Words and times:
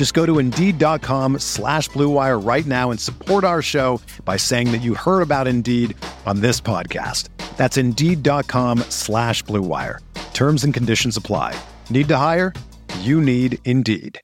Just 0.00 0.14
go 0.14 0.24
to 0.24 0.38
Indeed.com 0.38 1.40
slash 1.40 1.90
BlueWire 1.90 2.42
right 2.42 2.64
now 2.64 2.90
and 2.90 2.98
support 2.98 3.44
our 3.44 3.60
show 3.60 4.00
by 4.24 4.38
saying 4.38 4.72
that 4.72 4.78
you 4.78 4.94
heard 4.94 5.20
about 5.20 5.46
Indeed 5.46 5.94
on 6.24 6.40
this 6.40 6.58
podcast. 6.58 7.28
That's 7.58 7.76
Indeed.com 7.76 8.78
slash 8.88 9.44
BlueWire. 9.44 9.98
Terms 10.32 10.64
and 10.64 10.72
conditions 10.72 11.18
apply. 11.18 11.54
Need 11.90 12.08
to 12.08 12.16
hire? 12.16 12.54
You 13.00 13.20
need 13.20 13.58
Indeed. 13.66 14.18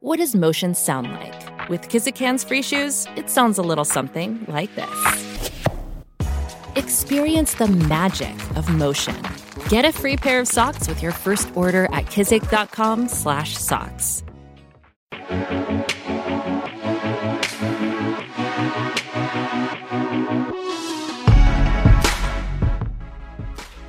What 0.00 0.18
does 0.18 0.36
motion 0.36 0.74
sound 0.74 1.10
like? 1.10 1.70
With 1.70 1.88
Kizikans 1.88 2.44
free 2.44 2.60
shoes, 2.60 3.06
it 3.16 3.30
sounds 3.30 3.56
a 3.56 3.62
little 3.62 3.86
something 3.86 4.44
like 4.46 4.68
this. 4.74 5.50
Experience 6.76 7.54
the 7.54 7.66
magic 7.68 8.36
of 8.56 8.68
motion. 8.68 9.18
Get 9.70 9.84
a 9.84 9.92
free 9.92 10.16
pair 10.16 10.40
of 10.40 10.48
socks 10.48 10.88
with 10.88 11.00
your 11.00 11.12
first 11.12 11.56
order 11.56 11.84
at 11.92 12.06
kizik.com 12.06 13.06
slash 13.06 13.56
socks. 13.56 14.24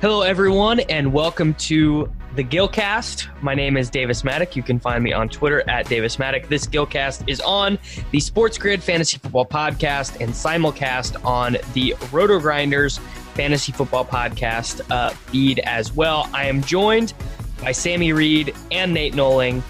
Hello, 0.00 0.22
everyone, 0.22 0.78
and 0.80 1.12
welcome 1.12 1.54
to 1.54 2.08
the 2.36 2.44
Gilcast. 2.44 3.26
My 3.42 3.56
name 3.56 3.76
is 3.76 3.90
Davis 3.90 4.22
Mattek. 4.22 4.54
You 4.54 4.62
can 4.62 4.78
find 4.78 5.02
me 5.02 5.12
on 5.12 5.28
Twitter 5.28 5.68
at 5.68 5.88
Davis 5.88 6.16
Mattek. 6.16 6.46
This 6.48 6.64
Gilcast 6.64 7.28
is 7.28 7.40
on 7.40 7.76
the 8.12 8.20
Sports 8.20 8.56
Grid 8.56 8.84
Fantasy 8.84 9.18
Football 9.18 9.46
Podcast 9.46 10.20
and 10.20 10.30
simulcast 10.30 11.24
on 11.24 11.56
the 11.72 11.96
Roto 12.12 12.38
Grinders 12.38 13.00
Fantasy 13.34 13.72
Football 13.72 14.04
Podcast 14.04 14.80
uh, 14.90 15.10
feed 15.10 15.58
as 15.60 15.92
well. 15.92 16.28
I 16.32 16.46
am 16.46 16.62
joined 16.62 17.14
by 17.60 17.72
Sammy 17.72 18.12
Reed 18.12 18.54
and 18.70 18.92
Nate 18.92 19.14
Noling, 19.14 19.62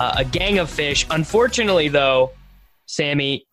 uh, 0.00 0.14
a 0.18 0.24
gang 0.24 0.58
of 0.58 0.70
fish. 0.70 1.06
Unfortunately, 1.10 1.88
though, 1.88 2.30
Sammy, 2.86 3.46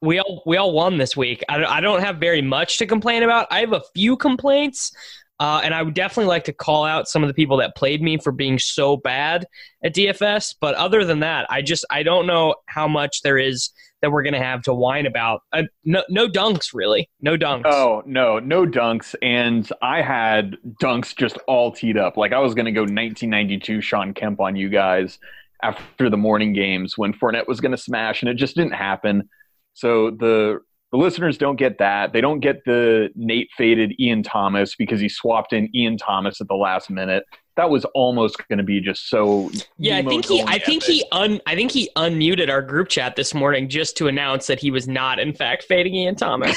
we 0.00 0.18
all 0.18 0.42
we 0.46 0.56
all 0.56 0.72
won 0.72 0.98
this 0.98 1.16
week. 1.16 1.42
I, 1.48 1.64
I 1.64 1.80
don't 1.80 2.00
have 2.00 2.16
very 2.16 2.42
much 2.42 2.78
to 2.78 2.86
complain 2.86 3.22
about. 3.22 3.46
I 3.50 3.60
have 3.60 3.72
a 3.72 3.82
few 3.94 4.16
complaints. 4.16 4.92
Uh, 5.40 5.60
and 5.62 5.72
I 5.72 5.84
would 5.84 5.94
definitely 5.94 6.26
like 6.26 6.42
to 6.44 6.52
call 6.52 6.84
out 6.84 7.06
some 7.06 7.22
of 7.22 7.28
the 7.28 7.34
people 7.34 7.58
that 7.58 7.76
played 7.76 8.02
me 8.02 8.18
for 8.18 8.32
being 8.32 8.58
so 8.58 8.96
bad 8.96 9.46
at 9.84 9.94
DFS. 9.94 10.56
But 10.60 10.74
other 10.74 11.04
than 11.04 11.20
that, 11.20 11.46
I 11.48 11.62
just 11.62 11.84
I 11.90 12.02
don't 12.02 12.26
know 12.26 12.56
how 12.66 12.88
much 12.88 13.22
there 13.22 13.38
is 13.38 13.70
that 14.02 14.10
we're 14.10 14.22
gonna 14.22 14.42
have 14.42 14.62
to 14.62 14.74
whine 14.74 15.06
about. 15.06 15.42
Uh, 15.52 15.64
no, 15.84 16.02
no 16.08 16.28
dunks 16.28 16.72
really, 16.72 17.08
no 17.20 17.36
dunks. 17.36 17.62
Oh 17.66 18.02
no, 18.06 18.38
no 18.38 18.66
dunks. 18.66 19.14
And 19.22 19.68
I 19.82 20.02
had 20.02 20.56
dunks 20.82 21.16
just 21.16 21.38
all 21.46 21.72
teed 21.72 21.96
up. 21.96 22.16
Like 22.16 22.32
I 22.32 22.38
was 22.38 22.54
gonna 22.54 22.72
go 22.72 22.82
1992 22.82 23.80
Shawn 23.80 24.14
Kemp 24.14 24.40
on 24.40 24.56
you 24.56 24.68
guys 24.68 25.18
after 25.62 26.08
the 26.08 26.16
morning 26.16 26.52
games 26.52 26.96
when 26.96 27.12
Fournette 27.12 27.48
was 27.48 27.60
gonna 27.60 27.76
smash, 27.76 28.22
and 28.22 28.28
it 28.28 28.34
just 28.34 28.56
didn't 28.56 28.74
happen. 28.74 29.28
So 29.74 30.10
the 30.10 30.60
the 30.90 30.98
listeners 30.98 31.36
don't 31.36 31.56
get 31.56 31.78
that. 31.78 32.12
They 32.12 32.20
don't 32.20 32.40
get 32.40 32.64
the 32.64 33.10
Nate 33.14 33.50
faded 33.56 33.94
Ian 34.00 34.22
Thomas 34.22 34.74
because 34.74 35.00
he 35.00 35.08
swapped 35.08 35.52
in 35.52 35.74
Ian 35.76 35.98
Thomas 35.98 36.40
at 36.40 36.48
the 36.48 36.54
last 36.54 36.88
minute. 36.88 37.24
That 37.58 37.70
was 37.70 37.84
almost 37.86 38.38
going 38.48 38.58
to 38.58 38.62
be 38.62 38.80
just 38.80 39.10
so. 39.10 39.50
Yeah, 39.78 39.96
I 39.96 40.02
think 40.04 40.26
he. 40.26 40.44
I 40.46 40.60
think 40.60 40.84
he 40.84 41.04
un. 41.10 41.40
I 41.44 41.56
think 41.56 41.72
he 41.72 41.90
unmuted 41.96 42.48
our 42.48 42.62
group 42.62 42.88
chat 42.88 43.16
this 43.16 43.34
morning 43.34 43.68
just 43.68 43.96
to 43.96 44.06
announce 44.06 44.46
that 44.46 44.60
he 44.60 44.70
was 44.70 44.86
not, 44.86 45.18
in 45.18 45.34
fact, 45.34 45.64
fading 45.64 45.96
Ian 45.96 46.14
Thomas. 46.14 46.56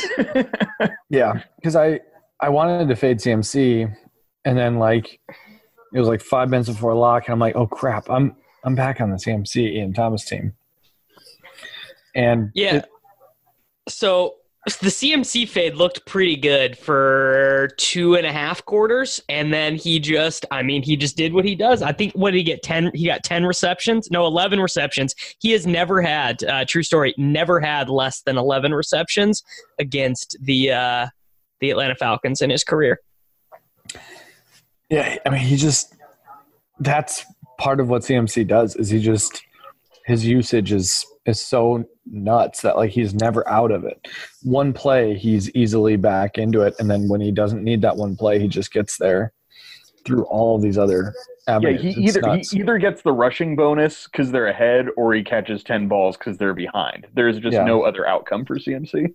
yeah, 1.09 1.41
because 1.55 1.75
I 1.75 2.01
I 2.39 2.49
wanted 2.49 2.87
to 2.87 2.95
fade 2.95 3.17
CMC, 3.17 3.91
and 4.45 4.55
then 4.55 4.77
like 4.77 5.19
it 5.91 5.99
was 5.99 6.07
like 6.07 6.21
five 6.21 6.51
minutes 6.51 6.69
before 6.69 6.93
lock, 6.93 7.25
and 7.25 7.33
I'm 7.33 7.39
like, 7.39 7.55
oh 7.55 7.65
crap, 7.65 8.07
I'm 8.07 8.35
I'm 8.63 8.75
back 8.75 9.01
on 9.01 9.09
the 9.09 9.17
CMC 9.17 9.73
Ian 9.73 9.93
Thomas 9.93 10.23
team. 10.23 10.53
And 12.13 12.51
yeah. 12.53 12.75
It, 12.75 12.85
so 13.89 14.35
the 14.65 14.89
CMC 14.89 15.49
fade 15.49 15.75
looked 15.75 16.05
pretty 16.05 16.35
good 16.35 16.77
for 16.77 17.69
two 17.77 18.15
and 18.15 18.27
a 18.27 18.31
half 18.31 18.63
quarters, 18.65 19.19
and 19.27 19.51
then 19.51 19.75
he 19.75 19.99
just, 19.99 20.45
I 20.51 20.61
mean, 20.61 20.83
he 20.83 20.95
just 20.95 21.17
did 21.17 21.33
what 21.33 21.45
he 21.45 21.55
does. 21.55 21.81
I 21.81 21.91
think 21.91 22.13
what 22.13 22.31
did 22.31 22.37
he 22.37 22.43
get? 22.43 22.61
Ten? 22.61 22.91
He 22.93 23.07
got 23.07 23.23
ten 23.23 23.43
receptions? 23.43 24.11
No, 24.11 24.27
eleven 24.27 24.59
receptions. 24.59 25.15
He 25.39 25.51
has 25.51 25.65
never 25.65 25.99
had, 25.99 26.43
uh, 26.43 26.65
true 26.65 26.83
story, 26.83 27.15
never 27.17 27.59
had 27.59 27.89
less 27.89 28.21
than 28.21 28.37
eleven 28.37 28.71
receptions 28.71 29.41
against 29.79 30.37
the 30.39 30.71
uh, 30.71 31.07
the 31.59 31.71
Atlanta 31.71 31.95
Falcons 31.95 32.41
in 32.43 32.51
his 32.51 32.63
career. 32.63 32.99
Yeah, 34.91 35.17
I 35.25 35.29
mean, 35.29 35.39
he 35.39 35.55
just 35.55 35.95
that's 36.79 37.25
part 37.57 37.79
of 37.79 37.89
what 37.89 38.03
CMC 38.03 38.45
does 38.45 38.75
is 38.75 38.89
he 38.89 38.99
just 38.99 39.41
his 40.05 40.23
usage 40.23 40.71
is 40.71 41.03
is 41.25 41.43
so 41.43 41.83
nuts 42.05 42.61
that 42.61 42.75
like 42.75 42.91
he's 42.91 43.13
never 43.13 43.47
out 43.47 43.71
of 43.71 43.83
it. 43.83 44.07
One 44.43 44.73
play, 44.73 45.15
he's 45.15 45.49
easily 45.51 45.95
back 45.95 46.37
into 46.37 46.61
it, 46.61 46.75
and 46.79 46.89
then 46.89 47.07
when 47.07 47.21
he 47.21 47.31
doesn't 47.31 47.63
need 47.63 47.81
that 47.81 47.97
one 47.97 48.15
play, 48.15 48.39
he 48.39 48.47
just 48.47 48.71
gets 48.73 48.97
there 48.97 49.33
through 50.03 50.23
all 50.23 50.57
these 50.57 50.77
other 50.77 51.13
avenues. 51.47 51.83
Yeah, 51.83 51.91
he 51.91 52.05
it's 52.05 52.17
either 52.17 52.21
nuts. 52.21 52.51
he 52.51 52.59
either 52.59 52.77
gets 52.77 53.01
the 53.03 53.13
rushing 53.13 53.55
bonus 53.55 54.05
because 54.05 54.31
they're 54.31 54.47
ahead, 54.47 54.87
or 54.97 55.13
he 55.13 55.23
catches 55.23 55.63
ten 55.63 55.87
balls 55.87 56.17
because 56.17 56.37
they're 56.37 56.53
behind. 56.53 57.07
There's 57.13 57.39
just 57.39 57.53
yeah. 57.53 57.63
no 57.63 57.83
other 57.83 58.07
outcome 58.07 58.45
for 58.45 58.57
CMC. 58.57 59.13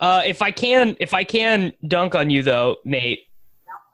Uh, 0.00 0.22
if 0.24 0.42
I 0.42 0.50
can, 0.50 0.96
if 1.00 1.14
I 1.14 1.24
can 1.24 1.72
dunk 1.86 2.14
on 2.14 2.30
you 2.30 2.42
though, 2.42 2.76
Nate, 2.84 3.27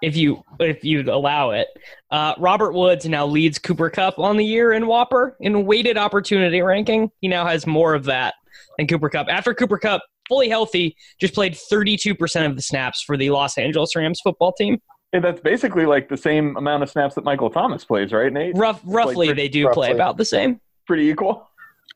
if 0.03 0.17
you 0.17 0.43
if 0.61 0.85
you'd 0.85 1.09
allow 1.09 1.51
it. 1.51 1.69
Uh, 2.11 2.35
Robert 2.39 2.73
Woods 2.73 3.07
now 3.07 3.27
leads 3.27 3.59
Cooper 3.59 3.91
Kupp 3.91 4.19
on 4.19 4.37
the 4.37 4.45
year 4.45 4.73
in 4.73 4.85
WOPR 4.85 5.33
in 5.41 5.67
weighted 5.67 5.97
opportunity 5.97 6.61
ranking. 6.63 7.11
He 7.21 7.29
now 7.29 7.47
has 7.47 7.67
more 7.67 7.95
of 7.95 8.05
that 8.05 8.35
than 8.79 8.87
Cooper 8.87 9.09
Kupp. 9.09 9.29
After 9.29 9.55
Cooper 9.55 9.79
Kupp, 9.79 10.03
fully 10.29 10.49
healthy, 10.49 10.97
just 11.21 11.35
played 11.35 11.55
32% 11.55 12.47
of 12.47 12.57
the 12.57 12.63
snaps 12.63 13.03
for 13.03 13.17
the 13.17 13.31
Los 13.31 13.59
Angeles 13.59 13.95
Rams 13.97 14.21
football 14.23 14.53
team. 14.53 14.81
Hey, 15.13 15.21
that's 15.21 15.41
basically 15.41 15.87
like 15.87 16.09
the 16.09 16.17
same 16.17 16.57
amount 16.57 16.83
of 16.83 16.91
snaps 16.91 17.15
that 17.15 17.25
Michael 17.25 17.51
Thomas 17.51 17.85
plays, 17.85 18.13
right, 18.13 18.33
Nate? 18.33 18.57
Rough, 18.57 18.81
roughly, 18.85 19.29
like 19.29 19.37
pretty, 19.37 19.43
they 19.43 19.49
do 19.49 19.67
roughly. 19.67 19.89
play 19.89 19.93
about 19.93 20.17
the 20.17 20.25
same. 20.25 20.61
Pretty 20.87 21.05
equal. 21.05 21.49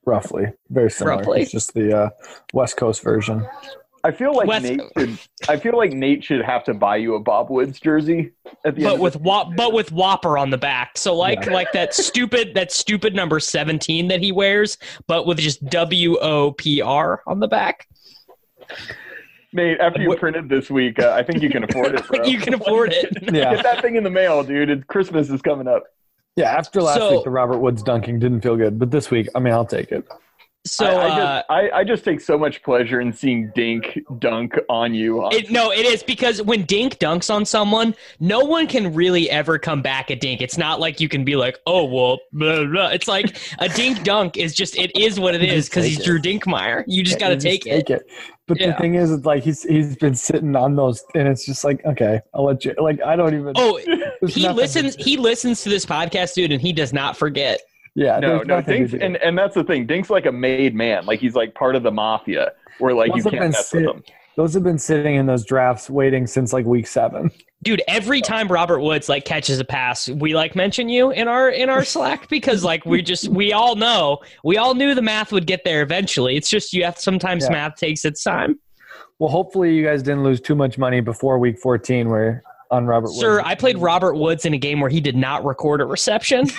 Roughly, 0.06 0.46
very 0.70 0.90
similar. 0.90 1.18
Roughly. 1.18 1.42
It's 1.42 1.50
just 1.50 1.74
the 1.74 1.96
uh, 1.96 2.10
West 2.52 2.76
Coast 2.76 3.02
version. 3.02 3.46
I 4.08 4.10
feel 4.10 4.34
like 4.34 4.46
West, 4.46 4.64
Nate 4.64 4.80
should. 4.96 5.18
I 5.50 5.58
feel 5.58 5.76
like 5.76 5.92
Nate 5.92 6.24
should 6.24 6.42
have 6.42 6.64
to 6.64 6.72
buy 6.72 6.96
you 6.96 7.14
a 7.14 7.20
Bob 7.20 7.50
Woods 7.50 7.78
jersey 7.78 8.30
at 8.64 8.74
the 8.74 8.82
but 8.82 8.98
with 8.98 9.16
Wop, 9.16 9.54
but 9.54 9.74
with 9.74 9.90
WOPR 9.90 10.40
on 10.40 10.48
the 10.48 10.56
back. 10.56 10.96
So 10.96 11.14
like 11.14 11.44
yeah. 11.44 11.52
like 11.52 11.72
that 11.72 11.92
stupid 11.92 12.54
that 12.54 12.72
stupid 12.72 13.14
number 13.14 13.38
seventeen 13.38 14.08
that 14.08 14.20
he 14.20 14.32
wears, 14.32 14.78
but 15.08 15.26
with 15.26 15.36
just 15.36 15.62
W 15.66 16.16
O 16.20 16.52
P 16.52 16.80
R 16.80 17.22
on 17.26 17.38
the 17.38 17.48
back. 17.48 17.86
Nate, 19.52 19.78
after 19.78 20.00
you 20.00 20.16
printed 20.16 20.48
this 20.48 20.70
week, 20.70 20.98
uh, 20.98 21.10
I 21.10 21.22
think 21.22 21.42
you 21.42 21.50
can 21.50 21.64
afford 21.64 21.94
it. 21.94 22.06
Bro. 22.08 22.24
you 22.24 22.38
can 22.38 22.54
afford 22.54 22.94
it. 22.94 23.12
yeah, 23.30 23.56
get 23.56 23.62
that 23.62 23.82
thing 23.82 23.96
in 23.96 24.04
the 24.04 24.10
mail, 24.10 24.42
dude. 24.42 24.70
It's, 24.70 24.84
Christmas 24.84 25.28
is 25.28 25.42
coming 25.42 25.68
up. 25.68 25.84
Yeah, 26.34 26.50
after 26.50 26.80
last 26.80 26.96
so, 26.96 27.16
week, 27.16 27.24
the 27.24 27.30
Robert 27.30 27.58
Woods 27.58 27.82
dunking 27.82 28.20
didn't 28.20 28.40
feel 28.40 28.56
good, 28.56 28.78
but 28.78 28.90
this 28.90 29.10
week, 29.10 29.28
I 29.34 29.40
mean, 29.40 29.52
I'll 29.52 29.66
take 29.66 29.92
it. 29.92 30.08
So 30.70 30.86
I, 30.86 30.90
I, 30.90 31.08
uh, 31.08 31.16
just, 31.16 31.46
I, 31.50 31.70
I 31.70 31.84
just 31.84 32.04
take 32.04 32.20
so 32.20 32.38
much 32.38 32.62
pleasure 32.62 33.00
in 33.00 33.12
seeing 33.12 33.50
Dink 33.54 33.98
dunk 34.18 34.54
on 34.68 34.94
you. 34.94 35.26
It, 35.30 35.50
no, 35.50 35.72
it 35.72 35.84
is 35.86 36.02
because 36.02 36.42
when 36.42 36.64
Dink 36.64 36.98
dunks 36.98 37.32
on 37.32 37.44
someone, 37.44 37.94
no 38.20 38.40
one 38.40 38.66
can 38.66 38.94
really 38.94 39.30
ever 39.30 39.58
come 39.58 39.82
back 39.82 40.10
at 40.10 40.20
Dink. 40.20 40.40
It's 40.40 40.58
not 40.58 40.80
like 40.80 41.00
you 41.00 41.08
can 41.08 41.24
be 41.24 41.36
like, 41.36 41.58
oh 41.66 41.84
well, 41.84 42.18
blah, 42.32 42.64
blah. 42.64 42.88
it's 42.88 43.08
like 43.08 43.36
a 43.58 43.68
Dink 43.68 44.02
dunk 44.04 44.36
is 44.36 44.54
just 44.54 44.76
it 44.76 44.94
is 44.96 45.18
what 45.18 45.34
it 45.34 45.42
You 45.42 45.48
is 45.48 45.64
just 45.64 45.70
because 45.70 45.84
take 45.84 45.90
he's 45.90 46.00
it. 46.00 46.04
Drew 46.04 46.20
Dinkmeyer. 46.20 46.84
You 46.86 47.02
just 47.02 47.18
got 47.18 47.28
to 47.28 47.34
You 47.34 47.40
take 47.40 47.66
it. 47.66 47.86
Take 47.86 47.90
it. 47.90 48.10
But 48.46 48.58
Yeah. 48.58 48.68
the 48.68 48.72
thing 48.78 48.94
is, 48.94 49.10
it's 49.12 49.26
like 49.26 49.42
he's 49.42 49.62
he's 49.62 49.94
been 49.96 50.14
sitting 50.14 50.56
on 50.56 50.74
those, 50.74 51.04
and 51.14 51.28
it's 51.28 51.44
just 51.44 51.64
like, 51.64 51.84
okay, 51.84 52.20
I'll 52.32 52.44
let 52.46 52.64
you. 52.64 52.74
Like 52.78 52.98
I 53.04 53.14
don't 53.14 53.34
even. 53.34 53.52
Oh, 53.56 53.76
he 53.76 54.42
nothing 54.42 54.56
listens. 54.56 54.96
He 54.96 55.18
listens 55.18 55.62
to 55.64 55.68
this 55.68 55.84
podcast, 55.84 56.34
dude, 56.34 56.50
and 56.50 56.60
he 56.60 56.72
does 56.72 56.94
not 56.94 57.16
forget. 57.16 57.60
Yeah, 57.94 58.18
no, 58.20 58.42
no, 58.42 58.62
Dink's 58.62 58.94
and, 58.94 59.16
and 59.16 59.36
that's 59.36 59.54
the 59.54 59.64
thing. 59.64 59.86
Dink's 59.86 60.10
like 60.10 60.26
a 60.26 60.32
made 60.32 60.74
man. 60.74 61.06
Like 61.06 61.20
he's 61.20 61.34
like 61.34 61.54
part 61.54 61.74
of 61.76 61.82
the 61.82 61.90
mafia, 61.90 62.52
where 62.78 62.94
like 62.94 63.10
Those 63.10 63.18
you 63.18 63.22
have 63.24 63.32
can't 63.32 63.42
been 63.42 63.50
mess 63.52 63.72
with 63.72 63.84
him. 63.84 64.02
Those 64.36 64.54
have 64.54 64.62
been 64.62 64.78
sitting 64.78 65.16
in 65.16 65.26
those 65.26 65.44
drafts, 65.44 65.90
waiting 65.90 66.26
since 66.26 66.52
like 66.52 66.64
week 66.64 66.86
seven. 66.86 67.30
Dude, 67.64 67.82
every 67.88 68.20
time 68.20 68.46
Robert 68.46 68.80
Woods 68.80 69.08
like 69.08 69.24
catches 69.24 69.58
a 69.58 69.64
pass, 69.64 70.08
we 70.08 70.32
like 70.34 70.54
mention 70.54 70.88
you 70.88 71.10
in 71.10 71.26
our 71.26 71.50
in 71.50 71.68
our 71.68 71.84
Slack 71.84 72.28
because 72.28 72.62
like 72.62 72.86
we 72.86 73.02
just 73.02 73.28
we 73.28 73.52
all 73.52 73.74
know 73.74 74.18
we 74.44 74.56
all 74.58 74.74
knew 74.74 74.94
the 74.94 75.02
math 75.02 75.32
would 75.32 75.46
get 75.46 75.64
there 75.64 75.82
eventually. 75.82 76.36
It's 76.36 76.48
just 76.48 76.72
you 76.72 76.84
have 76.84 76.98
sometimes 76.98 77.44
Yeah. 77.44 77.52
math 77.52 77.74
takes 77.76 78.04
its 78.04 78.22
time. 78.22 78.60
Well, 79.18 79.30
hopefully 79.30 79.74
you 79.74 79.84
guys 79.84 80.04
didn't 80.04 80.22
lose 80.22 80.40
too 80.40 80.54
much 80.54 80.78
money 80.78 81.00
before 81.00 81.40
week 81.40 81.58
14, 81.58 82.08
where 82.08 82.44
on 82.70 82.86
Robert. 82.86 83.08
Woods. 83.08 83.18
Sir, 83.18 83.40
I 83.40 83.56
played 83.56 83.78
Robert 83.78 84.14
Woods 84.14 84.44
in 84.44 84.54
a 84.54 84.58
game 84.58 84.80
where 84.80 84.90
he 84.90 85.00
did 85.00 85.16
not 85.16 85.44
record 85.44 85.80
a 85.80 85.84
reception. 85.84 86.46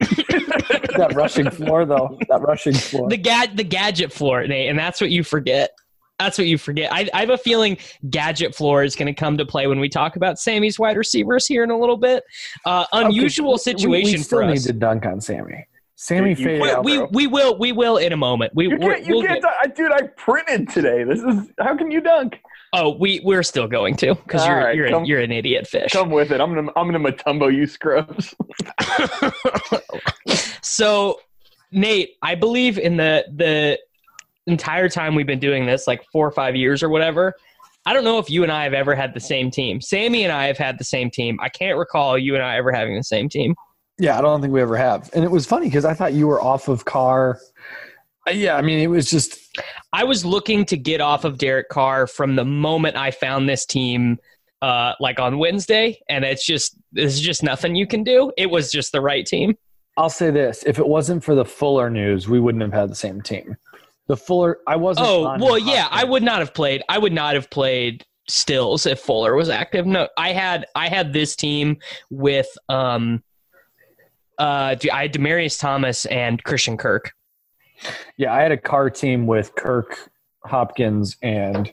that 0.00 1.12
rushing 1.14 1.50
floor 1.50 1.84
though. 1.84 2.18
That 2.28 2.40
rushing 2.42 2.74
floor. 2.74 3.08
the 3.08 3.16
gad 3.16 3.56
the 3.56 3.64
gadget 3.64 4.12
floor, 4.12 4.46
Nate, 4.46 4.68
and 4.70 4.78
that's 4.78 5.00
what 5.00 5.10
you 5.10 5.24
forget. 5.24 5.70
That's 6.18 6.36
what 6.36 6.48
you 6.48 6.58
forget. 6.58 6.92
I, 6.92 7.08
I 7.14 7.20
have 7.20 7.30
a 7.30 7.38
feeling 7.38 7.78
gadget 8.10 8.52
floor 8.54 8.82
is 8.82 8.96
going 8.96 9.06
to 9.06 9.12
come 9.12 9.38
to 9.38 9.46
play 9.46 9.68
when 9.68 9.78
we 9.78 9.88
talk 9.88 10.16
about 10.16 10.38
Sammy's 10.40 10.76
wide 10.76 10.96
receivers 10.96 11.46
here 11.46 11.62
in 11.62 11.70
a 11.70 11.78
little 11.78 11.96
bit. 11.96 12.24
Uh, 12.64 12.84
unusual 12.92 13.52
Okay, 13.52 13.58
situation 13.62 14.18
we, 14.18 14.22
still 14.24 14.40
for 14.40 14.46
need 14.46 14.56
us. 14.56 14.64
to 14.64 14.72
dunk 14.72 15.06
on 15.06 15.20
Sammy. 15.20 15.64
Sammy 15.94 16.30
You- 16.30 16.36
faded 16.36 16.60
We, 16.62 16.70
out. 16.70 16.84
we, 16.84 17.02
we 17.12 17.26
will 17.28 17.56
we 17.58 17.70
will 17.72 17.98
in 17.98 18.12
a 18.12 18.16
moment. 18.16 18.52
We 18.54 18.68
You 18.68 18.78
can't, 18.78 19.04
you 19.04 19.14
we'll 19.14 19.26
can't, 19.26 19.42
get- 19.42 19.62
dunk- 19.62 19.74
dude. 19.76 19.92
I 19.92 20.02
printed 20.16 20.68
today. 20.70 21.04
This 21.04 21.20
is 21.20 21.48
how 21.60 21.76
can 21.76 21.90
you 21.92 22.00
dunk? 22.00 22.40
Oh 22.72 22.90
we 22.98 23.20
we're 23.24 23.42
still 23.42 23.66
going 23.66 23.96
to 23.96 24.14
because 24.14 24.46
you're 24.46 24.56
right, 24.56 24.76
you're 24.76 24.90
come- 24.90 25.04
you're 25.04 25.20
an 25.20 25.32
idiot 25.32 25.66
fish. 25.66 25.90
Come 25.92 26.10
with 26.10 26.30
it. 26.32 26.40
I'm 26.40 26.54
gonna 26.54 26.70
I'm 26.76 26.90
gonna 26.90 26.98
Mutombo 27.12 27.54
you 27.54 27.66
scrubs. 27.66 28.34
so 30.62 31.20
Nate, 31.72 32.10
I 32.22 32.34
believe 32.34 32.78
in 32.78 32.96
the 32.96 33.24
the 33.34 33.78
entire 34.46 34.88
time 34.88 35.14
we've 35.14 35.26
been 35.26 35.38
doing 35.38 35.66
this, 35.66 35.86
like 35.86 36.04
four 36.12 36.26
or 36.26 36.30
five 36.32 36.56
years 36.56 36.82
or 36.82 36.88
whatever. 36.88 37.34
I 37.86 37.92
don't 37.94 38.04
know 38.04 38.18
if 38.18 38.28
you 38.28 38.42
and 38.42 38.52
I 38.52 38.64
have 38.64 38.74
ever 38.74 38.94
had 38.94 39.14
the 39.14 39.20
same 39.20 39.50
team. 39.50 39.80
Sammy 39.80 40.24
and 40.24 40.32
I 40.32 40.46
have 40.46 40.58
had 40.58 40.78
the 40.78 40.84
same 40.84 41.10
team. 41.10 41.38
I 41.40 41.48
can't 41.48 41.78
recall 41.78 42.18
you 42.18 42.34
and 42.34 42.42
I 42.44 42.56
ever 42.56 42.70
having 42.72 42.96
the 42.96 43.04
same 43.04 43.28
team. 43.28 43.54
Yeah, 43.98 44.18
I 44.18 44.20
don't 44.20 44.40
think 44.40 44.52
we 44.52 44.60
ever 44.60 44.76
have. 44.76 45.10
And 45.14 45.24
it 45.24 45.30
was 45.30 45.46
funny 45.46 45.66
because 45.66 45.84
I 45.84 45.94
thought 45.94 46.12
you 46.12 46.26
were 46.26 46.40
off 46.40 46.68
of 46.68 46.84
Carr. 46.84 47.38
Uh, 48.26 48.32
Yeah, 48.32 48.56
I 48.56 48.62
mean, 48.62 48.78
it 48.78 48.88
was 48.88 49.10
just 49.10 49.47
I 49.92 50.04
was 50.04 50.24
looking 50.24 50.64
to 50.66 50.76
get 50.76 51.00
off 51.00 51.24
of 51.24 51.38
Derek 51.38 51.68
Carr 51.68 52.06
from 52.06 52.36
the 52.36 52.44
moment 52.44 52.96
I 52.96 53.10
found 53.10 53.48
this 53.48 53.64
team, 53.64 54.18
uh, 54.60 54.92
like 55.00 55.18
on 55.18 55.38
Wednesday, 55.38 56.00
and 56.08 56.24
it's 56.24 56.44
just 56.44 56.76
there's 56.92 57.20
just 57.20 57.42
nothing 57.42 57.74
you 57.74 57.86
can 57.86 58.04
do. 58.04 58.32
It 58.36 58.50
was 58.50 58.70
just 58.70 58.92
the 58.92 59.00
right 59.00 59.24
team. 59.24 59.56
I'll 59.96 60.10
say 60.10 60.30
this: 60.30 60.62
if 60.64 60.78
it 60.78 60.86
wasn't 60.86 61.24
for 61.24 61.34
the 61.34 61.44
Fuller 61.44 61.90
news, 61.90 62.28
we 62.28 62.38
wouldn't 62.38 62.62
have 62.62 62.72
had 62.72 62.90
the 62.90 62.94
same 62.94 63.22
team. 63.22 63.56
The 64.08 64.16
Fuller, 64.16 64.58
I 64.66 64.76
wasn't. 64.76 65.06
Oh 65.06 65.36
well, 65.38 65.58
yeah, 65.58 65.88
I 65.90 66.04
would 66.04 66.22
not 66.22 66.40
have 66.40 66.54
played. 66.54 66.82
I 66.88 66.98
would 66.98 67.12
not 67.12 67.34
have 67.34 67.48
played 67.50 68.04
Stills 68.28 68.84
if 68.84 69.00
Fuller 69.00 69.34
was 69.34 69.48
active. 69.48 69.86
No, 69.86 70.08
I 70.16 70.32
had 70.32 70.66
I 70.74 70.88
had 70.88 71.12
this 71.12 71.34
team 71.34 71.78
with 72.10 72.46
um, 72.68 73.22
uh, 74.38 74.76
I 74.92 75.02
had 75.02 75.12
Demaryius 75.12 75.58
Thomas 75.58 76.04
and 76.06 76.42
Christian 76.44 76.76
Kirk. 76.76 77.12
Yeah, 78.16 78.32
I 78.32 78.42
had 78.42 78.52
a 78.52 78.56
Carr 78.56 78.90
team 78.90 79.26
with 79.26 79.54
Kirk, 79.54 80.10
Hopkins, 80.44 81.16
and 81.22 81.72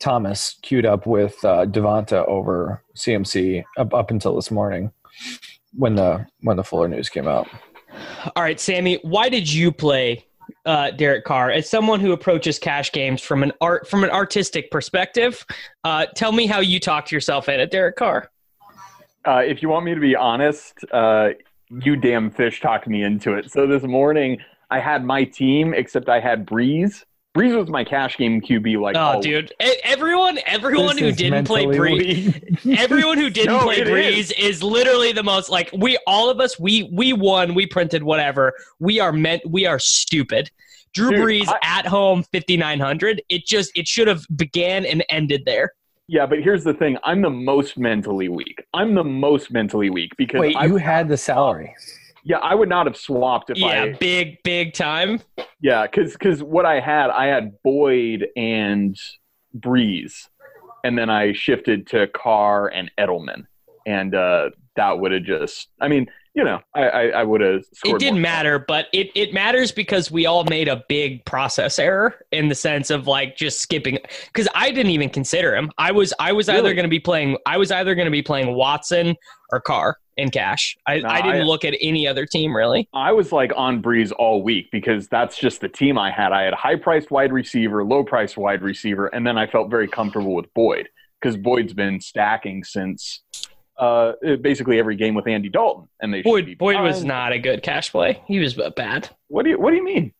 Thomas 0.00 0.56
queued 0.62 0.84
up 0.84 1.06
with 1.06 1.42
uh, 1.44 1.64
Devonta 1.66 2.26
over 2.26 2.82
CMC 2.96 3.64
up, 3.78 3.94
up 3.94 4.10
until 4.10 4.34
this 4.34 4.50
morning 4.50 4.90
when 5.74 5.94
the 5.94 6.26
when 6.40 6.56
the 6.56 6.64
Fuller 6.64 6.88
news 6.88 7.08
came 7.08 7.28
out. 7.28 7.48
All 8.36 8.42
right, 8.42 8.58
Sammy, 8.58 8.98
why 9.02 9.28
did 9.28 9.50
you 9.50 9.70
play 9.70 10.26
uh, 10.66 10.90
Derek 10.90 11.24
Carr 11.24 11.50
as 11.50 11.68
someone 11.68 12.00
who 12.00 12.12
approaches 12.12 12.58
cash 12.58 12.90
games 12.92 13.22
from 13.22 13.42
an 13.42 13.52
art 13.60 13.88
from 13.88 14.02
an 14.04 14.10
artistic 14.10 14.70
perspective? 14.70 15.46
Uh, 15.84 16.06
tell 16.16 16.32
me 16.32 16.46
how 16.46 16.60
you 16.60 16.80
talked 16.80 17.12
yourself 17.12 17.48
in 17.48 17.60
at 17.60 17.70
Derek 17.70 17.96
Carr. 17.96 18.30
Uh, 19.24 19.42
if 19.46 19.62
you 19.62 19.68
want 19.68 19.84
me 19.84 19.94
to 19.94 20.00
be 20.00 20.16
honest, 20.16 20.74
uh, 20.92 21.30
you 21.70 21.96
damn 21.96 22.30
fish 22.30 22.60
talked 22.60 22.88
me 22.88 23.04
into 23.04 23.34
it. 23.34 23.50
So 23.50 23.66
this 23.66 23.82
morning 23.84 24.38
I 24.72 24.80
had 24.80 25.04
my 25.04 25.24
team, 25.24 25.74
except 25.74 26.08
I 26.08 26.18
had 26.18 26.46
Brees. 26.46 27.04
Brees 27.36 27.56
was 27.56 27.68
my 27.68 27.84
cash 27.84 28.16
game 28.16 28.40
QB. 28.40 28.78
Like, 28.80 28.96
Oh, 28.96 29.00
all 29.00 29.20
dude, 29.20 29.52
E- 29.62 29.76
everyone, 29.84 30.38
everyone 30.46 30.96
This 30.96 30.98
who 30.98 31.06
is 31.08 31.16
didn't 31.16 31.44
play 31.46 31.64
Brees, 31.66 32.78
everyone 32.78 33.18
who 33.18 33.28
didn't 33.30 33.52
No, 33.54 33.60
play 33.64 33.76
it 33.76 33.86
Brees 33.86 34.32
is. 34.38 34.62
literally 34.62 35.12
the 35.12 35.22
most 35.22 35.50
like 35.50 35.70
we 35.76 35.98
all 36.06 36.28
of 36.30 36.40
us 36.40 36.58
we 36.58 36.90
we 36.92 37.12
won 37.12 37.54
we 37.54 37.66
printed 37.66 38.02
whatever 38.02 38.52
we 38.80 38.98
are 39.00 39.12
meant 39.12 39.42
we 39.46 39.66
are 39.66 39.78
stupid. 39.78 40.50
Drew 40.94 41.10
Dude, 41.10 41.20
Brees 41.20 41.48
I- 41.48 41.58
at 41.78 41.86
home 41.86 42.22
fifty 42.32 42.56
nine 42.56 42.80
hundred. 42.80 43.22
It 43.30 43.46
just 43.46 43.72
it 43.74 43.86
should 43.88 44.08
have 44.08 44.24
began 44.36 44.84
and 44.86 45.02
ended 45.10 45.42
there. 45.46 45.72
Yeah, 46.08 46.26
but 46.26 46.40
here's 46.42 46.64
the 46.64 46.74
thing: 46.74 46.98
I'm 47.04 47.22
the 47.22 47.30
most 47.30 47.78
mentally 47.78 48.28
weak. 48.28 48.62
I'm 48.74 48.94
the 48.94 49.04
most 49.04 49.50
mentally 49.50 49.88
weak 49.88 50.10
because 50.18 50.40
Wait, 50.40 50.56
I, 50.56 50.66
you 50.66 50.76
had 50.76 51.08
the 51.08 51.16
salary. 51.16 51.74
Yeah, 52.24 52.38
I 52.38 52.54
would 52.54 52.68
not 52.68 52.86
have 52.86 52.96
swapped 52.96 53.50
if 53.50 53.58
Yeah, 53.58 53.66
I 53.66 53.84
Yeah, 53.86 53.96
big 53.98 54.42
big 54.44 54.74
time. 54.74 55.20
yeah, 55.60 55.86
because 55.86 56.12
because 56.12 56.42
what 56.42 56.64
I 56.66 56.80
had, 56.80 57.10
I 57.10 57.26
had 57.26 57.60
Boyd 57.62 58.28
and 58.36 58.96
Brees, 59.58 60.28
and 60.84 60.96
then 60.96 61.10
I 61.10 61.32
shifted 61.32 61.86
to 61.88 62.06
Carr 62.08 62.68
and 62.68 62.90
Edelman, 62.98 63.46
and 63.86 64.14
uh, 64.14 64.50
that 64.76 64.98
would 64.98 65.12
have 65.12 65.24
just, 65.24 65.68
I 65.80 65.88
mean, 65.88 66.06
you 66.34 66.44
know, 66.44 66.60
I 66.74 66.82
I, 66.82 67.06
I 67.08 67.22
would 67.24 67.40
have 67.40 67.64
scored. 67.74 67.96
It 67.96 68.04
didn't 68.04 68.20
more. 68.20 68.22
matter, 68.22 68.58
but 68.60 68.86
it, 68.92 69.10
it 69.14 69.34
matters 69.34 69.72
because 69.72 70.10
we 70.10 70.24
all 70.24 70.44
made 70.44 70.68
a 70.68 70.82
big 70.88 71.24
process 71.24 71.78
error 71.78 72.24
in 72.30 72.48
the 72.48 72.54
sense 72.54 72.90
of 72.90 73.06
like 73.06 73.36
just 73.36 73.60
skipping 73.60 73.98
because 74.26 74.48
I 74.54 74.70
didn't 74.70 74.92
even 74.92 75.10
consider 75.10 75.54
him. 75.56 75.70
I 75.76 75.92
was 75.92 76.14
I 76.20 76.32
was 76.32 76.48
either 76.48 76.72
going 76.72 76.84
to 76.84 76.88
be 76.88 77.00
playing 77.00 77.36
I 77.46 77.58
was 77.58 77.70
either 77.72 77.94
going 77.94 78.06
to 78.06 78.12
be 78.12 78.22
playing 78.22 78.54
Watson 78.54 79.16
or 79.50 79.60
Carr 79.60 79.98
in 80.16 80.30
cash. 80.30 80.76
I, 80.86 80.98
No, 80.98 81.08
I 81.08 81.22
didn't 81.22 81.42
I- 81.42 81.44
look 81.44 81.64
at 81.64 81.74
any 81.80 82.06
other 82.06 82.26
team 82.26 82.54
really. 82.54 82.88
I 82.92 83.12
was 83.12 83.32
like 83.32 83.52
on 83.56 83.82
Brees 83.82 84.12
all 84.18 84.42
week 84.42 84.70
because 84.70 85.08
that's 85.08 85.38
just 85.38 85.60
the 85.60 85.68
team 85.68 85.98
I 85.98 86.10
had. 86.10 86.32
I 86.32 86.42
had 86.42 86.54
high 86.54 86.76
priced 86.76 87.10
wide 87.10 87.32
receiver, 87.32 87.84
low 87.84 88.04
priced 88.04 88.36
wide 88.36 88.62
receiver, 88.62 89.06
and 89.08 89.26
then 89.26 89.38
I 89.38 89.46
felt 89.46 89.70
very 89.70 89.88
comfortable 89.88 90.34
with 90.34 90.52
Boyd 90.54 90.88
because 91.20 91.36
Boyd's 91.36 91.72
been 91.72 92.00
stacking 92.00 92.64
since 92.64 93.22
uh, 93.78 94.12
basically 94.42 94.78
every 94.78 94.96
game 94.96 95.14
with 95.14 95.26
Andy 95.26 95.48
Dalton, 95.48 95.88
and 96.00 96.12
they 96.12 96.22
Boyd 96.22 96.56
Boyd 96.58 96.80
was 96.80 97.04
not 97.04 97.32
a 97.32 97.38
good 97.38 97.62
cash 97.62 97.90
play. 97.90 98.22
He 98.26 98.38
was 98.38 98.54
bad. 98.76 99.08
What 99.28 99.44
do 99.44 99.50
you 99.50 99.58
What 99.58 99.70
do 99.70 99.76
you 99.76 99.84
mean, 99.84 100.12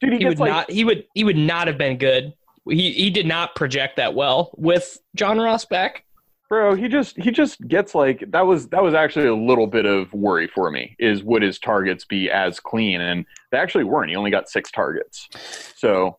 dude? 0.00 0.14
He, 0.14 0.18
He 0.18 0.24
would 0.26 0.38
like 0.38 0.50
not 0.50 0.70
he 0.70 0.84
would 0.84 1.06
he 1.14 1.24
would 1.24 1.36
not 1.36 1.66
have 1.68 1.78
been 1.78 1.98
good. 1.98 2.32
He 2.68 2.92
he 2.92 3.10
did 3.10 3.26
not 3.26 3.54
project 3.54 3.96
that 3.98 4.14
well 4.14 4.50
with 4.56 4.98
John 5.14 5.38
Ross 5.38 5.64
back. 5.64 6.04
Bro. 6.48 6.74
He 6.74 6.88
just 6.88 7.16
he 7.16 7.30
just 7.30 7.66
gets 7.66 7.94
like 7.94 8.22
that 8.30 8.46
was 8.46 8.68
that 8.68 8.82
was 8.82 8.94
actually 8.94 9.26
a 9.28 9.34
little 9.34 9.66
bit 9.66 9.86
of 9.86 10.12
worry 10.12 10.46
for 10.46 10.70
me. 10.70 10.94
Is 10.98 11.22
would 11.24 11.42
his 11.42 11.58
targets 11.58 12.04
be 12.04 12.30
as 12.30 12.60
clean? 12.60 13.00
And 13.00 13.24
they 13.50 13.58
actually 13.58 13.84
weren't. 13.84 14.10
He 14.10 14.16
only 14.16 14.30
got 14.30 14.48
six 14.48 14.70
targets. 14.70 15.28
So, 15.76 16.18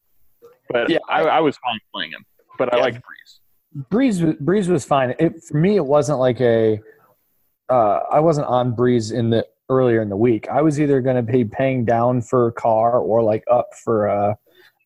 but 0.69 0.89
Yeah, 0.89 0.97
I, 1.07 1.21
I 1.23 1.39
was 1.39 1.57
fine 1.57 1.79
playing 1.93 2.11
him. 2.11 2.25
But 2.57 2.73
I 2.73 2.77
like 2.79 2.95
Brees. 2.95 3.85
Brees 3.91 4.25
was- 4.25 4.35
Brees 4.35 4.67
was 4.67 4.83
fine. 4.83 5.13
It 5.19 5.43
for 5.43 5.57
me 5.57 5.75
it 5.75 5.85
wasn't 5.85 6.19
like 6.19 6.41
a 6.41 6.79
uh, 7.69 7.99
I 8.11 8.19
wasn't 8.19 8.47
on 8.47 8.75
Brees 8.75 9.13
in 9.13 9.29
the 9.29 9.45
earlier 9.69 10.01
in 10.01 10.09
the 10.09 10.17
week. 10.17 10.47
I 10.49 10.61
was 10.61 10.79
either 10.79 11.01
going 11.01 11.15
to 11.15 11.23
be 11.23 11.43
paying 11.45 11.85
down 11.85 12.21
for 12.21 12.47
a 12.47 12.51
Carr 12.51 12.99
or 12.99 13.23
like 13.23 13.43
up 13.51 13.69
for 13.83 14.05
a, 14.07 14.37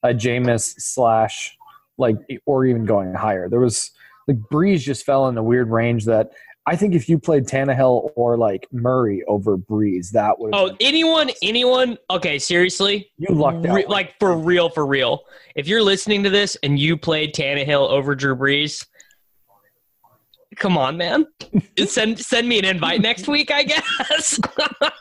a 0.03 0.09
Jameis 0.09 0.75
slash 0.79 1.57
like 1.97 2.15
or 2.45 2.65
even 2.65 2.85
going 2.85 3.13
higher. 3.13 3.49
There 3.49 3.59
was 3.59 3.91
like 4.29 4.37
Brees 4.51 4.79
just 4.81 5.05
fell 5.05 5.27
in 5.27 5.35
the 5.35 5.43
weird 5.43 5.69
range 5.69 6.05
that 6.05 6.29
I 6.67 6.75
think 6.75 6.93
if 6.93 7.09
you 7.09 7.17
played 7.17 7.45
Tannehill 7.45 8.11
or 8.15 8.37
like 8.37 8.67
Murray 8.71 9.23
over 9.27 9.57
Brees, 9.57 10.11
that 10.11 10.37
would 10.37 10.53
Oh, 10.53 10.75
anyone 10.79 11.31
anyone 11.41 11.97
okay, 12.11 12.37
seriously? 12.37 13.11
you 13.17 13.33
lucked 13.33 13.65
out. 13.65 13.75
Re- 13.75 13.85
like 13.87 14.19
for 14.19 14.37
real, 14.37 14.69
for 14.69 14.85
real. 14.85 15.23
If 15.55 15.67
you're 15.67 15.81
listening 15.81 16.23
to 16.23 16.29
this 16.29 16.55
and 16.61 16.77
you 16.77 16.95
played 16.95 17.33
Tannehill 17.33 17.89
over 17.89 18.13
Drew 18.13 18.35
Brees, 18.35 18.85
come 20.57 20.77
on, 20.77 20.95
man. 20.95 21.25
send 21.87 22.19
send 22.19 22.47
me 22.47 22.59
an 22.59 22.65
invite 22.65 23.01
next 23.01 23.27
week, 23.27 23.49
I 23.49 23.63
guess. 23.63 24.39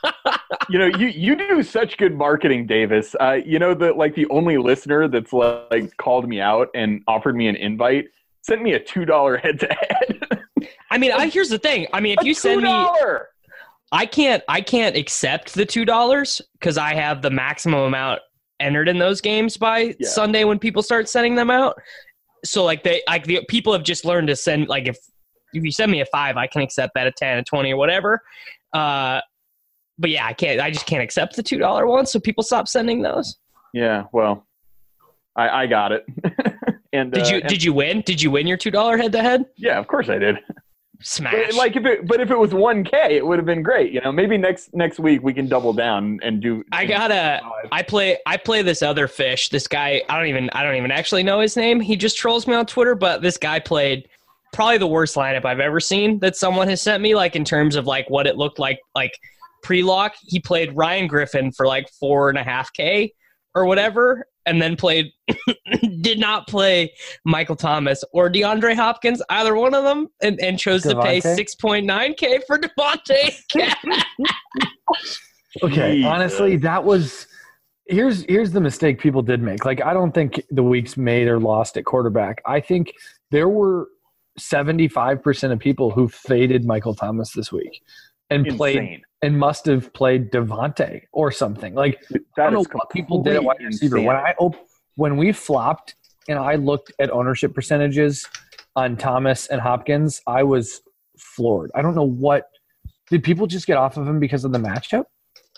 you 0.69 0.79
know, 0.79 0.87
you 0.87 1.05
you 1.07 1.35
do 1.35 1.61
such 1.61 1.97
good 1.97 2.15
marketing, 2.15 2.65
Davis. 2.65 3.15
Uh, 3.21 3.37
you 3.45 3.59
know 3.59 3.75
that 3.75 3.95
like 3.95 4.15
the 4.15 4.25
only 4.31 4.57
listener 4.57 5.07
that's 5.07 5.31
like 5.33 5.95
called 5.97 6.27
me 6.27 6.41
out 6.41 6.69
and 6.73 7.03
offered 7.07 7.35
me 7.35 7.47
an 7.47 7.57
invite 7.57 8.05
sent 8.49 8.61
me 8.61 8.73
a 8.73 8.79
two 8.79 9.05
dollar 9.05 9.37
head 9.37 9.59
to 9.61 9.67
head. 9.67 10.43
I 10.91 10.97
mean, 10.97 11.11
I 11.11 11.27
here's 11.27 11.49
the 11.49 11.59
thing. 11.59 11.87
I 11.93 11.99
mean, 12.01 12.15
if 12.19 12.25
you 12.25 12.33
send 12.33 12.63
me 12.63 12.87
I 13.91 14.05
can't 14.05 14.43
I 14.47 14.61
can't 14.61 14.95
accept 14.95 15.53
the 15.53 15.65
two 15.65 15.85
dollars 15.85 16.41
because 16.53 16.77
I 16.77 16.93
have 16.95 17.21
the 17.21 17.29
maximum 17.29 17.81
amount 17.81 18.21
entered 18.59 18.89
in 18.89 18.99
those 18.99 19.21
games 19.21 19.57
by 19.57 19.95
yeah. 19.99 20.09
Sunday 20.09 20.43
when 20.43 20.59
people 20.59 20.83
start 20.83 21.07
sending 21.07 21.35
them 21.35 21.49
out. 21.49 21.75
So 22.43 22.63
like 22.63 22.83
they 22.83 23.01
like 23.07 23.25
the 23.25 23.41
people 23.47 23.73
have 23.73 23.83
just 23.83 24.05
learned 24.05 24.27
to 24.27 24.35
send 24.35 24.67
like 24.67 24.87
if 24.87 24.97
if 25.53 25.63
you 25.63 25.71
send 25.71 25.91
me 25.91 26.01
a 26.01 26.05
five, 26.05 26.37
I 26.37 26.47
can 26.47 26.61
accept 26.61 26.93
that 26.95 27.07
a 27.07 27.11
ten, 27.11 27.37
a 27.37 27.43
twenty, 27.43 27.73
or 27.73 27.77
whatever. 27.77 28.21
Uh, 28.73 29.21
but 29.97 30.11
yeah, 30.11 30.25
I 30.25 30.33
can't. 30.33 30.59
I 30.61 30.69
just 30.69 30.85
can't 30.85 31.03
accept 31.03 31.35
the 31.35 31.43
two 31.43 31.57
dollar 31.57 31.87
ones. 31.87 32.11
So 32.11 32.19
people 32.19 32.43
stop 32.43 32.67
sending 32.67 33.01
those. 33.01 33.37
Yeah, 33.73 34.05
well, 34.11 34.47
I, 35.35 35.63
I 35.63 35.67
got 35.67 35.91
it. 35.91 36.05
and 36.93 37.11
did 37.11 37.27
you 37.27 37.37
uh, 37.37 37.39
and, 37.39 37.49
did 37.49 37.63
you 37.63 37.73
win? 37.73 38.01
Did 38.01 38.21
you 38.21 38.31
win 38.31 38.47
your 38.47 38.57
two 38.57 38.71
dollar 38.71 38.97
head 38.97 39.11
to 39.13 39.21
head? 39.21 39.45
Yeah, 39.55 39.79
of 39.79 39.87
course 39.87 40.09
I 40.09 40.17
did. 40.17 40.37
Smash. 41.01 41.33
But 41.33 41.53
like 41.55 41.75
if 41.77 41.85
it, 41.85 42.07
but 42.07 42.19
if 42.19 42.29
it 42.29 42.37
was 42.37 42.53
one 42.53 42.83
K, 42.83 43.15
it 43.15 43.25
would 43.25 43.39
have 43.39 43.45
been 43.45 43.63
great. 43.63 43.93
You 43.93 44.01
know, 44.01 44.11
maybe 44.11 44.37
next 44.37 44.73
next 44.73 44.99
week 44.99 45.23
we 45.23 45.33
can 45.33 45.47
double 45.47 45.71
down 45.71 46.19
and 46.23 46.41
do. 46.41 46.63
I 46.71 46.85
gotta. 46.85 47.41
I 47.71 47.83
play. 47.83 48.17
I 48.25 48.35
play 48.37 48.61
this 48.63 48.81
other 48.81 49.07
fish. 49.07 49.49
This 49.49 49.67
guy. 49.67 50.01
I 50.09 50.17
don't 50.17 50.27
even. 50.27 50.49
I 50.53 50.63
don't 50.63 50.75
even 50.75 50.91
actually 50.91 51.23
know 51.23 51.39
his 51.39 51.55
name. 51.55 51.79
He 51.79 51.95
just 51.95 52.17
trolls 52.17 52.47
me 52.47 52.53
on 52.53 52.65
Twitter. 52.65 52.95
But 52.95 53.21
this 53.21 53.37
guy 53.37 53.59
played 53.59 54.09
probably 54.51 54.77
the 54.77 54.87
worst 54.87 55.15
lineup 55.15 55.45
I've 55.45 55.61
ever 55.61 55.79
seen 55.79 56.19
that 56.19 56.35
someone 56.35 56.67
has 56.67 56.81
sent 56.81 57.01
me. 57.01 57.15
Like 57.15 57.35
in 57.35 57.45
terms 57.45 57.75
of 57.75 57.87
like 57.87 58.09
what 58.09 58.27
it 58.27 58.35
looked 58.35 58.59
like. 58.59 58.79
Like 58.93 59.17
pre-lock, 59.63 60.15
he 60.21 60.39
played 60.39 60.75
Ryan 60.75 61.07
Griffin 61.07 61.51
for 61.51 61.65
like 61.65 61.89
four 61.99 62.29
and 62.29 62.37
a 62.37 62.43
half 62.43 62.73
K 62.73 63.13
or 63.55 63.65
whatever, 63.65 64.27
and 64.49 64.61
then 64.61 64.75
played 64.75 65.11
did 66.01 66.19
not 66.19 66.47
play 66.47 66.91
Michael 67.23 67.55
Thomas 67.55 68.03
or 68.11 68.29
DeAndre 68.29 68.75
Hopkins, 68.75 69.21
either 69.29 69.55
one 69.55 69.75
of 69.75 69.83
them, 69.83 70.07
and, 70.21 70.39
and 70.41 70.57
chose 70.57 70.83
Davante? 70.83 70.95
to 70.95 71.01
pay 71.01 71.19
six 71.21 71.55
point 71.55 71.85
nine 71.85 72.15
K 72.15 72.39
for 72.47 72.57
Davante. 72.57 73.41
okay, 75.63 76.03
honestly, 76.03 76.57
that 76.57 76.83
was 76.83 77.27
here's 77.85 78.23
here's 78.23 78.51
the 78.51 78.61
mistake 78.61 78.99
people 78.99 79.21
did 79.21 79.41
make. 79.41 79.65
Like 79.65 79.83
I 79.83 79.93
don't 79.93 80.13
think 80.13 80.41
the 80.49 80.63
weeks 80.63 80.97
made 80.97 81.27
or 81.27 81.39
lost 81.39 81.77
at 81.77 81.85
quarterback. 81.85 82.41
I 82.45 82.59
think 82.59 82.91
there 83.31 83.47
were 83.47 83.87
75% 84.39 85.51
of 85.51 85.59
people 85.59 85.91
who 85.91 86.07
faded 86.07 86.65
Michael 86.65 86.95
Thomas 86.95 87.33
this 87.33 87.51
week 87.51 87.81
and 88.29 88.45
Insane. 88.45 88.57
played 88.57 89.01
and 89.21 89.37
must 89.37 89.65
have 89.65 89.91
played 89.93 90.31
Davante 90.31 91.03
or 91.11 91.31
something. 91.31 91.73
Like 91.73 92.01
that 92.09 92.21
I 92.37 92.43
don't 92.49 92.53
know 92.53 92.65
what 92.71 92.89
people 92.89 93.21
did 93.21 93.35
at 93.35 93.43
wide 93.43 93.57
receiver. 93.61 93.99
When 94.01 94.15
I 94.15 94.33
op- 94.39 94.67
when 94.95 95.17
we 95.17 95.31
flopped 95.31 95.95
and 96.27 96.39
I 96.39 96.55
looked 96.55 96.91
at 96.99 97.11
ownership 97.11 97.53
percentages 97.53 98.27
on 98.75 98.95
Thomas 98.95 99.47
and 99.47 99.59
Hopkins, 99.59 100.21
I 100.27 100.43
was 100.43 100.81
floored. 101.17 101.71
I 101.75 101.81
don't 101.81 101.95
know 101.95 102.07
what 102.07 102.49
did 103.09 103.23
people 103.23 103.47
just 103.47 103.67
get 103.67 103.77
off 103.77 103.97
of 103.97 104.07
him 104.07 104.19
because 104.19 104.45
of 104.45 104.51
the 104.51 104.59
matchup? 104.59 105.05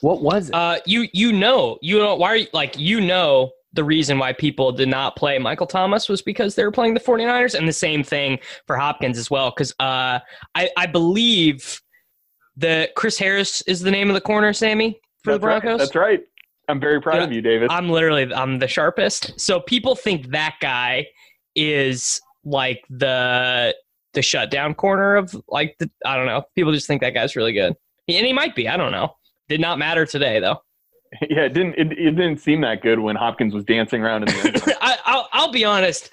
What 0.02 0.22
was 0.22 0.50
it? 0.50 0.56
Uh, 0.56 0.80
you 0.86 1.08
you 1.14 1.32
know 1.32 1.78
you 1.82 2.00
know 2.00 2.16
why 2.16 2.30
are 2.30 2.38
you, 2.38 2.48
like 2.54 2.78
you 2.78 3.02
know 3.02 3.52
the 3.74 3.84
reason 3.84 4.18
why 4.18 4.34
people 4.34 4.72
did 4.72 4.90
not 4.90 5.16
play 5.16 5.38
Michael 5.38 5.68
Thomas 5.68 6.10
was 6.10 6.22
because 6.22 6.56
they 6.56 6.66
were 6.66 6.72
playing 6.72 6.94
the 6.94 7.00
49ers 7.00 7.54
and 7.54 7.68
the 7.68 7.74
same 7.74 8.04
thing 8.04 8.40
for 8.68 8.76
Hopkins 8.76 9.18
as 9.18 9.30
well 9.30 9.52
cuz 9.52 9.72
uh 9.80 10.20
I 10.56 10.70
I 10.76 10.88
believe 10.88 11.82
the 12.62 12.90
Chris 12.96 13.18
Harris 13.18 13.62
is 13.64 13.82
the 13.82 13.92
name 13.92 14.10
of 14.10 14.14
the 14.14 14.22
corner, 14.22 14.54
Sammy, 14.54 15.00
for 15.24 15.32
That's 15.32 15.42
the 15.42 15.46
Broncos. 15.46 15.70
Right. 15.70 15.78
That's 15.80 15.96
right. 15.96 16.22
I'm 16.70 16.80
very 16.80 17.02
proud 17.02 17.22
of 17.22 17.34
you, 17.34 17.42
David. 17.42 17.70
I'm 17.70 17.90
literally 17.90 18.34
I'm 18.34 18.60
the 18.60 18.68
sharpest. 18.68 19.40
So 19.40 19.60
people 19.60 19.96
think 19.96 20.28
that 20.30 20.56
guy 20.62 21.08
is 21.56 22.22
like 22.46 22.84
the 22.90 23.76
the 24.14 24.22
shutdown 24.22 24.74
corner 24.74 25.16
of 25.16 25.36
like 25.50 25.76
the 25.80 25.90
I 26.06 26.16
don't 26.16 26.28
know. 26.28 26.44
People 26.56 26.72
just 26.72 26.88
think 26.88 27.02
that 27.02 27.14
guy's 27.14 27.36
really 27.36 27.54
good, 27.54 27.76
and 28.08 28.26
he 28.26 28.32
might 28.32 28.56
be. 28.56 28.70
I 28.70 28.78
don't 28.78 28.92
know. 28.92 29.16
Did 29.50 29.60
not 29.60 29.80
matter 29.80 30.06
today 30.06 30.40
though. 30.40 30.58
Yeah, 31.30 31.42
it 31.42 31.54
didn't. 31.54 31.76
It, 31.76 31.92
it 31.92 32.12
didn't 32.12 32.38
seem 32.38 32.62
that 32.62 32.82
good 32.82 32.98
when 32.98 33.18
Hopkins 33.18 33.54
was 33.54 33.66
dancing 33.66 34.02
around 34.02 34.30
in 34.30 34.34
the. 34.34 34.78
I, 34.82 34.98
I'll, 35.04 35.28
I'll 35.34 35.52
be 35.52 35.66
honest. 35.66 36.10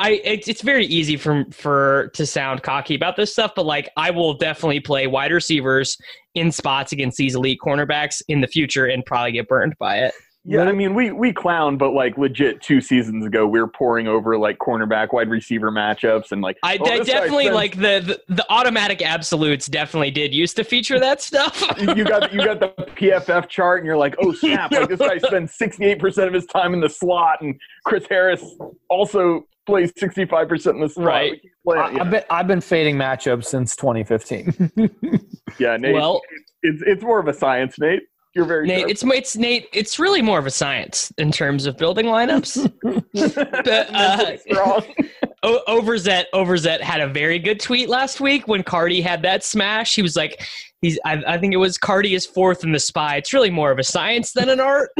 I 0.00 0.20
it's, 0.24 0.48
it's 0.48 0.62
very 0.62 0.86
easy 0.86 1.16
for 1.16 1.44
for 1.52 2.10
to 2.14 2.24
sound 2.24 2.62
cocky 2.62 2.94
about 2.94 3.16
this 3.16 3.32
stuff, 3.32 3.52
but 3.54 3.66
like 3.66 3.90
I 3.96 4.10
will 4.10 4.34
definitely 4.34 4.80
play 4.80 5.06
wide 5.06 5.30
receivers 5.30 5.96
in 6.34 6.50
spots 6.50 6.92
against 6.92 7.18
these 7.18 7.34
elite 7.34 7.58
cornerbacks 7.62 8.22
in 8.28 8.40
the 8.40 8.46
future 8.46 8.86
and 8.86 9.04
probably 9.04 9.32
get 9.32 9.46
burned 9.46 9.74
by 9.78 9.98
it. 9.98 10.14
Yeah, 10.42 10.62
I 10.62 10.72
mean, 10.72 10.94
we 10.94 11.12
we 11.12 11.34
clown, 11.34 11.76
but 11.76 11.90
like 11.90 12.16
legit, 12.16 12.62
two 12.62 12.80
seasons 12.80 13.26
ago, 13.26 13.46
we 13.46 13.60
were 13.60 13.68
pouring 13.68 14.08
over 14.08 14.38
like 14.38 14.56
cornerback, 14.56 15.12
wide 15.12 15.28
receiver 15.28 15.70
matchups, 15.70 16.32
and 16.32 16.40
like 16.40 16.56
I, 16.62 16.78
oh, 16.80 16.90
I 16.90 17.00
definitely 17.00 17.50
like 17.50 17.76
the, 17.76 18.22
the, 18.26 18.34
the 18.36 18.46
automatic 18.48 19.02
absolutes. 19.02 19.66
Definitely 19.66 20.12
did 20.12 20.32
used 20.32 20.56
to 20.56 20.64
feature 20.64 20.98
that 20.98 21.20
stuff. 21.20 21.62
you 21.78 22.04
got 22.04 22.32
you 22.32 22.42
got 22.42 22.58
the 22.58 22.68
PFF 22.68 23.50
chart, 23.50 23.80
and 23.80 23.86
you're 23.86 23.98
like, 23.98 24.14
oh 24.18 24.32
snap! 24.32 24.72
Like 24.72 24.88
this 24.88 24.98
guy 24.98 25.18
spends 25.26 25.52
68 25.56 25.98
percent 25.98 26.28
of 26.28 26.32
his 26.32 26.46
time 26.46 26.72
in 26.72 26.80
the 26.80 26.88
slot, 26.88 27.42
and 27.42 27.60
Chris 27.84 28.06
Harris 28.08 28.42
also 28.88 29.46
plays 29.70 29.92
65 29.96 30.48
percent 30.48 30.76
in 30.76 30.82
the 30.82 30.88
slot. 30.88 31.06
Right. 31.06 31.40
I, 31.68 31.90
have 31.92 32.10
been 32.10 32.22
I've 32.30 32.46
been 32.46 32.60
fading 32.60 32.96
matchups 32.96 33.46
since 33.46 33.76
2015. 33.76 34.70
yeah, 35.58 35.76
Nate. 35.76 35.94
Well, 35.94 36.20
it's 36.62 36.82
it's 36.86 37.02
more 37.02 37.20
of 37.20 37.28
a 37.28 37.34
science, 37.34 37.78
Nate. 37.78 38.02
You're 38.34 38.44
very 38.44 38.66
Nate. 38.66 38.80
Sharp. 38.80 38.90
It's 38.90 39.04
it's 39.04 39.36
Nate. 39.36 39.68
It's 39.72 39.98
really 39.98 40.22
more 40.22 40.38
of 40.38 40.46
a 40.46 40.50
science 40.50 41.12
in 41.18 41.32
terms 41.32 41.66
of 41.66 41.76
building 41.76 42.06
lineups. 42.06 42.70
but, 43.64 43.94
uh, 43.94 44.80
Overzet 45.42 46.26
Overzet 46.34 46.80
had 46.80 47.00
a 47.00 47.08
very 47.08 47.38
good 47.38 47.60
tweet 47.60 47.88
last 47.88 48.20
week 48.20 48.46
when 48.46 48.62
Cardi 48.62 49.00
had 49.00 49.22
that 49.22 49.42
smash. 49.42 49.94
He 49.94 50.02
was 50.02 50.14
like, 50.14 50.46
"He's 50.80 50.98
I, 51.04 51.22
I 51.26 51.38
think 51.38 51.54
it 51.54 51.58
was 51.58 51.76
Cardi 51.76 52.14
is 52.14 52.24
fourth 52.26 52.62
in 52.62 52.72
the 52.72 52.78
spy. 52.78 53.16
It's 53.16 53.32
really 53.32 53.50
more 53.50 53.72
of 53.72 53.78
a 53.78 53.84
science 53.84 54.32
than 54.32 54.48
an 54.48 54.60
art." 54.60 54.90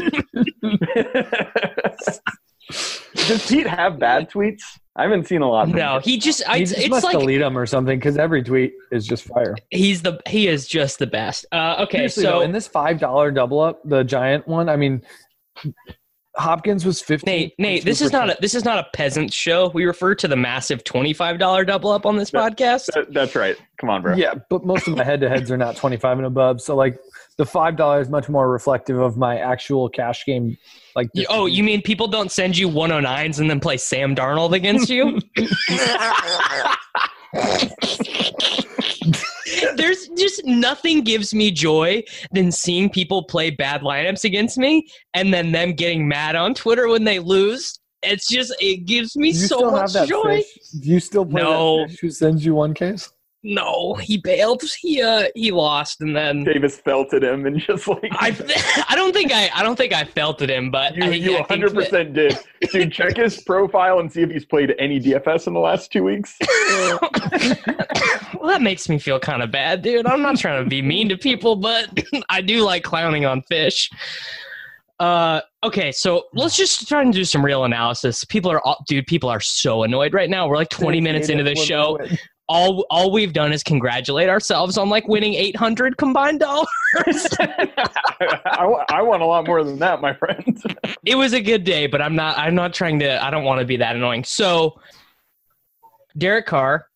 Does 3.15 3.47
Pete 3.47 3.67
have 3.67 3.99
bad 3.99 4.31
tweets? 4.31 4.62
I 4.97 5.05
haven't 5.05 5.27
seen 5.27 5.41
a 5.41 5.49
lot. 5.49 5.69
no, 5.69 5.97
him. 5.97 6.03
he 6.03 6.19
just 6.19 6.43
I, 6.49 6.59
he 6.59 6.65
just 6.65 6.91
must 6.91 7.05
like, 7.05 7.17
delete 7.19 7.41
them 7.41 7.57
or 7.57 7.65
something 7.65 7.99
because 7.99 8.17
every 8.17 8.43
tweet 8.43 8.73
is 8.91 9.07
just 9.07 9.25
fire. 9.25 9.57
He's 9.71 10.03
the 10.03 10.21
he 10.29 10.49
is 10.49 10.67
just 10.67 10.99
the 10.99 11.07
best. 11.07 11.47
Uh, 11.53 11.77
okay, 11.81 11.99
Seriously, 11.99 12.23
so 12.25 12.31
though, 12.31 12.41
in 12.41 12.53
this 12.53 12.67
five 12.67 12.99
dollar 12.99 13.31
double 13.31 13.61
up, 13.61 13.81
the 13.85 14.03
giant 14.03 14.47
one, 14.49 14.69
I 14.69 14.77
mean, 14.77 15.03
Hopkins 16.37 16.85
was 16.85 17.00
fifteen. 17.00 17.35
Nate, 17.35 17.55
Nate, 17.59 17.85
this 17.85 18.00
is 18.00 18.12
not 18.12 18.31
a 18.31 18.37
this 18.41 18.55
is 18.55 18.65
not 18.65 18.79
a 18.79 18.87
peasant 18.95 19.33
show. 19.33 19.71
We 19.73 19.85
refer 19.85 20.15
to 20.17 20.29
the 20.29 20.37
massive 20.37 20.85
twenty 20.85 21.12
five 21.12 21.39
dollar 21.39 21.65
double 21.65 21.91
up 21.91 22.05
on 22.05 22.17
this 22.17 22.31
that, 22.31 22.57
podcast. 22.57 22.87
That, 22.95 23.12
that's 23.12 23.35
right. 23.35 23.57
Come 23.79 23.91
on, 23.91 24.03
bro. 24.03 24.17
Yeah, 24.17 24.35
but 24.49 24.65
most 24.65 24.87
of 24.89 24.97
my 24.97 25.05
head 25.05 25.21
to 25.21 25.29
heads 25.29 25.50
are 25.50 25.57
not 25.57 25.77
twenty 25.77 25.97
five 25.97 26.19
and 26.19 26.27
above. 26.27 26.61
So 26.61 26.77
like 26.77 26.99
the 27.41 27.47
five 27.47 27.75
dollars 27.75 28.09
is 28.09 28.11
much 28.11 28.29
more 28.29 28.51
reflective 28.51 28.99
of 28.99 29.17
my 29.17 29.39
actual 29.39 29.89
cash 29.89 30.27
game. 30.27 30.59
Like, 30.95 31.09
oh, 31.31 31.47
you 31.47 31.65
mean 31.65 31.81
people 31.81 32.07
don't 32.07 32.31
send 32.31 32.59
you 32.59 32.69
one 32.69 32.91
hundred 32.91 33.05
nines 33.05 33.39
and 33.39 33.49
then 33.49 33.61
play 33.61 33.79
Sam 33.79 34.15
Darnold 34.15 34.53
against 34.53 34.91
you? 34.91 35.19
There's 39.77 40.09
just 40.19 40.45
nothing 40.45 41.01
gives 41.01 41.33
me 41.33 41.51
joy 41.51 42.03
than 42.33 42.53
seeing 42.53 42.91
people 42.91 43.23
play 43.23 43.49
bad 43.49 43.81
lineups 43.81 44.25
against 44.25 44.59
me 44.59 44.87
and 45.15 45.33
then 45.33 45.51
them 45.51 45.73
getting 45.73 46.07
mad 46.07 46.37
on 46.37 46.53
Twitter 46.53 46.89
when 46.89 47.05
they 47.05 47.21
lose. 47.21 47.81
It's 48.03 48.29
just 48.29 48.55
it 48.61 48.85
gives 48.85 49.17
me 49.17 49.33
so 49.33 49.71
much 49.71 49.95
joy. 50.07 50.43
Fish? 50.43 50.69
Do 50.79 50.91
you 50.91 51.01
still 51.01 51.25
play 51.25 51.41
no. 51.41 51.87
who 52.03 52.11
sends 52.11 52.45
you 52.45 52.55
one 52.55 52.75
case? 52.75 53.11
No, 53.43 53.95
he 53.95 54.19
bailed. 54.19 54.63
He 54.81 55.01
uh 55.01 55.29
he 55.35 55.51
lost, 55.51 56.03
and 56.03 56.15
then 56.15 56.45
Davis 56.45 56.79
felt 56.79 57.15
at 57.15 57.25
him 57.25 57.47
and 57.47 57.59
just 57.59 57.89
like 57.89 58.11
I 58.13 58.37
I 58.89 58.95
don't 58.95 59.15
think 59.15 59.33
I 59.33 59.49
I 59.55 59.63
don't 59.63 59.77
think 59.77 59.95
I 59.95 60.05
felt 60.05 60.43
at 60.43 60.51
him, 60.51 60.71
but 60.71 60.95
you 60.95 61.05
I, 61.05 61.09
you 61.09 61.33
100 61.35 61.75
percent 61.75 62.13
did. 62.13 62.39
Dude, 62.71 62.93
check 62.93 63.17
his 63.17 63.43
profile 63.47 64.01
and 64.01 64.13
see 64.13 64.21
if 64.21 64.31
he's 64.31 64.45
played 64.45 64.75
any 64.79 65.01
DFS 65.01 65.47
in 65.47 65.55
the 65.55 65.61
last 65.61 65.91
two 65.91 66.05
weeks. 66.05 66.37
well, 66.41 66.99
that 68.47 68.61
makes 68.61 68.91
me 68.91 68.99
feel 68.99 69.19
kind 69.19 69.43
of 69.43 69.51
bad, 69.51 69.81
dude. 69.81 70.07
I'm 70.07 70.21
not 70.21 70.37
trying 70.37 70.63
to 70.63 70.69
be 70.69 70.83
mean 70.83 71.09
to 71.09 71.17
people, 71.17 71.57
but 71.57 71.89
I 72.29 72.43
do 72.43 72.63
like 72.63 72.85
clowning 72.85 73.25
on 73.25 73.41
fish. 73.43 73.91
Uh, 74.99 75.41
okay, 75.65 75.93
so 75.93 76.25
let's 76.35 76.59
just 76.59 76.87
try 76.87 77.01
and 77.01 77.11
do 77.11 77.25
some 77.25 77.43
real 77.43 77.65
analysis. 77.65 78.23
People 78.25 78.51
are, 78.51 78.77
dude, 78.87 79.07
people 79.07 79.31
are 79.31 79.41
so 79.41 79.83
annoyed 79.83 80.13
right 80.13 80.29
now. 80.29 80.47
We're 80.47 80.57
like 80.57 80.69
20 80.69 81.01
minutes 81.01 81.31
into 81.31 81.43
this 81.43 81.65
show 81.65 81.99
all 82.50 82.85
all 82.90 83.12
we've 83.12 83.33
done 83.33 83.52
is 83.52 83.62
congratulate 83.62 84.28
ourselves 84.28 84.76
on 84.76 84.88
like 84.88 85.07
winning 85.07 85.35
800 85.35 85.97
combined 85.97 86.40
dollars. 86.40 86.66
I, 86.97 88.85
I 88.88 89.02
want 89.02 89.23
a 89.23 89.26
lot 89.26 89.47
more 89.47 89.62
than 89.62 89.78
that, 89.78 90.00
my 90.00 90.12
friend. 90.12 90.61
it 91.07 91.14
was 91.14 91.33
a 91.33 91.40
good 91.40 91.62
day, 91.62 91.87
but 91.87 92.02
I'm 92.02 92.16
not 92.16 92.37
I'm 92.37 92.57
not 92.57 92.75
trying 92.75 92.99
to 92.99 93.25
I 93.25 93.30
don't 93.30 93.45
want 93.45 93.61
to 93.61 93.64
be 93.64 93.76
that 93.76 93.95
annoying. 93.95 94.25
So 94.25 94.80
Derek 96.19 96.47
Carr 96.47 96.87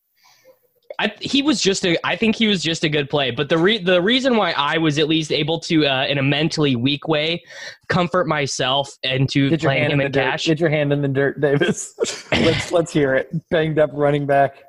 I, 0.99 1.11
he 1.19 1.41
was 1.41 1.61
just 1.61 1.85
a. 1.85 1.97
I 2.05 2.15
think 2.15 2.35
he 2.35 2.47
was 2.47 2.63
just 2.63 2.83
a 2.83 2.89
good 2.89 3.09
play. 3.09 3.31
But 3.31 3.49
the 3.49 3.57
re, 3.57 3.77
the 3.77 4.01
reason 4.01 4.37
why 4.37 4.51
I 4.51 4.77
was 4.77 4.97
at 4.97 5.07
least 5.07 5.31
able 5.31 5.59
to, 5.61 5.85
uh, 5.85 6.05
in 6.05 6.17
a 6.17 6.23
mentally 6.23 6.75
weak 6.75 7.07
way, 7.07 7.43
comfort 7.89 8.27
myself 8.27 8.95
into 9.03 9.49
Get 9.49 9.63
your 9.63 9.71
playing 9.71 9.81
hand 9.83 9.93
him 9.93 9.99
in 9.99 10.05
in 10.05 10.11
the 10.11 10.19
dirt. 10.19 10.31
cash. 10.31 10.45
Get 10.45 10.59
your 10.59 10.69
hand 10.69 10.93
in 10.93 11.01
the 11.01 11.07
dirt, 11.07 11.41
Davis. 11.41 11.95
let's 12.31 12.71
let's 12.71 12.93
hear 12.93 13.15
it. 13.15 13.29
Banged 13.49 13.79
up 13.79 13.89
running 13.93 14.25
back. 14.25 14.63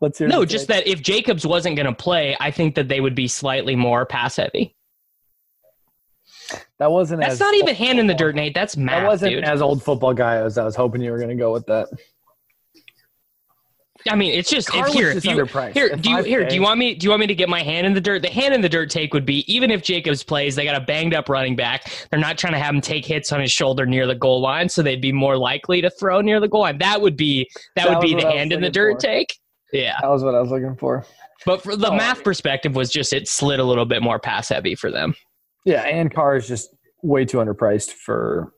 Let's 0.00 0.18
hear. 0.18 0.28
No, 0.28 0.44
just 0.44 0.68
that 0.68 0.86
if 0.86 1.02
Jacobs 1.02 1.44
wasn't 1.46 1.76
going 1.76 1.86
to 1.86 1.92
play, 1.94 2.36
I 2.40 2.50
think 2.50 2.74
that 2.76 2.88
they 2.88 3.00
would 3.00 3.14
be 3.14 3.26
slightly 3.28 3.74
more 3.74 4.06
pass 4.06 4.36
heavy. 4.36 4.76
that 6.78 6.90
wasn't. 6.90 7.22
As 7.22 7.30
That's 7.38 7.40
not 7.40 7.54
even 7.54 7.74
hand 7.74 7.98
in 7.98 8.06
the 8.06 8.14
dirt, 8.14 8.34
Nate. 8.36 8.54
That's 8.54 8.76
math, 8.76 9.02
That 9.02 9.06
wasn't 9.08 9.32
dude. 9.32 9.44
as 9.44 9.60
old 9.60 9.82
football 9.82 10.14
guy 10.14 10.36
as 10.36 10.56
I 10.56 10.64
was 10.64 10.76
hoping 10.76 11.00
you 11.02 11.10
were 11.10 11.18
going 11.18 11.30
to 11.30 11.34
go 11.34 11.52
with 11.52 11.66
that. 11.66 11.88
I 14.08 14.14
mean, 14.14 14.32
it's 14.32 14.48
just 14.48 14.72
if 14.72 14.86
here. 14.86 15.10
if 15.10 15.24
you, 15.24 15.32
here, 15.74 15.90
At 15.92 16.00
do 16.02 16.10
you 16.10 16.22
here? 16.22 16.46
Do 16.48 16.54
you 16.54 16.62
want 16.62 16.78
me? 16.78 16.94
Do 16.94 17.04
you 17.04 17.10
want 17.10 17.20
me 17.20 17.26
to 17.26 17.34
get 17.34 17.48
my 17.48 17.62
hand 17.62 17.84
in 17.84 17.92
the 17.94 18.00
dirt? 18.00 18.22
The 18.22 18.30
hand 18.30 18.54
in 18.54 18.60
the 18.60 18.68
dirt 18.68 18.90
take 18.90 19.12
would 19.12 19.26
be 19.26 19.44
even 19.52 19.72
if 19.72 19.82
Jacobs 19.82 20.22
plays, 20.22 20.54
they 20.54 20.64
got 20.64 20.80
a 20.80 20.84
banged 20.84 21.14
up 21.14 21.28
running 21.28 21.56
back. 21.56 21.90
They're 22.08 22.20
not 22.20 22.38
trying 22.38 22.52
to 22.52 22.60
have 22.60 22.72
him 22.72 22.80
take 22.80 23.04
hits 23.04 23.32
on 23.32 23.40
his 23.40 23.50
shoulder 23.50 23.84
near 23.84 24.06
the 24.06 24.14
goal 24.14 24.40
line, 24.40 24.68
so 24.68 24.82
they'd 24.82 25.02
be 25.02 25.12
more 25.12 25.36
likely 25.36 25.80
to 25.82 25.90
throw 25.90 26.20
near 26.20 26.38
the 26.38 26.46
goal 26.48 26.60
line. 26.60 26.78
That 26.78 27.00
would 27.02 27.16
be 27.16 27.50
that, 27.74 27.86
That 27.86 27.90
would 27.98 28.00
be 28.00 28.10
the 28.10 28.16
what 28.18 28.24
I 28.26 28.28
was 28.28 28.34
hand 28.36 28.52
in 28.52 28.60
the 28.60 28.70
dirt 28.70 28.94
for. 28.94 29.00
take. 29.08 29.36
Yeah, 29.72 29.96
That 30.00 30.08
was 30.08 30.22
what 30.24 30.34
I 30.34 30.40
was 30.40 30.50
looking 30.50 30.76
for. 30.76 31.04
but 31.44 31.62
for 31.62 31.76
the 31.76 31.90
Oh, 31.90 31.96
math 31.96 32.24
perspective 32.24 32.74
was 32.74 32.90
just 32.90 33.12
it 33.12 33.28
slid 33.28 33.60
a 33.60 33.64
little 33.64 33.84
bit 33.84 34.02
more 34.02 34.18
pass 34.18 34.48
heavy 34.48 34.74
for 34.74 34.90
them. 34.90 35.14
Yeah, 35.64 35.82
and 35.82 36.12
Carr 36.12 36.36
is 36.36 36.48
just 36.48 36.74
way 37.02 37.24
too 37.24 37.38
underpriced 37.38 37.92
for 37.92 38.52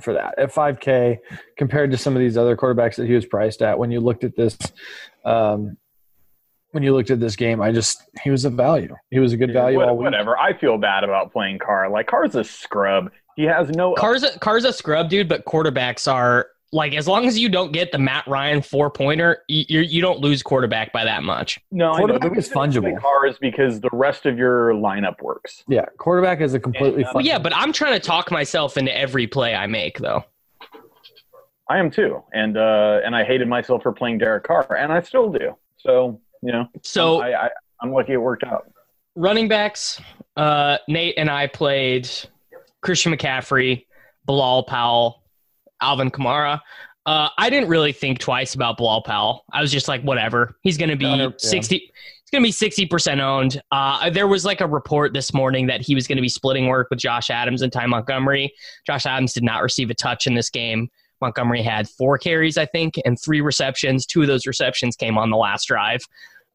for 0.00 0.14
that 0.14 0.38
at 0.38 0.50
5K 0.52 1.18
compared 1.58 1.90
to 1.90 1.98
some 1.98 2.14
of 2.16 2.20
these 2.20 2.36
other 2.38 2.56
quarterbacks 2.56 2.96
that 2.96 3.06
he 3.06 3.12
was 3.14 3.26
priced 3.26 3.60
at. 3.60 3.78
When 3.78 3.90
you 3.90 4.00
looked 4.00 4.24
at 4.24 4.34
this, 4.36 4.56
um, 5.24 5.76
when 6.70 6.82
you 6.82 6.94
looked 6.94 7.10
at 7.10 7.20
this 7.20 7.36
game, 7.36 7.60
I 7.60 7.72
just 7.72 8.02
he 8.22 8.30
was 8.30 8.44
a 8.46 8.50
value. 8.50 8.94
He 9.10 9.18
was 9.18 9.32
a 9.32 9.36
good 9.36 9.52
value 9.52 9.78
What- 9.78 9.88
all 9.88 9.96
week. 9.98 10.04
whatever. 10.04 10.38
I 10.38 10.52
feel 10.58 10.78
bad 10.78 11.04
about 11.04 11.32
playing 11.32 11.58
Carr. 11.58 11.90
Like 11.90 12.06
Carr's 12.06 12.34
a 12.34 12.44
scrub. 12.44 13.10
He 13.36 13.44
has 13.44 13.68
no. 13.70 13.94
Carr's 13.94 14.22
a, 14.22 14.38
Carr's 14.38 14.64
a 14.64 14.72
scrub, 14.72 15.08
dude, 15.08 15.28
but 15.28 15.44
quarterbacks 15.44 16.10
are 16.10 16.46
like 16.72 16.94
as 16.94 17.06
long 17.06 17.26
as 17.26 17.38
you 17.38 17.48
don't 17.48 17.72
get 17.72 17.92
the 17.92 17.98
Matt 17.98 18.26
Ryan 18.26 18.62
four 18.62 18.90
pointer, 18.90 19.42
you 19.48 19.64
you 19.68 19.80
you 19.80 20.00
don't 20.00 20.20
lose 20.20 20.42
quarterback 20.42 20.92
by 20.92 21.04
that 21.04 21.22
much. 21.22 21.60
no, 21.70 21.90
I 21.92 21.92
know. 21.92 21.98
quarterback 21.98 22.32
The 22.32 22.38
is 22.38 22.48
reason 22.48 22.58
I 22.58 22.66
fungible. 22.66 23.00
Carr 23.00 23.26
is 23.26 23.38
because 23.38 23.80
the 23.80 23.90
rest 23.92 24.26
of 24.26 24.38
your 24.38 24.72
lineup 24.72 25.20
works. 25.22 25.64
Yeah, 25.68 25.84
quarterback 25.98 26.40
is 26.40 26.54
a 26.54 26.60
completely 26.60 27.02
And, 27.02 27.06
uh. 27.06 27.12
Well, 27.16 27.24
yeah, 27.24 27.38
but 27.38 27.54
I'm 27.54 27.72
trying 27.72 27.92
to 27.94 28.00
talk 28.00 28.30
myself 28.30 28.76
into 28.76 28.96
every 28.96 29.26
play 29.26 29.54
I 29.54 29.66
make, 29.66 29.98
though. 29.98 30.24
I 31.68 31.78
am 31.78 31.90
too, 31.90 32.22
and 32.32 32.56
uh, 32.56 33.00
and 33.04 33.14
I 33.14 33.24
hated 33.24 33.48
myself 33.48 33.82
for 33.82 33.92
playing 33.92 34.18
Derek 34.18 34.44
Carr, 34.44 34.76
and 34.76 34.92
I 34.92 35.00
still 35.02 35.30
do. 35.30 35.56
So 35.78 36.20
you 36.42 36.52
know, 36.52 36.68
So 36.82 37.20
I, 37.20 37.46
I 37.46 37.50
I'm 37.80 37.92
lucky 37.92 38.12
it 38.12 38.16
worked 38.18 38.44
out. 38.44 38.70
running 39.14 39.48
backs, 39.48 40.00
uh, 40.36 40.78
Nate 40.88 41.14
and 41.16 41.30
I 41.30 41.46
played 41.46 42.08
Christian 42.80 43.14
McCaffrey, 43.16 43.86
Bilal 44.26 44.64
Powell, 44.64 45.21
Alvin 45.82 46.10
Kamara. 46.10 46.60
Uh, 47.04 47.28
I 47.36 47.50
didn't 47.50 47.68
really 47.68 47.92
think 47.92 48.20
twice 48.20 48.54
about 48.54 48.76
Bilal 48.78 49.02
Powell. 49.02 49.44
I 49.52 49.60
was 49.60 49.72
just 49.72 49.88
like, 49.88 50.02
whatever. 50.02 50.56
He's 50.62 50.78
going 50.78 50.90
to 50.90 50.96
be 50.96 51.04
Yeah. 51.06 51.30
sixty. 51.36 51.78
He's 51.78 52.30
going 52.30 52.42
to 52.42 52.46
be 52.46 52.52
sixty 52.52 52.86
percent 52.86 53.20
owned. 53.20 53.60
Uh, 53.72 54.08
there 54.10 54.28
was 54.28 54.44
like 54.44 54.60
a 54.60 54.66
report 54.66 55.12
this 55.12 55.34
morning 55.34 55.66
that 55.66 55.80
he 55.80 55.94
was 55.94 56.06
going 56.06 56.16
to 56.16 56.22
be 56.22 56.28
splitting 56.28 56.68
work 56.68 56.86
with 56.90 57.00
Josh 57.00 57.28
Adams 57.28 57.62
and 57.62 57.72
Ty 57.72 57.86
Montgomery. 57.86 58.54
Josh 58.86 59.04
Adams 59.04 59.32
did 59.32 59.42
not 59.42 59.62
receive 59.62 59.90
a 59.90 59.94
touch 59.94 60.26
in 60.28 60.34
this 60.34 60.48
game. 60.48 60.88
Montgomery 61.20 61.62
had 61.62 61.88
four 61.88 62.18
carries, 62.18 62.56
I 62.56 62.66
think, 62.66 62.94
and 63.04 63.20
three 63.20 63.40
receptions. 63.40 64.06
Two 64.06 64.22
of 64.22 64.28
those 64.28 64.46
receptions 64.46 64.96
came 64.96 65.18
on 65.18 65.30
the 65.30 65.36
last 65.36 65.66
drive. 65.66 66.00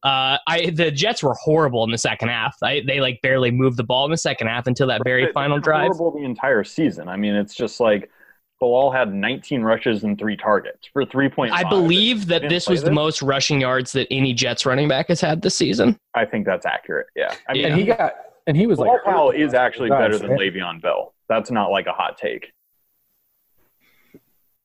Uh, 0.03 0.37
I 0.47 0.69
the 0.73 0.91
Jets 0.91 1.23
were 1.23 1.33
horrible 1.33 1.83
in 1.83 1.91
the 1.91 1.97
second 1.97 2.29
half. 2.29 2.55
I, 2.63 2.83
they 2.85 3.01
like 3.01 3.19
barely 3.21 3.51
moved 3.51 3.77
the 3.77 3.83
ball 3.83 4.05
in 4.05 4.11
the 4.11 4.17
second 4.17 4.47
half 4.47 4.67
until 4.67 4.87
that 4.87 5.01
very 5.03 5.31
final 5.33 5.59
drive. 5.59 5.87
Horrible 5.91 6.11
the 6.19 6.23
entire 6.25 6.63
season. 6.63 7.09
I 7.09 7.17
mean, 7.17 7.33
it's 7.35 7.55
just 7.55 7.79
like 7.79 8.09
Bilal 8.59 8.91
had 8.91 9.13
19 9.13 9.61
rushes 9.61 10.03
and 10.03 10.17
three 10.17 10.35
targets 10.35 10.87
for 10.91 11.05
3.5. 11.05 11.51
I 11.51 11.63
believe 11.69 12.25
that 12.27 12.39
didn't 12.39 12.49
this 12.53 12.67
was 12.67 12.81
the 12.83 12.91
most 12.91 13.21
rushing 13.21 13.61
yards 13.61 13.91
that 13.91 14.07
any 14.09 14.33
Jets 14.33 14.65
running 14.65 14.87
back 14.87 15.09
has 15.09 15.21
had 15.21 15.41
this 15.43 15.55
season. 15.55 15.99
I 16.15 16.25
think 16.25 16.45
that's 16.45 16.65
accurate. 16.65 17.07
Yeah. 17.15 17.35
I 17.47 17.53
mean, 17.53 17.61
Yeah. 17.61 17.67
and 17.69 17.79
he 17.79 17.85
got 17.85 18.13
and 18.47 18.57
he 18.57 18.65
was 18.65 18.77
Bilal 18.79 18.93
like 18.93 19.03
Powell 19.03 19.31
is 19.31 19.53
actually 19.53 19.91
Right, 19.91 19.99
better 19.99 20.17
than 20.17 20.31
right. 20.31 20.39
Le'Veon 20.39 20.81
Bell. 20.81 21.13
That's 21.29 21.51
not 21.51 21.69
like 21.69 21.85
a 21.87 21.91
hot 21.91 22.17
take. 22.17 22.51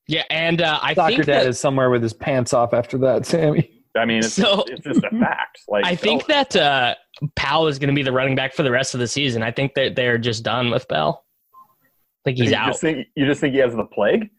Yeah, 0.09 0.25
and 0.31 0.61
uh, 0.63 0.79
I 0.83 0.95
soccer 0.95 1.15
think 1.17 1.27
dad 1.27 1.43
that, 1.43 1.47
is 1.47 1.61
somewhere 1.61 1.91
with 1.91 2.03
his 2.03 2.13
pants 2.13 2.53
off 2.53 2.75
after 2.75 2.99
that, 2.99 3.25
Sammy. 3.27 3.71
I 3.97 4.05
mean, 4.05 4.19
it's, 4.19 4.33
So- 4.35 4.65
it's 4.69 4.83
just 4.85 5.05
a 5.05 5.11
fact. 5.21 5.61
Like 5.69 5.85
I 5.85 5.95
think 5.97 6.27
Bell- 6.27 6.45
that 6.51 6.57
uh, 6.57 6.95
Powell 7.37 7.69
is 7.69 7.79
going 7.79 7.89
to 7.89 7.95
be 7.95 8.03
the 8.03 8.13
running 8.13 8.35
back 8.35 8.55
for 8.55 8.63
the 8.63 8.71
rest 8.71 8.95
of 8.95 9.01
the 9.01 9.07
season. 9.09 9.43
I 9.43 9.51
think 9.53 9.75
that 9.75 9.95
they're 9.97 10.19
just 10.19 10.43
done 10.43 10.71
with 10.71 10.89
Bell. 10.89 11.25
I 12.25 12.31
think 12.31 12.39
he's 12.39 12.51
you 12.51 12.57
out. 12.57 12.69
Just 12.69 12.81
think, 12.81 13.09
you 13.17 13.27
just 13.27 13.41
think 13.41 13.55
he 13.55 13.61
has 13.61 13.75
the 13.75 13.85
plague? 13.85 14.31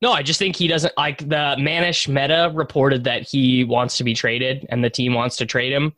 No, 0.00 0.12
I 0.12 0.22
just 0.22 0.38
think 0.38 0.56
he 0.56 0.68
doesn't 0.68 0.92
like 0.96 1.18
the 1.18 1.56
Manish 1.58 2.08
Mehta 2.08 2.52
reported 2.54 3.04
that 3.04 3.28
he 3.28 3.64
wants 3.64 3.96
to 3.98 4.04
be 4.04 4.14
traded 4.14 4.66
and 4.68 4.84
the 4.84 4.90
team 4.90 5.14
wants 5.14 5.36
to 5.36 5.46
trade 5.46 5.72
him 5.72 5.94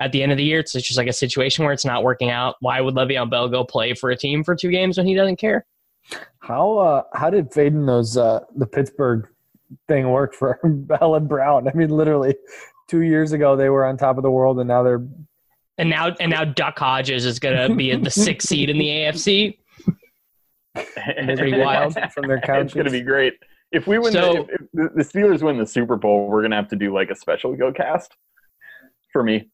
at 0.00 0.12
the 0.12 0.22
end 0.22 0.32
of 0.32 0.38
the 0.38 0.44
year. 0.44 0.60
It's 0.60 0.72
just 0.72 0.96
like 0.96 1.08
a 1.08 1.12
situation 1.12 1.64
where 1.64 1.72
it's 1.72 1.84
not 1.84 2.02
working 2.02 2.30
out. 2.30 2.56
Why 2.60 2.80
would 2.80 2.94
Le'Veon 2.94 3.30
Bell 3.30 3.48
go 3.48 3.64
play 3.64 3.94
for 3.94 4.10
a 4.10 4.16
team 4.16 4.44
for 4.44 4.54
two 4.54 4.70
games 4.70 4.98
when 4.98 5.06
he 5.06 5.14
doesn't 5.14 5.36
care? 5.36 5.66
How 6.40 6.78
uh 6.78 7.02
how 7.12 7.30
did 7.30 7.52
fading 7.52 7.86
those 7.86 8.16
uh 8.16 8.40
the 8.56 8.66
Pittsburgh 8.66 9.28
thing 9.86 10.10
work 10.10 10.34
for 10.34 10.58
Bell 10.64 11.14
and 11.14 11.28
Brown? 11.28 11.68
I 11.68 11.72
mean, 11.72 11.90
literally 11.90 12.36
two 12.88 13.02
years 13.02 13.32
ago 13.32 13.56
they 13.56 13.68
were 13.68 13.84
on 13.84 13.96
top 13.96 14.16
of 14.16 14.22
the 14.22 14.30
world, 14.30 14.58
and 14.58 14.68
now 14.68 14.82
they're 14.82 15.04
And 15.78 15.90
now 15.90 16.14
and 16.18 16.30
now 16.30 16.44
Duck 16.44 16.78
Hodges 16.78 17.24
is 17.26 17.38
going 17.38 17.68
to 17.68 17.74
be 17.74 17.92
at 17.92 18.02
the 18.02 18.10
sixth 18.10 18.48
seed 18.48 18.70
in 18.70 18.78
the 18.78 18.88
AFC. 18.88 19.56
Pretty 20.94 21.58
wild. 21.58 21.94
from 22.14 22.28
their 22.28 22.38
it's 22.38 22.74
going 22.74 22.86
to 22.86 22.92
be 22.92 23.02
great. 23.02 23.34
If 23.72 23.86
we 23.86 23.98
win, 23.98 24.12
So- 24.12 24.32
the, 24.32 24.40
if, 24.40 24.48
if 24.48 24.60
the 24.72 24.90
the 24.96 25.02
Steelers 25.02 25.42
win 25.42 25.58
the 25.58 25.66
Super 25.66 25.96
Bowl, 25.96 26.28
we're 26.28 26.40
going 26.40 26.50
to 26.50 26.56
have 26.56 26.68
to 26.68 26.76
do 26.76 26.92
like 26.92 27.10
a 27.10 27.16
special 27.16 27.54
go 27.56 27.72
cast 27.72 28.16
for 29.12 29.22
me. 29.22 29.48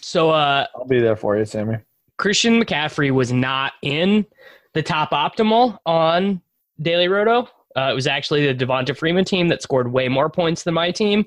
So 0.00 0.30
uh, 0.30 0.66
I'll 0.74 0.86
be 0.86 1.00
there 1.00 1.16
for 1.16 1.36
you, 1.38 1.44
Sammy. 1.44 1.78
Christian 2.18 2.62
McCaffrey 2.62 3.10
was 3.10 3.32
not 3.32 3.72
in 3.82 4.26
the 4.74 4.82
top 4.82 5.10
optimal 5.10 5.78
on 5.86 6.40
Daily 6.80 7.08
Roto. 7.08 7.48
Uh, 7.76 7.88
it 7.90 7.94
was 7.94 8.06
actually 8.06 8.46
the 8.46 8.54
Devonta 8.54 8.96
Freeman 8.96 9.24
team 9.24 9.48
that 9.48 9.62
scored 9.62 9.90
way 9.90 10.08
more 10.08 10.28
points 10.28 10.62
than 10.62 10.74
my 10.74 10.90
team, 10.90 11.24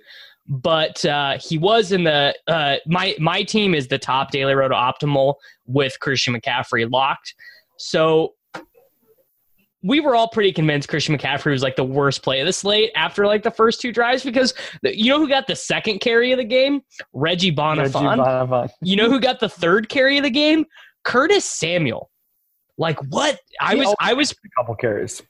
but 0.48 1.04
uh, 1.06 1.38
he 1.40 1.58
was 1.58 1.92
in 1.92 2.04
the 2.04 2.36
uh, 2.48 2.76
my 2.86 3.16
my 3.20 3.42
team 3.42 3.74
is 3.74 3.88
the 3.88 3.98
top 3.98 4.30
Daily 4.32 4.54
Roto 4.54 4.76
optimal 4.76 5.36
with 5.66 6.00
Christian 6.00 6.36
McCaffrey 6.36 6.90
locked. 6.92 7.34
So 7.78 8.36
we 9.86 10.00
were 10.00 10.16
all 10.16 10.28
pretty 10.28 10.52
convinced 10.52 10.90
Christian 10.90 11.16
McCaffrey 11.16 11.52
was 11.52 11.62
like 11.62 11.76
the 11.76 11.84
worst 11.84 12.24
play 12.24 12.40
of 12.40 12.48
the 12.48 12.54
slate 12.54 12.92
after 12.96 13.28
like 13.28 13.44
the 13.44 13.52
first 13.52 13.80
two 13.80 13.92
drives 13.92 14.24
because 14.24 14.54
the, 14.82 14.98
you 14.98 15.12
know 15.12 15.20
who 15.20 15.30
got 15.30 15.46
the 15.46 15.56
second 15.56 16.00
carry 16.00 16.32
of 16.32 16.40
the 16.40 16.44
game? 16.44 16.82
Reggie 17.14 17.52
Reggie 17.52 17.56
Bonnafon. 17.56 18.18
Bonnafon. 18.18 18.70
You 18.82 18.96
know 18.96 19.10
who 19.10 19.20
got 19.20 19.40
the 19.40 19.50
third 19.50 19.88
carry 19.88 20.18
of 20.18 20.24
the 20.24 20.32
game? 20.32 20.66
Curtis 21.04 21.46
Samuel. 21.46 22.10
Like 22.78 23.00
what? 23.10 23.40
I 23.62 23.76
was 23.76 23.96
I 24.00 24.14
was 24.14 24.32
A 24.32 24.36
couple 24.58 24.76
carries. 24.76 25.22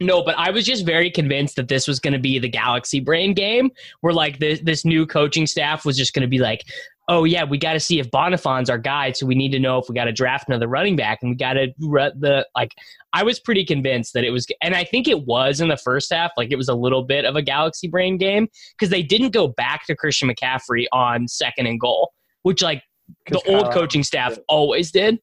no, 0.00 0.22
but 0.22 0.34
I 0.36 0.50
was 0.50 0.66
just 0.66 0.84
very 0.84 1.10
convinced 1.10 1.56
that 1.56 1.68
this 1.68 1.88
was 1.88 1.98
going 1.98 2.12
to 2.12 2.18
be 2.18 2.38
the 2.38 2.48
Galaxy 2.48 3.00
Brain 3.00 3.32
game 3.32 3.70
where 4.02 4.12
like 4.12 4.38
this 4.38 4.60
this 4.60 4.84
new 4.84 5.06
coaching 5.06 5.46
staff 5.46 5.86
was 5.86 5.96
just 5.96 6.12
going 6.12 6.22
to 6.22 6.28
be 6.28 6.38
like, 6.38 6.62
"Oh 7.08 7.24
yeah, 7.24 7.44
we 7.44 7.58
got 7.58 7.72
to 7.72 7.80
see 7.80 7.98
if 7.98 8.10
Bonnafon's 8.10 8.68
our 8.68 8.78
guy, 8.78 9.12
so 9.12 9.26
we 9.26 9.34
need 9.34 9.50
to 9.52 9.58
know 9.58 9.78
if 9.78 9.88
we 9.88 9.94
got 9.94 10.04
to 10.04 10.12
draft 10.12 10.48
another 10.48 10.68
running 10.68 10.94
back 10.94 11.20
and 11.22 11.30
we 11.30 11.36
got 11.36 11.54
to 11.54 11.72
the 11.78 12.46
like 12.54 12.74
I 13.12 13.22
was 13.22 13.40
pretty 13.40 13.64
convinced 13.64 14.12
that 14.14 14.24
it 14.24 14.30
was 14.30 14.46
and 14.62 14.74
I 14.74 14.84
think 14.84 15.08
it 15.08 15.24
was 15.26 15.60
in 15.60 15.68
the 15.68 15.76
first 15.76 16.12
half, 16.12 16.32
like 16.36 16.50
it 16.50 16.56
was 16.56 16.68
a 16.68 16.74
little 16.74 17.02
bit 17.02 17.24
of 17.24 17.36
a 17.36 17.42
Galaxy 17.42 17.88
Brain 17.88 18.18
game 18.18 18.48
because 18.76 18.90
they 18.90 19.02
didn't 19.02 19.30
go 19.30 19.48
back 19.48 19.86
to 19.86 19.96
Christian 19.96 20.28
McCaffrey 20.28 20.86
on 20.92 21.26
second 21.26 21.66
and 21.66 21.80
goal, 21.80 22.12
which 22.42 22.62
like 22.62 22.82
the 23.26 23.40
'Cause 23.40 23.42
old 23.48 23.72
coaching 23.72 24.02
staff 24.02 24.36
always 24.48 24.90
did. 24.92 25.18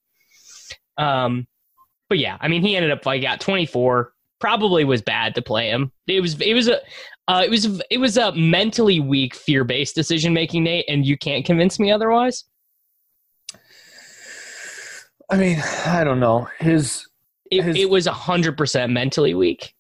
Um, 0.97 1.47
but 2.09 2.17
yeah, 2.17 2.37
I 2.39 2.47
mean, 2.47 2.61
he 2.61 2.75
ended 2.75 2.91
up 2.91 3.05
like 3.05 3.21
got 3.21 3.39
24. 3.41 4.11
Probably 4.39 4.83
was 4.83 5.01
bad 5.01 5.35
to 5.35 5.41
play 5.41 5.69
him. 5.69 5.91
It 6.07 6.21
was 6.21 6.39
it 6.41 6.53
was 6.53 6.67
a 6.67 6.81
uh, 7.27 7.41
it 7.43 7.49
was 7.49 7.81
it 7.89 7.97
was 7.97 8.17
a 8.17 8.31
mentally 8.33 8.99
weak, 8.99 9.35
fear 9.35 9.63
based 9.63 9.95
decision 9.95 10.33
making, 10.33 10.63
Nate, 10.63 10.85
and 10.87 11.05
you 11.05 11.17
can't 11.17 11.45
convince 11.45 11.79
me 11.79 11.91
otherwise. 11.91 12.43
I 15.29 15.37
mean, 15.37 15.59
I 15.85 16.03
don't 16.03 16.19
know. 16.19 16.47
His 16.59 17.07
It, 17.51 17.63
His- 17.63 17.77
it 17.77 17.89
was 17.89 18.05
hundred 18.05 18.57
percent 18.57 18.91
mentally 18.91 19.33
weak. 19.33 19.73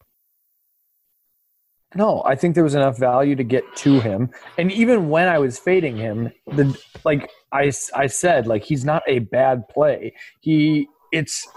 no, 1.95 2.23
I 2.25 2.35
think 2.35 2.55
there 2.55 2.63
was 2.63 2.75
enough 2.75 2.97
value 2.97 3.35
to 3.35 3.43
get 3.43 3.63
to 3.77 3.99
him. 4.01 4.29
And 4.57 4.71
even 4.71 5.07
when 5.09 5.27
I 5.27 5.37
was 5.39 5.57
fading 5.59 5.95
him, 5.97 6.31
the 6.47 6.77
like 7.03 7.29
I 7.51 7.71
I 7.93 8.07
said, 8.07 8.47
like 8.47 8.63
he's 8.63 8.83
not 8.83 9.03
a 9.07 9.19
bad 9.19 9.67
play. 9.69 10.13
He 10.41 10.87
it's 11.11 11.47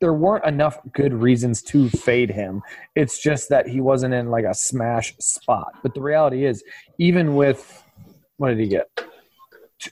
there 0.00 0.12
weren't 0.12 0.44
enough 0.44 0.78
good 0.92 1.14
reasons 1.14 1.62
to 1.62 1.88
fade 1.90 2.30
him. 2.30 2.62
It's 2.94 3.18
just 3.18 3.48
that 3.48 3.66
he 3.66 3.80
wasn't 3.80 4.14
in 4.14 4.30
like 4.30 4.44
a 4.44 4.54
smash 4.54 5.16
spot. 5.18 5.72
But 5.82 5.94
the 5.94 6.00
reality 6.02 6.44
is, 6.44 6.62
even 6.98 7.34
with 7.34 7.82
what 8.36 8.50
did 8.50 8.58
he 8.58 8.68
get? 8.68 8.88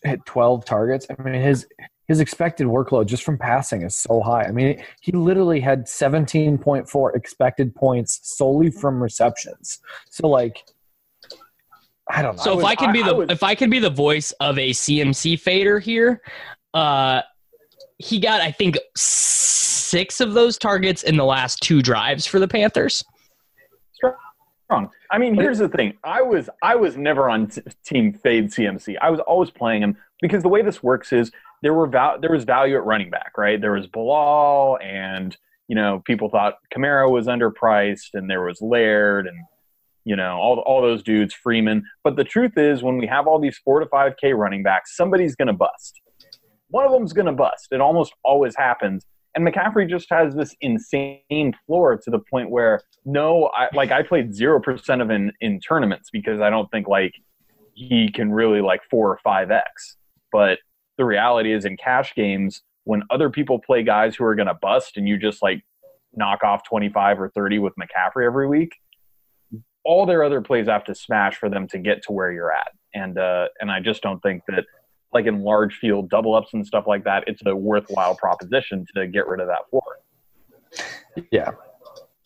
Hit 0.02 0.24
12 0.26 0.64
targets. 0.64 1.06
I 1.10 1.22
mean, 1.22 1.40
his 1.40 1.66
his 2.06 2.20
expected 2.20 2.66
workload 2.66 3.06
just 3.06 3.22
from 3.22 3.38
passing 3.38 3.80
is 3.82 3.96
so 3.96 4.20
high. 4.20 4.44
I 4.44 4.50
mean, 4.50 4.82
he 5.00 5.12
literally 5.12 5.58
had 5.58 5.86
17.4 5.86 7.16
expected 7.16 7.74
points 7.74 8.20
solely 8.36 8.70
from 8.70 9.02
receptions. 9.02 9.80
So 10.10 10.28
like 10.28 10.64
I 12.10 12.20
don't 12.20 12.36
know. 12.36 12.42
So 12.42 12.50
I 12.50 12.52
if 12.52 12.56
was- 12.58 12.64
I 12.66 12.74
can 12.74 12.92
be 12.92 13.02
I- 13.02 13.06
I 13.06 13.08
the 13.08 13.14
was- 13.14 13.30
if 13.30 13.42
I 13.42 13.54
can 13.54 13.70
be 13.70 13.78
the 13.78 13.88
voice 13.90 14.32
of 14.32 14.58
a 14.58 14.70
CMC 14.74 15.36
fader 15.38 15.78
here, 15.78 16.20
uh, 16.74 17.22
he 17.98 18.18
got 18.18 18.40
I 18.40 18.50
think 18.50 18.78
six 18.96 20.20
of 20.20 20.34
those 20.34 20.58
targets 20.58 21.02
in 21.02 21.16
the 21.16 21.24
last 21.24 21.60
two 21.62 21.82
drives 21.82 22.26
for 22.26 22.38
the 22.38 22.48
Panthers. 22.48 23.04
Strong. 24.64 24.90
I 25.10 25.18
mean, 25.18 25.34
here's 25.34 25.58
the 25.58 25.68
thing. 25.68 25.94
I 26.02 26.22
was 26.22 26.48
I 26.62 26.74
was 26.74 26.96
never 26.96 27.28
on 27.28 27.48
t- 27.48 27.62
team 27.84 28.12
fade 28.12 28.50
CMC. 28.50 28.96
I 29.00 29.10
was 29.10 29.20
always 29.20 29.50
playing 29.50 29.82
him 29.82 29.96
because 30.20 30.42
the 30.42 30.48
way 30.48 30.62
this 30.62 30.82
works 30.82 31.12
is 31.12 31.30
there 31.62 31.74
were 31.74 31.86
val- 31.86 32.18
there 32.20 32.32
was 32.32 32.44
value 32.44 32.76
at 32.76 32.84
running 32.84 33.10
back, 33.10 33.38
right? 33.38 33.60
There 33.60 33.72
was 33.72 33.86
Bilal, 33.86 34.78
and 34.82 35.36
you 35.68 35.76
know 35.76 36.02
people 36.04 36.28
thought 36.28 36.54
Kamara 36.74 37.10
was 37.10 37.26
underpriced, 37.26 38.14
and 38.14 38.28
there 38.28 38.42
was 38.42 38.60
Laird, 38.60 39.26
and 39.26 39.36
you 40.04 40.16
know 40.16 40.36
all 40.36 40.58
all 40.60 40.82
those 40.82 41.02
dudes, 41.02 41.34
Freeman. 41.34 41.84
But 42.02 42.16
the 42.16 42.24
truth 42.24 42.56
is, 42.56 42.82
when 42.82 42.98
we 42.98 43.06
have 43.06 43.26
all 43.26 43.38
these 43.38 43.58
four 43.58 43.80
to 43.80 43.86
five 43.86 44.14
K 44.20 44.32
running 44.32 44.62
backs, 44.62 44.96
somebody's 44.96 45.36
going 45.36 45.48
to 45.48 45.54
bust. 45.54 46.00
One 46.74 46.84
of 46.84 46.90
them's 46.90 47.12
going 47.12 47.26
to 47.26 47.32
bust. 47.32 47.68
It 47.70 47.80
almost 47.80 48.12
always 48.24 48.56
happens. 48.56 49.06
And 49.36 49.46
McCaffrey 49.46 49.88
just 49.88 50.10
has 50.10 50.34
this 50.34 50.56
insane 50.60 51.52
floor 51.68 51.96
to 51.96 52.10
the 52.10 52.18
point 52.18 52.50
where 52.50 52.80
no, 53.04 53.48
I 53.56 53.68
like 53.76 53.92
I 53.92 54.02
played 54.02 54.34
zero 54.34 54.60
percent 54.60 55.00
of 55.00 55.08
in 55.08 55.30
in 55.40 55.60
tournaments 55.60 56.10
because 56.12 56.40
I 56.40 56.50
don't 56.50 56.68
think 56.72 56.88
like 56.88 57.12
he 57.74 58.10
can 58.10 58.32
really 58.32 58.60
like 58.60 58.80
four 58.90 59.08
or 59.08 59.20
five 59.22 59.52
x. 59.52 59.96
But 60.32 60.58
the 60.98 61.04
reality 61.04 61.52
is 61.52 61.64
in 61.64 61.76
cash 61.76 62.12
games 62.16 62.62
when 62.82 63.04
other 63.08 63.30
people 63.30 63.60
play 63.64 63.84
guys 63.84 64.16
who 64.16 64.24
are 64.24 64.34
going 64.34 64.48
to 64.48 64.58
bust 64.60 64.96
and 64.96 65.06
you 65.06 65.16
just 65.16 65.44
like 65.44 65.62
knock 66.16 66.42
off 66.42 66.64
twenty 66.64 66.88
five 66.88 67.20
or 67.20 67.28
thirty 67.28 67.60
with 67.60 67.74
McCaffrey 67.80 68.26
every 68.26 68.48
week, 68.48 68.72
all 69.84 70.06
their 70.06 70.24
other 70.24 70.40
plays 70.40 70.66
have 70.66 70.82
to 70.86 70.94
smash 70.96 71.36
for 71.36 71.48
them 71.48 71.68
to 71.68 71.78
get 71.78 72.02
to 72.06 72.12
where 72.12 72.32
you're 72.32 72.52
at. 72.52 72.72
And 72.94 73.16
uh, 73.16 73.46
and 73.60 73.70
I 73.70 73.78
just 73.78 74.02
don't 74.02 74.20
think 74.24 74.42
that 74.48 74.64
like 75.14 75.26
in 75.26 75.42
large 75.42 75.78
field 75.78 76.10
double 76.10 76.34
ups 76.34 76.50
and 76.52 76.66
stuff 76.66 76.84
like 76.86 77.04
that, 77.04 77.24
it's 77.26 77.40
a 77.46 77.54
worthwhile 77.54 78.14
proposition 78.14 78.84
to 78.94 79.06
get 79.06 79.26
rid 79.26 79.40
of 79.40 79.46
that 79.46 79.70
floor. 79.70 80.00
Yeah. 81.30 81.52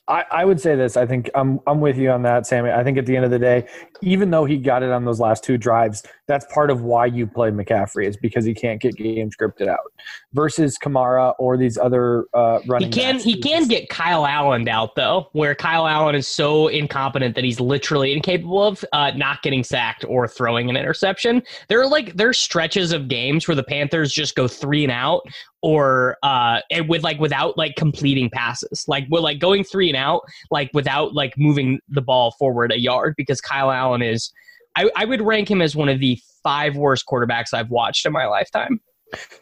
I, 0.08 0.24
I 0.30 0.44
would 0.46 0.58
say 0.58 0.74
this. 0.74 0.96
I 0.96 1.04
think 1.04 1.30
I'm 1.34 1.60
I'm 1.66 1.80
with 1.80 1.98
you 1.98 2.10
on 2.10 2.22
that, 2.22 2.46
Sammy. 2.46 2.70
I 2.70 2.82
think 2.82 2.96
at 2.96 3.04
the 3.04 3.14
end 3.14 3.26
of 3.26 3.30
the 3.30 3.38
day, 3.38 3.68
even 4.00 4.30
though 4.30 4.46
he 4.46 4.56
got 4.56 4.82
it 4.82 4.90
on 4.90 5.04
those 5.04 5.20
last 5.20 5.44
two 5.44 5.58
drives, 5.58 6.02
that's 6.28 6.44
part 6.52 6.70
of 6.70 6.82
why 6.82 7.06
you 7.06 7.26
play 7.26 7.50
McCaffrey 7.50 8.06
is 8.06 8.16
because 8.16 8.44
he 8.44 8.52
can't 8.52 8.80
get 8.80 8.94
game 8.94 9.30
scripted 9.30 9.66
out. 9.66 9.92
Versus 10.34 10.78
Kamara 10.78 11.34
or 11.38 11.56
these 11.56 11.78
other 11.78 12.26
uh, 12.34 12.60
He 12.80 12.90
can 12.90 13.18
he 13.18 13.40
can 13.40 13.66
get 13.66 13.88
Kyle 13.88 14.26
Allen 14.26 14.68
out 14.68 14.94
though, 14.94 15.30
where 15.32 15.54
Kyle 15.54 15.86
Allen 15.86 16.14
is 16.14 16.28
so 16.28 16.68
incompetent 16.68 17.34
that 17.34 17.44
he's 17.44 17.58
literally 17.58 18.12
incapable 18.12 18.62
of 18.62 18.84
uh, 18.92 19.10
not 19.12 19.42
getting 19.42 19.64
sacked 19.64 20.04
or 20.06 20.28
throwing 20.28 20.68
an 20.68 20.76
interception. 20.76 21.42
There 21.68 21.80
are 21.80 21.88
like 21.88 22.14
there 22.14 22.28
are 22.28 22.34
stretches 22.34 22.92
of 22.92 23.08
games 23.08 23.48
where 23.48 23.54
the 23.54 23.64
Panthers 23.64 24.12
just 24.12 24.36
go 24.36 24.46
three 24.46 24.84
and 24.84 24.92
out, 24.92 25.22
or 25.62 26.18
uh, 26.22 26.60
and 26.70 26.88
with 26.90 27.02
like 27.02 27.18
without 27.18 27.56
like 27.56 27.74
completing 27.76 28.28
passes, 28.28 28.84
like 28.86 29.06
with 29.10 29.22
like 29.22 29.38
going 29.38 29.64
three 29.64 29.88
and 29.88 29.96
out, 29.96 30.20
like 30.50 30.70
without 30.74 31.14
like 31.14 31.32
moving 31.38 31.80
the 31.88 32.02
ball 32.02 32.32
forward 32.32 32.70
a 32.70 32.78
yard 32.78 33.14
because 33.16 33.40
Kyle 33.40 33.70
Allen 33.70 34.02
is. 34.02 34.30
I, 34.78 34.90
I 34.94 35.04
would 35.04 35.20
rank 35.20 35.50
him 35.50 35.60
as 35.60 35.74
one 35.74 35.88
of 35.88 35.98
the 35.98 36.20
five 36.42 36.76
worst 36.76 37.04
quarterbacks 37.06 37.52
I've 37.52 37.70
watched 37.70 38.06
in 38.06 38.12
my 38.12 38.26
lifetime. 38.26 38.80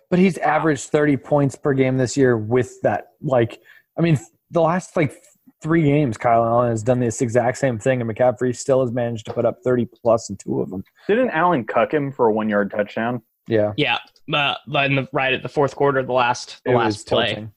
But 0.08 0.18
he's 0.18 0.38
averaged 0.38 0.84
30 0.90 1.16
points 1.18 1.56
per 1.56 1.74
game 1.74 1.96
this 1.98 2.16
year 2.16 2.38
with 2.38 2.80
that. 2.82 3.08
Like, 3.20 3.60
I 3.98 4.00
mean, 4.00 4.18
the 4.50 4.62
last 4.62 4.96
like 4.96 5.22
three 5.62 5.82
games, 5.82 6.16
Kyle 6.16 6.44
Allen 6.44 6.70
has 6.70 6.82
done 6.82 7.00
this 7.00 7.20
exact 7.20 7.58
same 7.58 7.78
thing, 7.78 8.00
and 8.00 8.08
McCaffrey 8.10 8.56
still 8.56 8.80
has 8.80 8.92
managed 8.92 9.26
to 9.26 9.34
put 9.34 9.44
up 9.44 9.58
30 9.64 9.88
plus 10.02 10.30
in 10.30 10.36
two 10.36 10.60
of 10.60 10.70
them. 10.70 10.84
Didn't 11.06 11.30
Allen 11.30 11.64
cuck 11.64 11.92
him 11.92 12.12
for 12.12 12.28
a 12.28 12.32
one 12.32 12.48
yard 12.48 12.70
touchdown? 12.70 13.20
Yeah. 13.48 13.72
Yeah, 13.76 13.98
uh, 14.32 14.54
in 14.84 14.96
the, 14.96 15.08
right 15.12 15.32
at 15.34 15.42
the 15.42 15.48
fourth 15.48 15.76
quarter, 15.76 16.02
the 16.02 16.12
last 16.12 16.60
the 16.64 16.72
It 16.72 16.76
last 16.76 16.86
was 16.86 17.04
play. 17.04 17.26
tilting. 17.26 17.52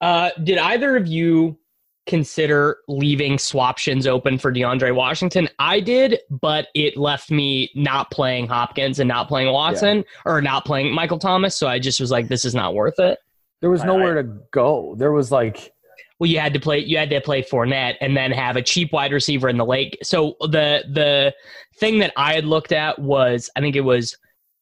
Uh, 0.00 0.30
did 0.42 0.58
either 0.58 0.96
of 0.96 1.06
you 1.06 1.58
consider 2.06 2.78
leaving 2.88 3.36
swaptions 3.36 4.06
open 4.06 4.38
for 4.38 4.52
DeAndre 4.52 4.94
Washington? 4.94 5.48
I 5.58 5.80
did, 5.80 6.18
but 6.30 6.68
it 6.74 6.96
left 6.96 7.30
me 7.30 7.70
not 7.74 8.10
playing 8.10 8.48
Hopkins 8.48 8.98
and 8.98 9.08
not 9.08 9.28
playing 9.28 9.52
Watson 9.52 10.04
or 10.24 10.40
not 10.40 10.64
playing 10.64 10.92
Michael 10.92 11.18
Thomas. 11.18 11.56
So 11.56 11.68
I 11.68 11.78
just 11.78 12.00
was 12.00 12.10
like, 12.10 12.28
this 12.28 12.44
is 12.44 12.54
not 12.54 12.74
worth 12.74 12.98
it. 12.98 13.18
There 13.60 13.70
was 13.70 13.82
I- 13.82 13.86
nowhere 13.86 14.22
to 14.22 14.38
go. 14.50 14.94
There 14.98 15.12
was 15.12 15.30
like, 15.30 15.72
Well, 16.18 16.28
you 16.30 16.38
had 16.38 16.54
to 16.54 16.60
play. 16.60 16.78
You 16.78 16.96
had 16.98 17.10
to 17.10 17.20
play 17.20 17.42
Fournette 17.42 17.96
and 18.00 18.16
then 18.16 18.32
have 18.32 18.56
a 18.56 18.62
cheap 18.62 18.92
wide 18.92 19.12
receiver 19.12 19.48
in 19.48 19.56
the 19.56 19.64
lake. 19.66 19.98
So 20.02 20.36
the 20.40 20.84
the 20.90 21.34
thing 21.78 21.98
that 22.00 22.12
I 22.16 22.34
had 22.34 22.44
looked 22.44 22.72
at 22.72 22.98
was, 22.98 23.50
I 23.56 23.60
think 23.60 23.76
it 23.76 23.80
was 23.82 24.16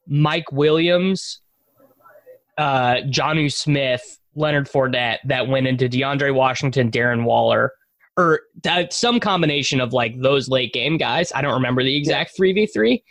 Mike 0.07 0.51
Williams, 0.53 1.41
uh, 2.57 2.97
Jonnu 3.07 3.53
Smith, 3.53 4.19
Leonard 4.39 4.69
Fournette 4.69 5.19
that 5.25 5.49
went 5.49 5.67
into 5.67 5.89
DeAndre 5.89 6.35
Washington, 6.35 6.91
Darren 6.91 7.25
Waller, 7.25 7.73
or 8.17 8.41
that, 8.63 8.93
some 8.93 9.21
combination 9.21 9.81
of 9.81 9.93
like 9.93 10.19
those 10.21 10.49
late 10.49 10.73
game 10.73 10.97
guys. 10.97 11.33
I 11.35 11.43
don't 11.43 11.55
remember 11.55 11.83
the 11.83 11.95
exact 11.97 12.37
three 12.37 12.53
v 12.53 12.67
three, 12.67 13.03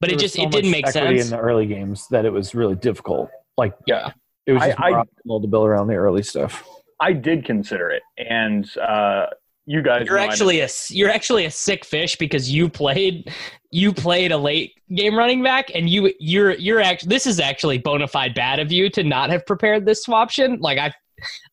but 0.00 0.08
there 0.08 0.16
it 0.16 0.20
just 0.20 0.34
so 0.36 0.42
it 0.42 0.50
didn't 0.50 0.70
make 0.70 0.86
sense. 0.88 1.24
in 1.24 1.30
the 1.30 1.38
early 1.38 1.66
games 1.66 2.06
that 2.10 2.24
it 2.24 2.32
was 2.32 2.54
really 2.54 2.76
difficult. 2.76 3.28
Like, 3.56 3.74
Yeah. 3.86 4.12
it 4.46 4.52
was 4.52 4.62
just 4.62 4.80
I- 4.80 4.90
more 4.90 5.04
optimal 5.04 5.42
to 5.42 5.48
build 5.48 5.66
around 5.66 5.88
the 5.88 5.94
early 5.94 6.22
stuff. 6.22 6.64
I 7.00 7.12
did 7.12 7.44
consider 7.44 7.90
it, 7.90 8.02
and 8.18 8.68
uh, 8.78 9.26
you 9.66 9.82
guys. 9.82 10.04
You're 10.06 10.16
know 10.16 10.24
actually 10.24 10.60
a 10.60 10.68
you're 10.90 11.10
actually 11.10 11.44
a 11.44 11.50
sick 11.50 11.84
fish 11.84 12.16
because 12.16 12.50
you 12.50 12.68
played 12.68 13.32
you 13.70 13.92
played 13.92 14.32
a 14.32 14.38
late 14.38 14.74
game 14.94 15.16
running 15.16 15.42
back 15.42 15.70
and 15.74 15.90
you 15.90 16.12
you're 16.18 16.52
you're 16.52 16.80
actually 16.80 17.08
this 17.08 17.26
is 17.26 17.38
actually 17.38 17.78
bona 17.78 18.08
fide 18.08 18.34
bad 18.34 18.58
of 18.58 18.72
you 18.72 18.88
to 18.90 19.04
not 19.04 19.30
have 19.30 19.44
prepared 19.46 19.84
this 19.84 20.06
swaption. 20.06 20.58
Like 20.60 20.78
I 20.78 20.92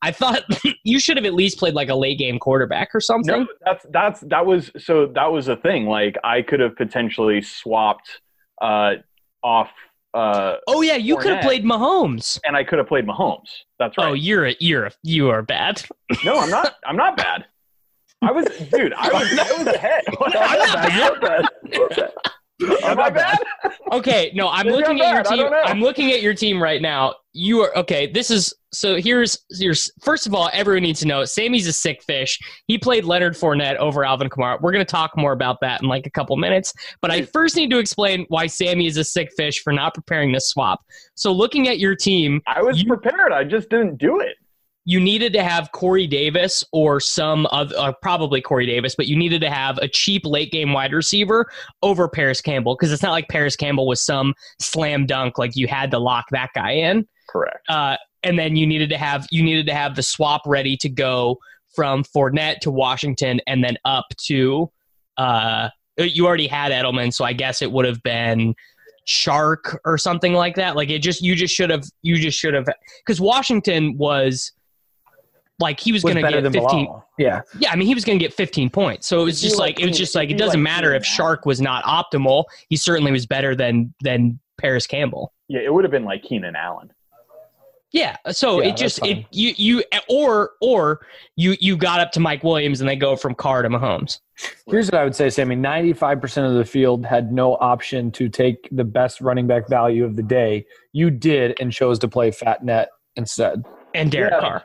I 0.02 0.12
thought 0.12 0.44
you 0.84 1.00
should 1.00 1.18
have 1.18 1.26
at 1.26 1.34
least 1.34 1.58
played 1.58 1.74
like 1.74 1.90
a 1.90 1.96
late 1.96 2.18
game 2.18 2.40
quarterback 2.40 2.94
or 2.94 3.02
something. 3.02 3.42
No, 3.42 3.48
that's 3.66 3.86
that's 3.90 4.20
that 4.22 4.46
was 4.46 4.72
so 4.78 5.08
that 5.08 5.32
was 5.32 5.48
a 5.48 5.56
thing. 5.58 5.88
Like 5.88 6.16
I 6.24 6.42
could 6.42 6.60
have 6.60 6.76
potentially 6.76 7.42
swapped 7.42 8.22
uh, 8.62 8.96
off, 9.44 9.70
uh, 10.14 10.56
Oh 10.68 10.82
yeah, 10.82 10.96
you 10.96 11.18
could 11.18 11.32
have 11.34 11.44
played 11.44 11.66
Mahomes. 11.66 12.40
and 12.46 12.56
I 12.56 12.64
could 12.64 12.80
have 12.80 12.88
played 12.88 13.06
Mahomes. 13.06 13.50
That's 13.80 13.98
right. 13.98 14.10
Oh, 14.10 14.14
you're 14.14 14.48
a, 14.48 14.56
you're 14.60 14.86
a, 14.86 14.92
you 15.04 15.30
are 15.30 15.42
bad. 15.42 15.84
No, 16.24 16.40
I'm 16.40 16.50
not. 16.50 16.76
I'm 16.86 16.96
not 16.96 17.18
bad. 17.18 17.46
I 18.28 18.32
was, 18.32 18.46
dude. 18.72 18.94
I 18.94 19.08
was. 19.14 19.40
I 19.40 19.58
was 19.58 19.68
ahead. 19.68 20.04
I'm 20.22 20.98
not 21.00 21.22
bad. 21.22 22.12
Am 22.84 23.00
I 23.00 23.10
bad? 23.10 23.38
Okay, 23.92 24.32
no, 24.34 24.48
I'm 24.48 24.66
Maybe 24.66 24.78
looking 24.78 25.02
I'm 25.02 25.08
at 25.08 25.14
your 25.14 25.24
bad, 25.24 25.28
I 25.28 25.36
team. 25.36 25.54
I'm 25.78 25.82
looking 25.82 26.12
at 26.14 26.22
your 26.22 26.34
team 26.34 26.62
right 26.64 26.82
now. 26.82 27.16
You 27.34 27.62
are 27.62 27.78
okay. 27.78 28.08
This 28.08 28.32
is 28.32 28.54
so. 28.72 28.96
Here's 28.96 29.38
your 29.50 29.74
first 30.04 30.26
of 30.26 30.34
all, 30.34 30.50
everyone 30.54 30.84
needs 30.84 31.02
to 31.02 31.08
know. 31.08 31.26
Sammy's 31.26 31.68
a 31.68 31.74
sick 31.74 32.02
fish. 32.04 32.40
He 32.68 32.78
played 32.78 33.04
Leonard 33.04 33.34
Fournette 33.34 33.76
over 33.76 34.06
Alvin 34.06 34.30
Kamara. 34.30 34.62
We're 34.62 34.72
gonna 34.72 34.86
talk 34.86 35.18
more 35.18 35.34
about 35.34 35.60
that 35.62 35.82
in 35.82 35.90
like 35.90 36.08
a 36.08 36.10
couple 36.12 36.38
minutes. 36.38 36.74
But 37.02 37.12
I 37.12 37.24
first 37.24 37.58
need 37.58 37.70
to 37.72 37.78
explain 37.78 38.26
why 38.30 38.48
Sammy 38.48 38.88
is 38.88 38.96
a 38.96 39.04
sick 39.04 39.32
fish 39.36 39.62
for 39.62 39.74
not 39.74 39.94
preparing 39.94 40.32
this 40.32 40.48
swap. 40.50 40.80
So 41.16 41.34
looking 41.34 41.68
at 41.68 41.78
your 41.80 41.94
team, 41.96 42.42
I 42.48 42.62
was 42.64 42.82
You- 42.82 42.88
prepared. 42.88 43.34
I 43.34 43.44
just 43.44 43.70
didn't 43.70 43.98
do 43.98 44.22
it. 44.22 44.38
You 44.86 45.00
needed 45.00 45.34
to 45.34 45.44
have 45.44 45.72
Corey 45.72 46.08
Davis 46.08 46.64
or 46.72 47.00
some 47.00 47.48
other, 47.52 47.76
uh, 47.78 47.92
probably 48.02 48.40
Corey 48.40 48.66
Davis, 48.66 48.96
but 48.96 49.08
you 49.08 49.16
needed 49.16 49.42
to 49.42 49.50
have 49.50 49.78
a 49.80 49.88
cheap 49.88 50.26
late 50.26 50.52
game 50.52 50.74
wide 50.74 50.94
receiver 50.94 51.48
over 51.82 52.08
Parris 52.08 52.40
Campbell 52.40 52.76
because 52.76 52.92
it's 52.92 53.02
not 53.02 53.12
like 53.12 53.28
Parris 53.28 53.56
Campbell 53.56 53.88
was 53.88 54.02
some 54.02 54.34
slam 54.62 55.06
dunk 55.06 55.38
like 55.38 55.56
you 55.56 55.68
had 55.68 55.90
to 55.92 56.00
lock 56.00 56.26
that 56.32 56.52
guy 56.54 56.72
in. 56.72 57.08
Correct. 57.28 57.68
Uh, 57.68 57.98
and 58.24 58.38
then 58.38 58.56
you 58.56 58.68
needed 58.68 58.90
to 58.90 58.98
have 58.98 59.28
you 59.32 59.44
needed 59.44 59.66
to 59.68 59.74
have 59.74 59.96
the 59.96 60.04
swap 60.04 60.42
ready 60.46 60.78
to 60.78 60.90
go 60.90 61.38
from 61.76 62.04
Fournette 62.04 62.60
to 62.60 62.72
Washington 62.72 63.42
and 63.48 63.64
then 63.64 63.78
up 63.86 64.06
to 64.28 64.72
uh, 65.18 65.70
you 65.98 66.26
already 66.26 66.48
had 66.48 66.72
Edelman, 66.72 67.14
so 67.14 67.24
I 67.24 67.34
guess 67.34 67.62
it 67.62 67.72
would 67.72 67.86
have 67.86 68.02
been 68.04 68.54
Shark 69.06 69.80
or 69.86 69.98
something 69.98 70.34
like 70.34 70.56
that. 70.56 70.76
Like 70.76 70.90
it 70.90 71.00
just 71.00 71.22
you 71.22 71.36
just 71.36 71.54
should 71.54 71.70
have 71.70 71.86
you 72.02 72.18
just 72.18 72.38
should 72.38 72.54
have 72.54 72.66
because 73.06 73.22
Washington 73.22 73.98
was 73.98 74.52
like 75.60 75.80
he 75.80 75.92
was, 75.92 76.04
Was 76.04 76.14
going 76.14 76.26
to 76.26 76.32
get 76.42 76.44
15 76.52 76.62
Bilal. 76.86 77.08
Yeah. 77.18 77.42
yeah 77.60 77.72
i 77.72 77.76
mean 77.76 77.88
he 77.88 77.94
was 77.96 78.04
going 78.04 78.20
to 78.20 78.24
get 78.24 78.34
15 78.34 78.70
points 78.70 79.08
so 79.08 79.22
it 79.22 79.26
was 79.26 79.42
just 79.42 79.58
like 79.58 79.78
like 79.78 79.84
it 79.84 79.88
was 79.88 79.98
just 79.98 80.14
like 80.16 80.30
it 80.30 80.38
doesn't 80.38 80.60
like 80.60 80.64
matter 80.72 80.94
if 80.94 81.06
shark 81.06 81.46
was 81.46 81.62
not 81.62 81.84
optimal 81.86 82.44
he 82.70 82.76
certainly 82.76 83.12
was 83.12 83.26
better 83.26 83.56
than 83.56 83.94
than 84.02 84.40
parris 84.58 84.86
campbell 84.88 85.32
Yeah, 85.48 85.62
it 85.62 85.74
would 85.74 85.84
have 85.84 85.92
been 85.92 86.06
like 86.06 86.24
Keenan 86.24 86.56
Allen. 86.56 86.92
Yeah. 87.92 88.18
So 88.32 88.62
Yeah, 88.62 88.70
it 88.70 88.78
just 88.78 89.00
it 89.06 89.26
you 89.32 89.54
you 89.56 89.84
or 90.10 90.52
or 90.60 91.06
you 91.38 91.56
you 91.62 91.78
got 91.78 92.00
up 92.02 92.12
to 92.14 92.20
Mike 92.20 92.44
Williams 92.44 92.82
and 92.82 92.90
they 92.90 92.96
go 92.98 93.16
from 93.16 93.34
Carr 93.36 93.62
to 93.62 93.70
Mahomes. 93.70 94.20
Here's 94.68 94.88
what 94.88 94.96
I 94.96 95.04
would 95.06 95.16
say, 95.16 95.30
Sammy. 95.30 95.56
95% 95.56 96.46
of 96.50 96.56
the 96.56 96.66
field 96.66 97.06
had 97.06 97.32
no 97.32 97.56
option 97.56 98.12
to 98.14 98.28
take 98.28 98.68
the 98.72 98.84
best 98.84 99.22
running 99.22 99.48
back 99.48 99.70
value 99.70 100.04
of 100.04 100.18
the 100.18 100.24
day. 100.24 100.66
You 100.92 101.10
did 101.10 101.58
and 101.62 101.72
chose 101.72 101.98
to 102.00 102.10
play 102.10 102.32
Fat 102.32 102.66
Net 102.66 102.90
instead. 103.16 103.64
And 103.94 104.12
Derek 104.12 104.34
Yeah. 104.34 104.40
Carr. 104.42 104.64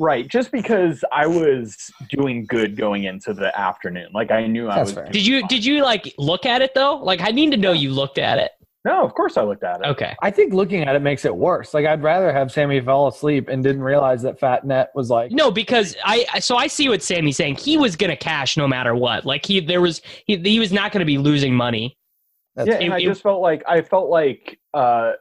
Right, 0.00 0.28
just 0.28 0.52
because 0.52 1.04
I 1.12 1.26
was 1.26 1.90
doing 2.08 2.46
good 2.46 2.76
going 2.76 3.04
into 3.04 3.34
the 3.34 3.58
afternoon, 3.58 4.10
like 4.14 4.30
I 4.30 4.46
knew 4.46 4.68
I 4.68 4.76
That's 4.76 4.90
was. 4.90 4.94
fair. 4.94 5.06
Did 5.06 5.26
you 5.26 5.46
did 5.48 5.64
you 5.64 5.82
like 5.82 6.14
look 6.18 6.46
at 6.46 6.62
it 6.62 6.72
though? 6.74 6.96
Like 6.98 7.20
I 7.20 7.32
need 7.32 7.50
to 7.50 7.56
know 7.56 7.72
you 7.72 7.90
looked 7.90 8.18
at 8.18 8.38
it. 8.38 8.52
No, 8.84 9.02
of 9.04 9.12
course 9.14 9.36
I 9.36 9.42
looked 9.42 9.64
at 9.64 9.80
it. 9.80 9.86
Okay. 9.86 10.14
I 10.22 10.30
think 10.30 10.54
looking 10.54 10.82
at 10.84 10.94
it 10.94 11.02
makes 11.02 11.24
it 11.24 11.34
worse. 11.34 11.74
Like 11.74 11.84
I'd 11.84 12.00
rather 12.00 12.32
have 12.32 12.52
Sammy 12.52 12.80
fall 12.80 13.08
asleep 13.08 13.48
and 13.48 13.62
didn't 13.62 13.82
realize 13.82 14.22
that 14.22 14.38
Fat 14.38 14.64
Net 14.64 14.90
was 14.94 15.10
like 15.10 15.32
No, 15.32 15.50
because 15.50 15.96
I 16.04 16.24
I- 16.32 16.38
so 16.38 16.56
I 16.56 16.68
see 16.68 16.88
what 16.88 17.02
Sammy's 17.02 17.36
saying. 17.36 17.56
He 17.56 17.76
was 17.76 17.96
gonna 17.96 18.16
cash 18.16 18.56
no 18.56 18.68
matter 18.68 18.94
what. 18.94 19.26
Like 19.26 19.44
he 19.44 19.58
there 19.58 19.80
was 19.80 20.00
he 20.26 20.36
he 20.36 20.60
was 20.60 20.72
not 20.72 20.92
gonna 20.92 21.04
be 21.06 21.18
losing 21.18 21.54
money. 21.54 21.96
that's 22.54 22.68
yeah, 22.68 22.74
it- 22.76 22.84
and 22.84 22.94
I 22.94 22.98
it- 22.98 23.02
just 23.04 23.20
felt 23.22 23.42
like 23.42 23.64
I 23.66 23.82
felt 23.82 24.10
like 24.10 24.60
uh, 24.74 25.14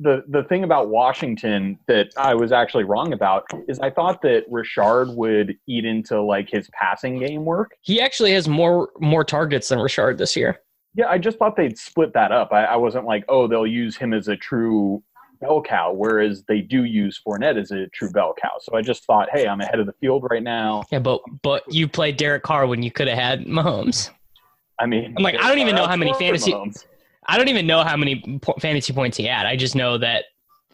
the 0.00 0.24
the 0.28 0.44
thing 0.44 0.64
about 0.64 0.88
Washington 0.88 1.78
that 1.88 2.08
I 2.16 2.34
was 2.34 2.52
actually 2.52 2.84
wrong 2.84 3.12
about 3.12 3.44
is 3.68 3.78
I 3.80 3.90
thought 3.90 4.22
that 4.22 4.44
Richard 4.48 5.08
would 5.10 5.56
eat 5.66 5.84
into 5.84 6.20
like 6.22 6.48
his 6.48 6.68
passing 6.72 7.18
game 7.18 7.44
work. 7.44 7.72
He 7.80 8.00
actually 8.00 8.32
has 8.32 8.48
more 8.48 8.90
more 9.00 9.24
targets 9.24 9.68
than 9.68 9.80
Richard 9.80 10.18
this 10.18 10.36
year. 10.36 10.60
Yeah, 10.94 11.08
I 11.08 11.18
just 11.18 11.38
thought 11.38 11.56
they'd 11.56 11.78
split 11.78 12.12
that 12.14 12.32
up. 12.32 12.52
I, 12.52 12.64
I 12.64 12.76
wasn't 12.76 13.04
like, 13.04 13.24
oh, 13.28 13.46
they'll 13.46 13.66
use 13.66 13.96
him 13.96 14.12
as 14.12 14.28
a 14.28 14.36
true 14.36 15.02
bell 15.40 15.62
cow, 15.62 15.92
whereas 15.92 16.42
they 16.48 16.60
do 16.60 16.84
use 16.84 17.20
Fournette 17.24 17.60
as 17.60 17.70
a 17.70 17.86
true 17.88 18.10
bell 18.10 18.34
cow. 18.40 18.50
So 18.60 18.76
I 18.76 18.82
just 18.82 19.04
thought, 19.04 19.28
hey, 19.32 19.46
I'm 19.46 19.60
ahead 19.60 19.78
of 19.78 19.86
the 19.86 19.92
field 20.00 20.26
right 20.30 20.42
now. 20.42 20.84
Yeah, 20.90 20.98
but 20.98 21.20
but 21.42 21.62
you 21.72 21.88
played 21.88 22.16
Derek 22.16 22.42
Carr 22.42 22.66
when 22.66 22.82
you 22.82 22.90
could 22.90 23.08
have 23.08 23.18
had 23.18 23.44
Mahomes. 23.46 24.10
I 24.80 24.86
mean, 24.86 25.14
I'm 25.16 25.22
like, 25.22 25.36
I 25.36 25.48
don't 25.48 25.58
even 25.58 25.74
know 25.74 25.86
how 25.86 25.96
many 25.96 26.12
fantasy- 26.14 26.52
Mahomes. 26.52 26.84
I 27.28 27.36
don't 27.36 27.48
even 27.48 27.66
know 27.66 27.84
how 27.84 27.96
many 27.96 28.40
fantasy 28.58 28.92
points 28.92 29.16
he 29.16 29.24
had. 29.24 29.46
I 29.46 29.54
just 29.54 29.74
know 29.74 29.98
that 29.98 30.24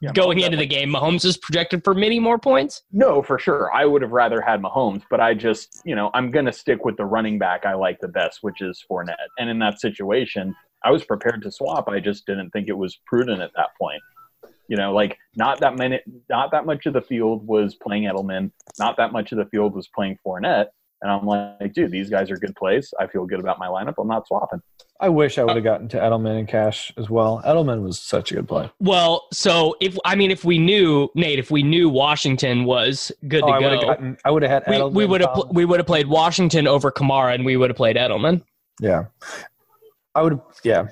Yeah, 0.00 0.12
going 0.12 0.38
into 0.38 0.56
the 0.56 0.66
game, 0.66 0.90
Mahomes 0.90 1.24
is 1.24 1.36
projected 1.36 1.82
for 1.82 1.94
many 1.94 2.20
more 2.20 2.38
points. 2.38 2.82
No, 2.92 3.22
for 3.22 3.38
sure. 3.38 3.72
I 3.74 3.84
would 3.84 4.02
have 4.02 4.12
rather 4.12 4.40
had 4.40 4.62
Mahomes, 4.62 5.02
but 5.10 5.20
I 5.20 5.34
just, 5.34 5.82
you 5.84 5.96
know, 5.96 6.10
I'm 6.14 6.30
going 6.30 6.46
to 6.46 6.52
stick 6.52 6.84
with 6.84 6.96
the 6.96 7.04
running 7.04 7.38
back 7.38 7.66
I 7.66 7.74
like 7.74 7.98
the 8.00 8.08
best, 8.08 8.38
which 8.42 8.62
is 8.62 8.84
Fournette. 8.88 9.16
And 9.38 9.50
in 9.50 9.58
that 9.58 9.80
situation, 9.80 10.54
I 10.84 10.90
was 10.90 11.04
prepared 11.04 11.42
to 11.42 11.50
swap. 11.50 11.88
I 11.88 11.98
just 11.98 12.24
didn't 12.26 12.50
think 12.50 12.68
it 12.68 12.76
was 12.76 13.00
prudent 13.06 13.40
at 13.40 13.50
that 13.56 13.70
point. 13.80 14.02
You 14.68 14.76
know, 14.76 14.94
like 14.94 15.18
not 15.36 15.60
that 15.60 15.76
many, 15.76 16.00
not 16.30 16.50
that 16.52 16.66
much 16.66 16.86
of 16.86 16.92
the 16.92 17.02
field 17.02 17.46
was 17.46 17.74
playing 17.74 18.04
Edelman. 18.04 18.50
Not 18.78 18.96
that 18.96 19.12
much 19.12 19.32
of 19.32 19.38
the 19.38 19.46
field 19.46 19.74
was 19.74 19.88
playing 19.88 20.18
Fournette. 20.24 20.68
And 21.04 21.12
I'm 21.12 21.26
like, 21.26 21.74
dude, 21.74 21.90
these 21.90 22.08
guys 22.08 22.30
are 22.30 22.36
good 22.38 22.56
plays. 22.56 22.94
I 22.98 23.06
feel 23.06 23.26
good 23.26 23.38
about 23.38 23.58
my 23.58 23.66
lineup. 23.66 23.94
I'm 23.98 24.08
not 24.08 24.26
swapping. 24.26 24.62
I 25.00 25.10
wish 25.10 25.36
I 25.36 25.44
would 25.44 25.54
have 25.56 25.64
gotten 25.64 25.86
to 25.88 25.98
Edelman 25.98 26.38
and 26.38 26.48
Cash 26.48 26.92
as 26.96 27.10
well. 27.10 27.42
Edelman 27.44 27.82
was 27.82 28.00
such 28.00 28.32
a 28.32 28.36
good 28.36 28.48
play. 28.48 28.70
Well, 28.80 29.26
so 29.30 29.76
if 29.82 29.98
I 30.06 30.14
mean, 30.14 30.30
if 30.30 30.46
we 30.46 30.58
knew 30.58 31.10
Nate, 31.14 31.38
if 31.38 31.50
we 31.50 31.62
knew 31.62 31.90
Washington 31.90 32.64
was 32.64 33.12
good 33.28 33.42
Oh, 33.42 33.48
to 33.48 33.52
I 33.52 33.60
go, 33.60 33.80
gotten 33.82 34.16
I 34.24 34.30
would 34.30 34.42
have 34.42 34.50
had 34.50 34.62
we, 34.66 34.76
Edelman. 34.76 34.92
we 34.94 35.04
would 35.04 35.20
have 35.20 35.30
Collins. 35.34 35.52
we 35.52 35.64
would 35.66 35.78
have 35.78 35.86
played 35.86 36.06
Washington 36.06 36.66
over 36.66 36.90
Kamara, 36.90 37.34
and 37.34 37.44
we 37.44 37.58
would 37.58 37.68
have 37.68 37.76
played 37.76 37.96
Edelman. 37.96 38.40
Yeah. 38.80 39.04
I 40.14 40.22
would 40.22 40.40
yeah. 40.62 40.88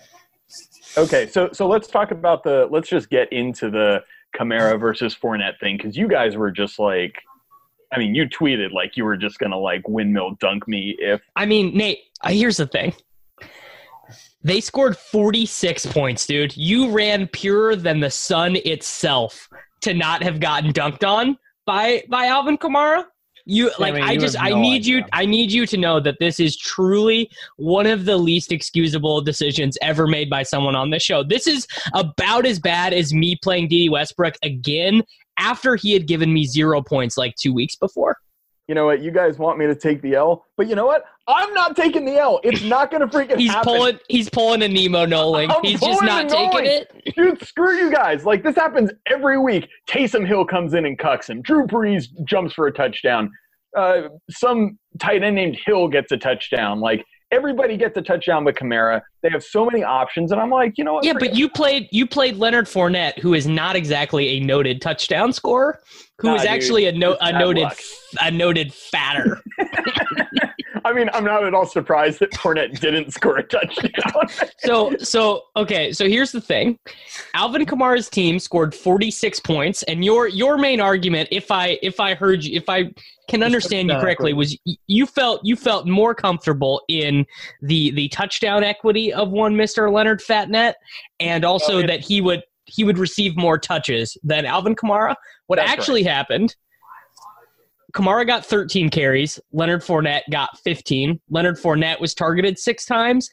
Okay, 0.99 1.27
so 1.27 1.49
so 1.55 1.67
let's 1.67 1.89
talk 1.89 2.11
about 2.11 2.45
the. 2.45 2.69
Let's 2.71 2.91
just 2.91 3.09
get 3.09 3.33
into 3.33 3.71
the 3.71 4.03
Kamara 4.37 4.79
versus 4.79 5.17
Fournette 5.17 5.59
thing 5.59 5.79
because 5.79 5.97
you 5.97 6.07
guys 6.07 6.37
were 6.37 6.51
just 6.51 6.79
like, 6.79 7.15
I 7.93 7.99
mean, 7.99 8.15
you 8.15 8.27
tweeted 8.29 8.73
like 8.73 8.97
you 8.97 9.05
were 9.05 9.17
just 9.17 9.39
gonna 9.39 9.59
like 9.59 9.87
windmill 9.87 10.37
dunk 10.41 10.67
me 10.67 10.97
if 10.99 11.21
I 11.37 11.47
mean, 11.47 11.77
Nate, 11.77 11.99
uh, 12.23 12.31
here's 12.31 12.57
the 12.57 12.67
thing. 12.67 12.95
They 14.45 14.61
scored 14.61 14.97
46 14.97 15.87
points, 15.87 16.27
dude. 16.27 16.57
You 16.57 16.91
ran 16.91 17.29
purer 17.29 17.77
than 17.77 18.01
the 18.01 18.11
sun 18.11 18.57
itself 18.65 19.49
to 19.83 19.95
not 19.95 20.23
have 20.23 20.41
gotten 20.41 20.73
dunked 20.73 21.07
on 21.07 21.37
by 21.67 22.03
by 22.09 22.27
Alvin 22.27 22.59
Kamara. 22.59 23.05
You 23.45 23.73
like 23.79 23.95
mean, 23.95 24.05
I 24.05 24.13
you 24.13 24.21
just 24.21 24.37
have 24.37 24.47
I 24.47 24.51
no 24.51 24.61
need 24.61 24.87
you. 24.87 25.05
I 25.13 25.27
need 25.27 25.51
you 25.51 25.67
to 25.67 25.77
know 25.77 25.99
that 26.01 26.17
this 26.21 26.39
is 26.39 26.57
truly 26.57 27.29
one 27.57 27.87
of 27.87 28.05
the 28.05 28.17
least 28.17 28.53
excusable 28.53 29.21
decisions 29.21 29.77
ever 29.83 30.07
made 30.07 30.31
by 30.31 30.45
someone 30.45 30.77
on 30.77 30.91
this 30.91 31.03
show. 31.03 31.25
This 31.25 31.49
is 31.49 31.67
about 31.95 32.47
as 32.47 32.61
bad 32.61 32.93
as 32.93 33.13
me 33.13 33.37
playing 33.43 33.69
Dede 33.69 33.91
Westbrook 33.91 34.35
again 34.43 35.03
after 35.39 35.77
he 35.77 35.93
had 35.93 36.07
given 36.07 36.33
me 36.33 36.45
0 36.45 36.83
points 36.83 37.17
like 37.17 37.35
2 37.37 37.53
weeks 37.53 37.75
before. 37.77 38.17
you 38.69 38.75
know 38.75 38.87
what 38.87 39.03
you 39.03 39.11
guys 39.11 39.39
want 39.39 39.59
me 39.59 39.67
to 39.67 39.75
take 39.75 40.01
the 40.03 40.15
L, 40.15 40.47
but 40.57 40.67
you 40.69 40.75
know 40.77 40.87
what 40.87 41.05
I'm 41.29 41.53
not 41.53 41.77
taking 41.77 42.05
the 42.05 42.17
L. 42.19 42.41
It's 42.43 42.63
not 42.63 42.91
gonna 42.91 43.07
freaking 43.09 43.37
He's 43.39 43.51
happen. 43.51 43.65
pulling. 43.73 43.99
He's 44.09 44.29
pulling 44.31 44.63
a 44.63 44.69
Nemo 44.69 45.05
Noling. 45.07 45.55
I'm 45.55 45.63
He's 45.63 45.81
just 45.81 46.03
not 46.03 46.29
taking 46.29 46.67
it. 46.67 47.15
Dude, 47.17 47.45
screw 47.47 47.77
you 47.77 47.91
guys. 47.93 48.25
Like 48.25 48.43
this 48.43 48.57
happens 48.57 48.91
every 49.07 49.39
week. 49.39 49.69
Taysom 49.89 50.27
Hill 50.27 50.45
comes 50.45 50.75
in 50.75 50.85
and 50.87 50.99
cucks 50.99 51.29
him. 51.29 51.43
Drew 51.43 51.67
Brees 51.67 52.07
jumps 52.25 52.55
for 52.55 52.67
a 52.67 52.73
touchdown. 52.73 53.31
Uh, 53.77 54.03
some 54.31 54.79
tight 55.01 55.23
end 55.23 55.37
named 55.37 55.59
Hill 55.65 55.89
gets 55.89 56.11
a 56.13 56.17
touchdown. 56.17 56.81
Like 56.81 57.05
everybody 57.31 57.77
gets 57.77 57.97
a 57.97 58.03
touchdown 58.03 58.45
but 58.45 58.55
Kamara. 58.57 59.01
They 59.23 59.31
have 59.31 59.45
so 59.45 59.65
many 59.65 59.85
options, 59.85 60.33
and 60.33 60.41
I'm 60.41 60.51
like, 60.51 60.77
you 60.79 60.85
know 60.85 60.95
what? 60.95 61.05
Yeah, 61.05 61.13
but 61.19 61.35
you 61.37 61.49
played. 61.49 61.89
You 61.93 62.07
played 62.07 62.37
Leonard 62.37 62.67
Fournette, 62.67 63.19
who 63.19 63.35
is 63.35 63.47
not 63.47 63.77
exactly 63.77 64.29
a 64.31 64.41
noted 64.41 64.81
touchdown 64.83 65.33
scorer. 65.33 65.81
Who 66.19 66.29
Nah, 66.29 66.35
is 66.37 66.43
dude, 66.43 66.51
actually 66.51 66.87
a 66.87 66.93
no, 66.93 67.17
a 67.21 67.33
noted 67.33 67.65
luck. 67.65 67.79
a 68.21 68.31
noted 68.31 68.73
fatter. 68.75 69.41
I 70.85 70.93
mean, 70.93 71.09
I'm 71.13 71.25
not 71.25 71.45
at 71.45 71.55
all 71.55 71.67
surprised 71.67 72.19
that 72.21 72.33
Fournette 72.33 72.81
didn't 72.81 73.13
score 73.13 73.37
a 73.39 73.43
touchdown. 73.45 74.27
so 74.59 74.97
so 74.99 75.43
okay. 75.57 75.93
So 75.93 76.09
here's 76.09 76.33
the 76.33 76.41
thing: 76.41 76.79
Alvin 77.35 77.65
Kamara's 77.65 78.09
team 78.09 78.39
scored 78.39 78.75
46 78.75 79.41
points, 79.41 79.83
and 79.85 80.05
your 80.05 80.27
your 80.29 80.59
main 80.59 80.81
argument, 80.81 81.29
if 81.31 81.51
I 81.51 81.79
if 81.83 82.01
I 82.01 82.15
heard 82.15 82.45
you, 82.45 82.57
if 82.57 82.69
I 82.69 82.91
can 83.29 83.43
understand 83.45 83.89
you 83.91 83.99
correctly, 84.01 84.33
was 84.33 84.59
you 84.87 85.07
felt 85.07 85.41
you 85.45 85.55
felt 85.57 85.87
more 85.87 86.15
comfortable 86.15 86.83
in 86.89 87.25
the 87.61 87.93
the 87.93 88.09
touchdown 88.09 88.65
equity 88.65 89.12
of 89.13 89.31
one 89.31 89.57
Mister 89.57 89.91
Leonard 89.91 90.21
Fatnet, 90.21 90.75
and 91.21 91.45
also 91.45 91.75
Well, 91.75 91.85
it- 91.85 91.87
that 91.89 92.01
he 92.01 92.21
would 92.21 92.43
he 92.67 92.85
would 92.85 92.97
receive 92.99 93.37
more 93.37 93.59
touches 93.59 94.17
than 94.23 94.47
Alvin 94.47 94.75
Kamara. 94.77 95.15
What 95.49 95.57
That's 95.57 95.71
actually 95.71 96.05
happened? 96.05 96.55
Kamara 97.93 98.27
got 98.27 98.47
13 98.47 98.89
carries. 98.89 99.39
Leonard 99.53 99.83
Fournette 99.83 100.23
got 100.31 100.57
15. 100.61 101.21
Leonard 101.29 101.59
Fournette 101.59 102.01
was 102.01 102.15
targeted 102.15 102.59
six 102.59 102.87
times. 102.87 103.31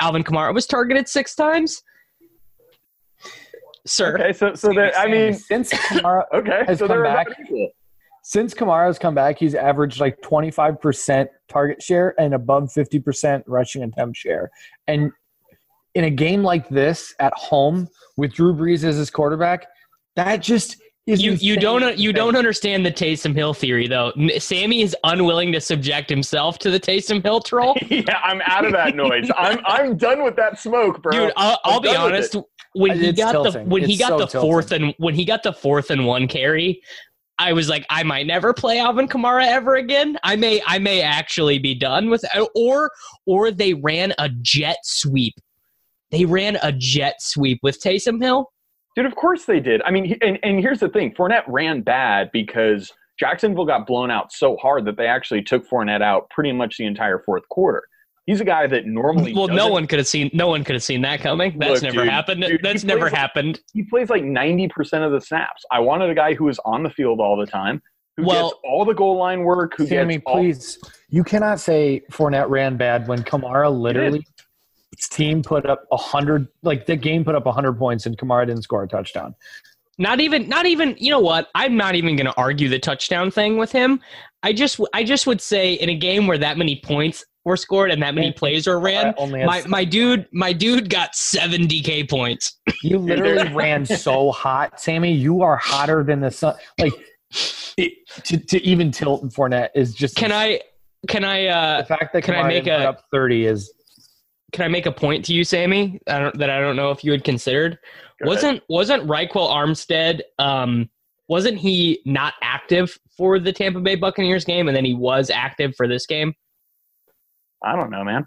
Alvin 0.00 0.22
Kamara 0.24 0.52
was 0.52 0.66
targeted 0.66 1.08
six 1.08 1.34
times. 1.34 1.82
Sir, 3.86 4.14
okay, 4.16 4.32
so 4.32 4.54
so 4.54 4.72
that 4.74 4.96
I 4.98 5.06
mean, 5.08 5.34
since 5.34 5.72
Kamara 5.72 6.24
okay, 6.34 6.62
Has 6.66 6.78
so 6.78 6.86
come 6.86 7.02
back. 7.02 7.26
since 8.22 8.54
Kamara's 8.54 8.98
come 8.98 9.14
back, 9.14 9.38
he's 9.38 9.54
averaged 9.56 9.98
like 9.98 10.20
25% 10.20 11.26
target 11.48 11.82
share 11.82 12.14
and 12.20 12.34
above 12.34 12.70
50% 12.76 13.42
rushing 13.46 13.82
attempt 13.82 14.16
share. 14.16 14.50
And 14.86 15.10
in 15.94 16.04
a 16.04 16.10
game 16.10 16.42
like 16.42 16.68
this 16.68 17.14
at 17.20 17.32
home 17.34 17.88
with 18.16 18.32
Drew 18.32 18.54
Brees 18.54 18.84
as 18.84 18.96
his 18.96 19.10
quarterback, 19.10 19.66
that 20.16 20.38
just 20.42 20.76
is 21.06 21.20
you 21.20 21.32
you 21.32 21.56
don't 21.56 21.98
you 21.98 22.12
don't 22.12 22.36
understand 22.36 22.86
the 22.86 22.92
Taysom 22.92 23.34
Hill 23.34 23.54
theory 23.54 23.88
though. 23.88 24.12
Sammy 24.38 24.82
is 24.82 24.96
unwilling 25.04 25.50
to 25.52 25.60
subject 25.60 26.08
himself 26.08 26.58
to 26.60 26.70
the 26.70 26.78
Taysom 26.78 27.22
Hill 27.22 27.40
troll. 27.40 27.76
yeah, 27.88 28.18
I'm 28.22 28.40
out 28.46 28.64
of 28.64 28.72
that 28.72 28.94
noise. 28.96 29.28
I'm 29.36 29.58
I'm 29.64 29.96
done 29.96 30.22
with 30.22 30.36
that 30.36 30.60
smoke, 30.60 31.02
bro. 31.02 31.12
Dude, 31.12 31.32
I'll, 31.36 31.58
I'll 31.64 31.76
I'm 31.78 31.82
be 31.82 31.88
done 31.88 32.04
with 32.04 32.14
honest. 32.14 32.36
When 32.74 32.98
he 32.98 33.08
It's 33.08 33.18
got 33.18 33.32
the 33.32 33.42
tilting. 33.50 33.68
when 33.68 33.84
he 33.84 33.96
got 33.98 34.08
so 34.10 34.18
the 34.18 34.26
tilting. 34.26 34.50
fourth 34.50 34.72
and 34.72 34.94
when 34.98 35.14
he 35.14 35.24
got 35.24 35.42
the 35.42 35.52
fourth 35.52 35.90
and 35.90 36.06
one 36.06 36.28
carry, 36.28 36.80
I 37.38 37.52
was 37.52 37.68
like, 37.68 37.84
I 37.90 38.02
might 38.04 38.26
never 38.26 38.54
play 38.54 38.78
Alvin 38.78 39.08
Kamara 39.08 39.46
ever 39.46 39.74
again. 39.74 40.16
I 40.22 40.36
may 40.36 40.62
I 40.66 40.78
may 40.78 41.02
actually 41.02 41.58
be 41.58 41.74
done 41.74 42.10
with 42.10 42.24
or 42.54 42.90
or 43.26 43.50
they 43.50 43.74
ran 43.74 44.14
a 44.18 44.28
jet 44.40 44.76
sweep. 44.84 45.34
They 46.12 46.24
ran 46.24 46.58
a 46.62 46.70
jet 46.72 47.16
sweep 47.20 47.58
with 47.62 47.80
Taysom 47.82 48.22
Hill. 48.22 48.52
Dude, 48.94 49.06
of 49.06 49.16
course 49.16 49.46
they 49.46 49.58
did. 49.58 49.80
I 49.82 49.90
mean, 49.90 50.16
and, 50.20 50.38
and 50.42 50.60
here's 50.60 50.80
the 50.80 50.88
thing 50.90 51.14
Fournette 51.14 51.44
ran 51.48 51.80
bad 51.80 52.30
because 52.32 52.92
Jacksonville 53.18 53.64
got 53.64 53.86
blown 53.86 54.10
out 54.10 54.32
so 54.32 54.56
hard 54.58 54.84
that 54.84 54.96
they 54.96 55.06
actually 55.06 55.42
took 55.42 55.68
Fournette 55.68 56.02
out 56.02 56.28
pretty 56.30 56.52
much 56.52 56.76
the 56.76 56.84
entire 56.86 57.18
fourth 57.24 57.48
quarter. 57.48 57.82
He's 58.26 58.40
a 58.40 58.44
guy 58.44 58.66
that 58.68 58.86
normally. 58.86 59.32
Well, 59.34 59.48
no 59.48 59.56
doesn't- 59.56 59.72
one 59.72 59.86
could 59.88 59.98
have 59.98 60.06
seen 60.06 60.30
no 60.32 60.46
one 60.48 60.62
could 60.62 60.74
have 60.74 60.82
seen 60.82 61.00
that 61.02 61.20
coming. 61.20 61.58
That's 61.58 61.82
Look, 61.82 61.94
never 61.94 62.04
dude, 62.04 62.12
happened. 62.12 62.42
dude, 62.42 62.60
That's 62.62 62.84
never 62.84 63.00
plays- 63.08 63.12
happened. 63.14 63.60
He 63.72 63.82
plays 63.84 64.10
like 64.10 64.22
90% 64.22 65.04
of 65.04 65.10
the 65.12 65.20
snaps. 65.20 65.64
I 65.72 65.80
wanted 65.80 66.10
a 66.10 66.14
guy 66.14 66.34
who 66.34 66.48
is 66.48 66.60
on 66.64 66.82
the 66.84 66.90
field 66.90 67.18
all 67.18 67.36
the 67.36 67.46
time, 67.46 67.82
who 68.18 68.26
Well- 68.26 68.50
gets 68.50 68.60
all 68.64 68.84
the 68.84 68.94
goal 68.94 69.16
line 69.16 69.42
work, 69.42 69.72
who 69.76 69.86
Sammy, 69.86 70.14
gets 70.16 70.24
all. 70.26 70.34
please. 70.36 70.78
You 71.08 71.24
cannot 71.24 71.58
say 71.60 72.02
Fournette 72.12 72.48
ran 72.48 72.76
bad 72.76 73.08
when 73.08 73.22
Kamara 73.24 73.76
literally 73.76 74.18
his 74.20 74.31
team 75.08 75.42
put 75.42 75.66
up 75.66 75.84
a 75.90 75.96
hundred 75.96 76.48
like 76.62 76.86
the 76.86 76.96
game 76.96 77.24
put 77.24 77.34
up 77.34 77.46
a 77.46 77.52
hundred 77.52 77.74
points 77.74 78.06
and 78.06 78.16
Kamara 78.16 78.46
didn't 78.46 78.62
score 78.62 78.82
a 78.82 78.88
touchdown. 78.88 79.34
Not 79.98 80.20
even, 80.20 80.48
not 80.48 80.66
even. 80.66 80.96
You 80.98 81.10
know 81.10 81.20
what? 81.20 81.48
I'm 81.54 81.76
not 81.76 81.94
even 81.94 82.16
going 82.16 82.26
to 82.26 82.34
argue 82.36 82.68
the 82.68 82.78
touchdown 82.78 83.30
thing 83.30 83.58
with 83.58 83.70
him. 83.70 84.00
I 84.42 84.52
just, 84.52 84.80
I 84.94 85.04
just 85.04 85.26
would 85.26 85.40
say 85.40 85.74
in 85.74 85.90
a 85.90 85.94
game 85.94 86.26
where 86.26 86.38
that 86.38 86.56
many 86.56 86.80
points 86.82 87.24
were 87.44 87.56
scored 87.56 87.90
and 87.90 88.02
that 88.02 88.14
many 88.14 88.32
plays 88.32 88.66
were 88.66 88.80
ran, 88.80 89.14
my 89.18 89.62
my 89.66 89.84
dude, 89.84 90.26
my 90.32 90.52
dude 90.52 90.88
got 90.88 91.14
seven 91.14 91.62
DK 91.62 92.08
points. 92.08 92.58
You 92.82 92.98
literally 92.98 93.52
ran 93.54 93.86
so 93.86 94.32
hot, 94.32 94.80
Sammy. 94.80 95.12
You 95.12 95.42
are 95.42 95.56
hotter 95.56 96.02
than 96.02 96.20
the 96.20 96.30
sun. 96.32 96.56
Like 96.80 96.92
it, 97.76 97.92
to 98.24 98.38
to 98.38 98.60
even 98.62 98.90
tilt 98.90 99.22
Fournette 99.32 99.68
is 99.76 99.94
just. 99.94 100.16
Can 100.16 100.32
I? 100.32 100.60
Can 101.06 101.22
I? 101.24 101.46
uh 101.46 101.82
The 101.82 101.86
fact 101.86 102.12
that 102.12 102.22
can 102.24 102.34
I 102.34 102.48
make 102.48 102.66
a- 102.66 102.88
up 102.88 103.04
thirty 103.12 103.46
is 103.46 103.72
Can 104.52 104.64
I 104.64 104.68
make 104.68 104.86
a 104.86 104.92
point 104.92 105.24
to 105.24 105.32
you, 105.32 105.44
Sammy? 105.44 105.98
I 106.06 106.18
don't, 106.18 106.38
that 106.38 106.50
I 106.50 106.60
don't 106.60 106.76
know 106.76 106.90
if 106.90 107.02
you 107.02 107.10
had 107.12 107.24
considered. 107.24 107.78
Go 108.22 108.28
wasn't 108.28 108.62
wasn't 108.68 109.06
Ryquell 109.06 109.50
Armstead? 109.50 110.20
Um, 110.38 110.90
wasn't 111.28 111.58
he 111.58 112.02
not 112.04 112.34
active 112.42 112.98
for 113.16 113.38
the 113.38 113.52
Tampa 113.52 113.80
Bay 113.80 113.94
Buccaneers 113.94 114.44
game, 114.44 114.68
and 114.68 114.76
then 114.76 114.84
he 114.84 114.94
was 114.94 115.30
active 115.30 115.74
for 115.76 115.88
this 115.88 116.06
game? 116.06 116.34
I 117.64 117.74
don't 117.76 117.90
know, 117.90 118.04
man. 118.04 118.26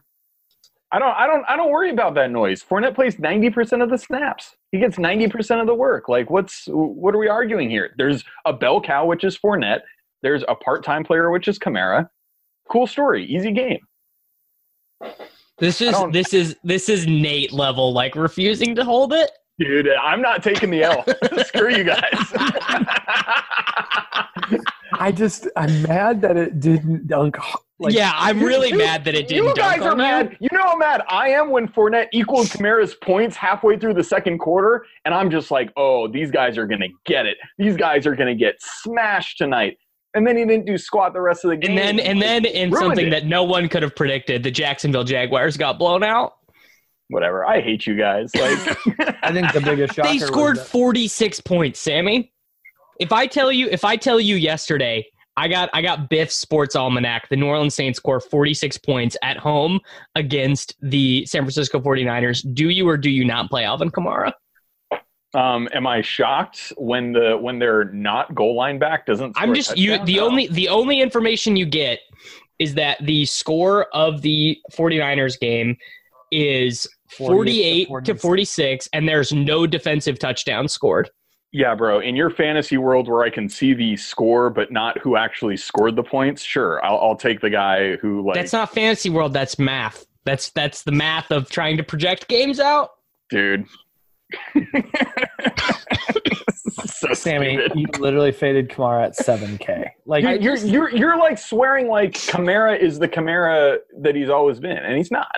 I 0.92 1.00
don't, 1.00 1.14
I 1.16 1.28
don't, 1.28 1.44
I 1.50 1.58
don't 1.58 1.72
worry 1.72 1.90
about 1.90 2.14
that 2.16 2.32
noise. 2.32 2.64
Fournette 2.64 2.96
plays 2.96 3.20
ninety 3.20 3.50
percent 3.50 3.82
of 3.82 3.90
the 3.90 3.98
snaps. 3.98 4.56
He 4.72 4.80
gets 4.80 4.98
ninety 4.98 5.28
percent 5.28 5.60
of 5.60 5.68
the 5.68 5.76
work. 5.76 6.08
Like, 6.08 6.30
what's, 6.30 6.66
what 6.68 7.14
are 7.14 7.18
we 7.18 7.28
arguing 7.28 7.70
here? 7.70 7.94
There's 7.98 8.24
a 8.46 8.54
bell 8.54 8.80
cow, 8.80 9.06
which 9.06 9.24
is 9.24 9.38
Fournette. 9.38 9.82
There's 10.22 10.44
a 10.48 10.56
part-time 10.56 11.04
player, 11.04 11.32
which 11.32 11.48
is 11.48 11.60
Kamara. 11.60 12.08
Cool 12.70 12.88
story, 12.88 13.26
easy 13.26 13.52
game. 13.52 13.80
This 15.58 15.80
is 15.82 15.96
this 16.12 16.34
is 16.34 16.56
this 16.63 16.89
is 16.89 17.08
Nate 17.08 17.54
level, 17.54 17.94
like 17.94 18.15
refusing 18.15 18.76
to 18.76 18.84
hold 18.84 19.13
it. 19.13 19.32
Dude, 19.58 19.88
I'm 19.89 20.22
not 20.22 20.44
taking 20.44 20.70
the 20.70 20.84
L. 20.84 21.06
Screw 21.46 21.74
you 21.74 21.86
guys. 21.86 22.02
I 24.98 25.12
just 25.13 25.48
I'm 25.56 25.82
mad 25.84 26.22
that 26.22 26.38
it 26.38 26.60
didn't 26.60 27.08
dunk. 27.08 27.38
Like, 27.80 27.94
yeah, 27.94 28.12
I'm 28.15 28.41
really 28.41 28.70
you- 28.70 28.78
mad 28.78 29.04
that 29.06 29.15
it 29.15 29.28
didn't. 29.28 29.44
you 29.48 29.54
dunk 29.54 29.58
guys 29.58 29.82
are 29.82 29.91
on 29.91 29.98
you. 29.98 30.04
mad. 30.04 30.38
You 30.39 30.50
know 30.54 30.63
how 30.63 30.78
mad 30.78 31.04
I 31.10 31.30
am 31.30 31.50
when 31.52 31.68
Fournette 31.68 32.08
equaled 32.13 32.48
Kamara's 32.48 32.96
points 32.96 33.36
halfway 33.36 33.78
through 33.78 33.94
the 33.96 34.04
second 34.04 34.39
quarter, 34.39 34.86
and 35.06 35.13
I'm 35.13 35.30
just 35.30 35.52
like, 35.52 35.72
oh, 35.78 36.08
these 36.08 36.32
guys 36.32 36.58
are 36.58 36.68
gonna 36.68 36.88
get 37.06 37.26
it. 37.26 37.38
These 37.58 37.76
guys 37.78 38.06
are 38.08 38.15
gonna 38.15 38.36
get 38.36 38.56
smashed 38.60 39.38
tonight. 39.38 39.78
And 40.15 40.25
then 40.25 40.38
he 40.38 40.45
didn't 40.45 40.65
do 40.65 40.78
squat 40.78 41.13
the 41.13 41.21
rest 41.21 41.43
of 41.43 41.51
the 41.51 41.58
game. 41.58 41.78
And 41.78 41.99
then 41.99 41.99
and 41.99 42.21
then 42.21 42.45
in 42.45 42.71
something 42.73 43.08
it. 43.08 43.10
that 43.12 43.25
no 43.25 43.43
one 43.43 43.67
could 43.69 43.84
have 43.84 43.95
predicted, 43.95 44.41
the 44.43 44.51
Jacksonville 44.51 45.04
Jaguars 45.04 45.58
got 45.58 45.78
blown 45.78 46.04
out. 46.04 46.34
whatever. 47.10 47.45
I 47.45 47.62
hate 47.62 47.86
you 47.86 47.95
guys. 47.97 48.34
Like, 48.34 48.78
I 49.23 49.32
think 49.32 49.51
the 49.54 49.62
biggest 49.63 49.93
shocker 49.95 50.10
They 50.10 50.17
scored 50.19 50.58
that- 50.58 50.67
46 50.67 51.41
points, 51.41 51.80
Sammy. 51.80 52.32
If 52.99 53.12
I 53.12 53.28
tell 53.28 53.51
you, 53.51 53.67
if 53.69 53.84
I 53.84 53.97
tell 53.97 54.19
you 54.21 54.36
yesterday, 54.38 55.06
I 55.38 55.49
got 55.49 55.69
I 55.73 55.82
got 55.82 56.10
Biff's 56.10 56.36
Sports 56.36 56.78
Almanac. 56.78 57.28
The 57.28 57.36
New 57.36 57.47
Orleans 57.47 57.75
Saints 57.75 57.97
score 57.97 58.21
46 58.21 58.78
points 58.78 59.17
at 59.21 59.36
home 59.36 59.82
against 60.15 60.75
the 60.82 61.25
San 61.25 61.41
Francisco 61.41 61.80
49ers. 61.82 62.41
Do 62.54 62.69
you 62.69 62.88
or 62.88 62.95
do 62.97 63.10
you 63.10 63.25
not 63.25 63.49
play 63.49 63.65
Alvin 63.65 63.91
Kamara? 63.91 64.32
Um, 65.36 65.67
am 65.74 65.86
I 65.86 66.02
shocked 66.02 66.71
when 66.78 67.12
the 67.12 67.38
when 67.38 67.60
they're 67.60 67.86
not 67.86 68.34
goal 68.34 68.56
line 68.56 68.80
back 68.80 69.06
doesn't? 69.06 69.36
I'm 69.38 69.50
score 69.50 69.54
a 69.54 69.56
just 69.56 69.78
you. 69.78 70.04
The 70.06 70.15
No. 70.17 70.26
only 70.28 70.48
the 70.48 70.69
only 70.69 71.02
information 71.02 71.56
you 71.56 71.65
get 71.65 72.00
is 72.60 72.74
that 72.76 72.98
the 73.06 73.26
score 73.26 73.88
of 73.93 74.21
the 74.21 74.58
49ers 74.71 75.39
game 75.39 75.76
is 76.32 76.88
48 77.10 77.88
48 77.88 78.06
to 78.06 78.13
to 78.13 78.19
46, 78.19 78.89
and 78.93 79.08
there's 79.08 79.32
no 79.34 79.67
defensive 79.67 80.19
touchdown 80.19 80.67
scored. 80.67 81.10
Yeah, 81.52 81.74
bro. 81.76 82.00
In 82.00 82.15
your 82.15 82.30
fantasy 82.30 82.78
world 82.78 83.08
where 83.08 83.24
I 83.24 83.30
can 83.30 83.48
see 83.48 83.74
the 83.74 83.95
score 83.95 84.50
but 84.50 84.71
not 84.71 84.98
who 85.00 85.15
actually 85.15 85.56
scored 85.58 85.95
the 85.95 86.04
points, 86.04 86.41
sure, 86.43 86.84
I'll, 86.84 86.98
I'll 86.98 87.15
take 87.15 87.39
the 87.39 87.50
guy 87.50 87.95
who 87.98 88.26
like. 88.26 88.36
That's 88.36 88.52
not 88.54 88.74
fantasy 88.74 89.10
world. 89.10 89.32
That's 89.34 89.58
math. 89.60 90.06
That's 90.26 90.50
that's 90.52 90.84
the 90.84 90.91
math 90.91 91.32
of 91.32 91.50
trying 91.50 91.78
to 91.78 91.84
project 91.84 92.28
games 92.28 92.60
out. 92.60 92.89
dude. 93.30 93.65
So 96.88 97.13
Sammy, 97.13 97.58
stupid. 97.58 97.78
you 97.80 97.88
literally 98.00 98.32
faded 98.32 98.69
Kamara 98.69 99.06
at 99.06 99.15
seven 99.15 99.58
K. 99.58 99.91
Like 100.06 100.24
You're, 100.24 100.34
you're 100.36 100.58
you're 100.58 100.89
you're 100.89 101.17
like 101.17 101.38
swearing 101.38 101.88
like 101.88 102.13
Kamara 102.13 102.78
is 102.80 103.00
the 103.00 103.08
Kamara 103.08 103.78
that 104.02 104.15
he's 104.15 104.30
always 104.30 104.60
been, 104.60 104.78
and 104.78 104.98
he's 104.98 105.12
not. 105.12 105.32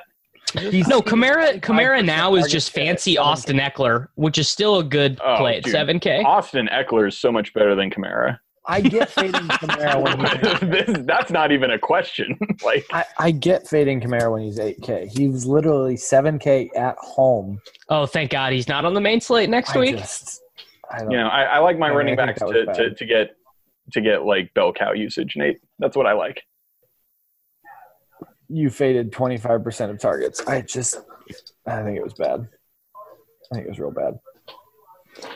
he's 0.57 0.88
No, 0.88 1.01
Kamara 1.01 1.60
Kamara 1.62 2.03
now 2.03 2.36
is 2.36 2.47
just 2.47 2.71
fancy 2.71 3.15
7K. 3.15 3.19
Austin 3.21 3.57
Ekeler, 3.57 4.07
which 4.15 4.38
is 4.38 4.47
still 4.49 4.79
a 4.79 4.83
good 4.83 5.19
Oh, 5.23 5.38
play 5.38 5.57
at 5.57 5.63
dude. 5.63 5.71
seven 5.73 5.99
K. 5.99 6.21
Austin 6.23 6.69
Ekeler 6.71 7.07
is 7.07 7.17
so 7.17 7.31
much 7.31 7.53
better 7.53 7.75
than 7.75 7.89
Kamara. 7.91 8.39
I 8.69 8.82
get 8.82 9.10
fading 9.10 9.32
Kamara 9.34 10.03
when 10.03 10.19
he's 10.19 10.60
This- 10.88 11.06
that's 11.06 11.32
not 11.32 11.51
even 11.51 11.71
a 11.71 11.80
question. 11.80 12.38
like, 12.63 12.86
I, 12.91 13.06
I 13.17 13.32
get 13.32 13.67
fading 13.67 14.01
Kamara 14.01 14.32
when 14.32 14.41
he's 14.43 14.60
eight 14.60 14.82
K. 14.82 15.10
He's 15.13 15.45
literally 15.45 15.95
seven 15.97 16.38
K 16.38 16.69
at 16.75 16.95
home. 16.97 17.62
Oh, 17.89 18.06
thank 18.06 18.32
God 18.32 18.51
he's 18.53 18.67
not 18.67 18.84
on 18.86 18.93
the 18.93 19.01
main 19.01 19.21
slate 19.21 19.49
next 19.49 19.75
I 19.75 19.80
week. 19.80 19.97
just, 19.97 20.41
I 20.91 20.99
don't 20.99 21.12
you 21.12 21.17
know, 21.17 21.27
I, 21.27 21.43
I 21.43 21.60
like 21.60 21.80
my 21.80 21.88
I 21.88 21.89
mean, 21.89 21.97
running 21.97 22.15
backs 22.17 22.39
to, 22.39 22.65
to, 22.65 22.93
to 22.93 23.06
get 23.06 23.36
to 23.93 24.01
get 24.01 24.23
like 24.23 24.53
bell 24.53 24.73
cow 24.73 24.91
usage, 24.91 25.34
Nate. 25.38 25.60
That's 25.80 25.95
what 25.95 26.06
I 26.06 26.12
like. 26.13 26.43
you 28.49 28.69
faded 28.69 29.12
25% 29.12 29.89
of 29.89 29.99
targets. 29.99 30.41
I 30.45 30.62
just, 30.62 30.97
I 31.65 31.84
think 31.84 31.97
it 31.97 32.03
was 32.03 32.13
bad. 32.13 32.47
I 33.51 33.56
think 33.56 33.65
it 33.67 33.69
was 33.69 33.80
real 33.80 33.91
bad. 33.91 34.19
So, 35.21 35.30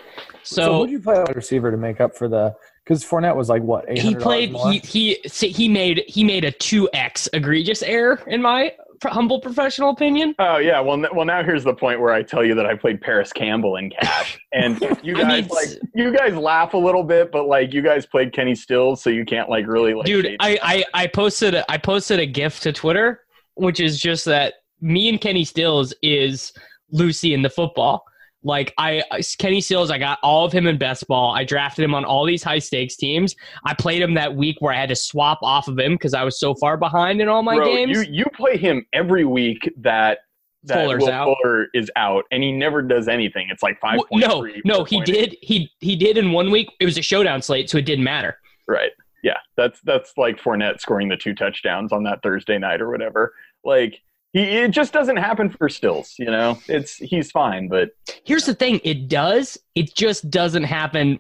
So, 0.44 0.74
who 0.80 0.86
did 0.88 0.92
you 0.94 1.00
play 1.00 1.18
wide 1.18 1.36
receiver 1.36 1.72
to 1.72 1.78
make 1.78 2.02
up 2.02 2.16
for 2.18 2.28
the? 2.28 2.54
Because 2.84 3.06
Fournette 3.06 3.36
was 3.36 3.50
like 3.50 3.62
what? 3.62 3.90
he 3.90 4.16
played. 4.16 4.52
More? 4.52 4.72
He 4.72 4.80
he 4.80 5.20
see, 5.28 5.50
he 5.50 5.68
made 5.70 6.04
he 6.08 6.24
made 6.24 6.44
a 6.44 6.52
two 6.52 6.90
x 6.94 7.30
egregious 7.34 7.84
error 7.84 8.20
in 8.28 8.42
my 8.42 8.74
pr- 9.00 9.10
humble 9.10 9.40
professional 9.40 9.92
opinion. 9.92 10.34
Oh 10.40 10.58
yeah, 10.58 10.80
well, 10.80 10.94
n- 10.94 11.14
well 11.14 11.26
now 11.26 11.44
here's 11.44 11.64
the 11.64 11.74
point 11.74 12.00
where 12.00 12.14
I 12.14 12.24
tell 12.24 12.44
you 12.44 12.56
that 12.56 12.66
I 12.66 12.76
played 12.76 13.00
Parris 13.02 13.32
Campbell 13.32 13.76
in 13.76 13.90
cash, 13.90 14.40
and 14.54 14.80
you 15.04 15.16
I 15.18 15.22
guys 15.22 15.44
mean, 15.44 15.50
like 15.50 15.68
you 15.94 16.16
guys 16.16 16.34
laugh 16.36 16.74
a 16.74 16.78
little 16.78 17.04
bit, 17.04 17.32
but 17.32 17.48
like 17.48 17.74
you 17.74 17.82
guys 17.82 18.06
played 18.06 18.34
Kenny 18.34 18.56
Stills, 18.56 19.04
so 19.04 19.10
you 19.10 19.26
can't 19.26 19.50
like 19.50 19.68
really 19.68 19.94
like. 19.94 20.06
dude 20.06 20.26
I, 20.40 20.58
I 20.62 20.86
i 20.94 21.08
posted 21.08 21.56
a, 21.56 21.70
i 21.72 21.78
posted 21.78 22.20
a 22.20 22.26
gif 22.26 22.60
to 22.62 22.72
twitter 22.72 23.22
which 23.56 23.80
is 23.80 24.00
just 24.00 24.26
that 24.26 24.56
me 24.80 25.10
and 25.10 25.20
kenny 25.20 25.44
stills 25.44 25.94
is 26.02 26.54
lucy 26.92 27.34
in 27.34 27.42
the 27.42 27.50
football 27.50 28.04
like 28.44 28.74
I 28.78 29.04
Kenny 29.38 29.62
Stills, 29.62 29.92
I 29.92 29.98
got 29.98 30.20
all 30.24 30.46
of 30.46 30.52
him 30.52 30.68
in 30.68 30.78
best 30.78 31.08
ball. 31.08 31.34
I 31.34 31.44
drafted 31.44 31.84
him 31.84 31.94
on 31.94 32.06
all 32.06 32.26
these 32.26 32.44
high 32.44 32.60
stakes 32.60 32.96
teams. 32.96 33.36
I 33.66 33.74
played 33.74 34.02
him 34.02 34.14
that 34.16 34.36
week 34.36 34.58
where 34.60 34.74
I 34.74 34.80
had 34.80 34.90
to 34.90 34.96
swap 34.96 35.40
off 35.42 35.68
of 35.68 35.78
him 35.78 35.94
because 35.94 36.14
I 36.14 36.24
was 36.24 36.40
so 36.40 36.56
far 36.56 36.78
behind 36.78 37.22
in 37.22 37.28
all 37.28 37.44
my 37.44 37.56
Bro, 37.56 37.66
games. 37.66 37.98
you 37.98 38.04
you 38.10 38.26
play 38.34 38.58
him 38.58 38.86
every 38.94 39.26
week 39.26 39.72
that 39.78 40.20
that 40.64 40.76
Fuller's 40.76 41.04
Will 41.04 41.12
out. 41.12 41.36
Fuller 41.42 41.68
is 41.74 41.90
out, 41.96 42.26
and 42.32 42.44
he 42.44 42.52
never 42.52 42.82
does 42.82 43.08
anything. 43.08 43.48
It's 43.50 43.64
like 43.64 43.80
five. 43.80 44.00
No, 44.12 44.48
no, 44.66 44.84
he 44.84 45.02
did. 45.02 45.36
He 45.42 45.72
he 45.80 45.96
did 45.96 46.18
in 46.18 46.32
one 46.32 46.52
week. 46.52 46.70
It 46.80 46.86
was 46.86 46.98
a 46.98 47.02
showdown 47.02 47.42
slate, 47.42 47.70
so 47.70 47.78
it 47.78 47.86
didn't 47.86 48.04
matter. 48.04 48.38
Right. 48.68 48.92
Yeah, 49.24 49.38
that's 49.56 49.82
that's 49.82 50.14
like 50.18 50.38
Fournette 50.38 50.80
scoring 50.80 51.08
the 51.08 51.18
two 51.18 51.36
touchdowns 51.36 51.92
on 51.92 52.04
that 52.04 52.24
Thursday 52.24 52.58
night 52.58 52.82
or 52.82 52.90
whatever. 52.90 53.34
Like 53.64 54.02
he, 54.34 54.42
it 54.42 54.72
just 54.72 54.94
doesn't 54.94 55.18
happen 55.18 55.50
for 55.50 55.70
Stills. 55.70 56.16
You 56.18 56.26
know, 56.26 56.58
it's 56.68 56.96
he's 56.96 57.32
fine, 57.32 57.68
but 57.68 57.92
Here's 58.24 58.46
the 58.46 58.54
thing: 58.54 58.80
it 58.84 59.08
does. 59.08 59.58
It 59.76 59.94
just 59.96 60.30
doesn't 60.30 60.64
happen 60.64 61.20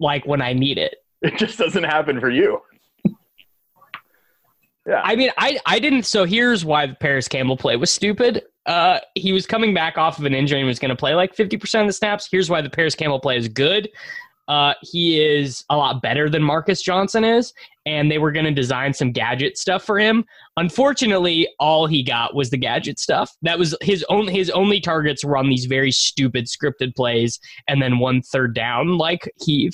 like 0.00 0.26
when 0.26 0.40
I 0.42 0.52
need 0.52 0.78
it. 0.78 0.96
it 1.22 1.36
just 1.36 1.58
doesn't 1.58 1.84
happen 1.84 2.20
for 2.20 2.30
you. 2.30 2.60
yeah, 4.86 5.00
I 5.02 5.16
mean, 5.16 5.30
I 5.36 5.58
I 5.66 5.78
didn't. 5.78 6.04
So 6.04 6.24
here's 6.24 6.64
why 6.64 6.86
the 6.86 6.94
Parris 6.94 7.28
Campbell 7.28 7.56
play 7.56 7.76
was 7.76 7.90
stupid. 7.90 8.44
Uh, 8.66 9.00
he 9.14 9.32
was 9.32 9.46
coming 9.46 9.72
back 9.72 9.96
off 9.96 10.18
of 10.18 10.26
an 10.26 10.34
injury 10.34 10.58
and 10.58 10.68
was 10.68 10.78
going 10.78 10.90
to 10.90 10.96
play 10.96 11.14
like 11.14 11.34
50% 11.34 11.80
of 11.80 11.86
the 11.86 11.92
snaps. 11.92 12.28
Here's 12.30 12.50
why 12.50 12.60
the 12.60 12.68
Parris 12.68 12.94
Campbell 12.94 13.18
play 13.18 13.38
is 13.38 13.48
good. 13.48 13.88
Uh, 14.46 14.74
he 14.82 15.22
is 15.22 15.64
a 15.70 15.76
lot 15.76 16.02
better 16.02 16.28
than 16.28 16.42
Marcus 16.42 16.82
Johnson 16.82 17.24
is, 17.24 17.54
and 17.88 18.10
they 18.10 18.18
were 18.18 18.30
going 18.30 18.44
to 18.44 18.52
design 18.52 18.92
some 18.92 19.12
gadget 19.12 19.56
stuff 19.56 19.82
for 19.82 19.98
him. 19.98 20.22
Unfortunately, 20.58 21.48
all 21.58 21.86
he 21.86 22.02
got 22.02 22.34
was 22.34 22.50
the 22.50 22.58
gadget 22.58 22.98
stuff. 22.98 23.32
That 23.40 23.58
was 23.58 23.74
his 23.80 24.04
only 24.10 24.34
his 24.34 24.50
only 24.50 24.78
targets 24.78 25.24
were 25.24 25.38
on 25.38 25.48
these 25.48 25.64
very 25.64 25.90
stupid 25.90 26.46
scripted 26.46 26.94
plays, 26.94 27.40
and 27.66 27.80
then 27.80 27.98
one 27.98 28.20
third 28.20 28.54
down 28.54 28.98
like 28.98 29.32
heave. 29.40 29.72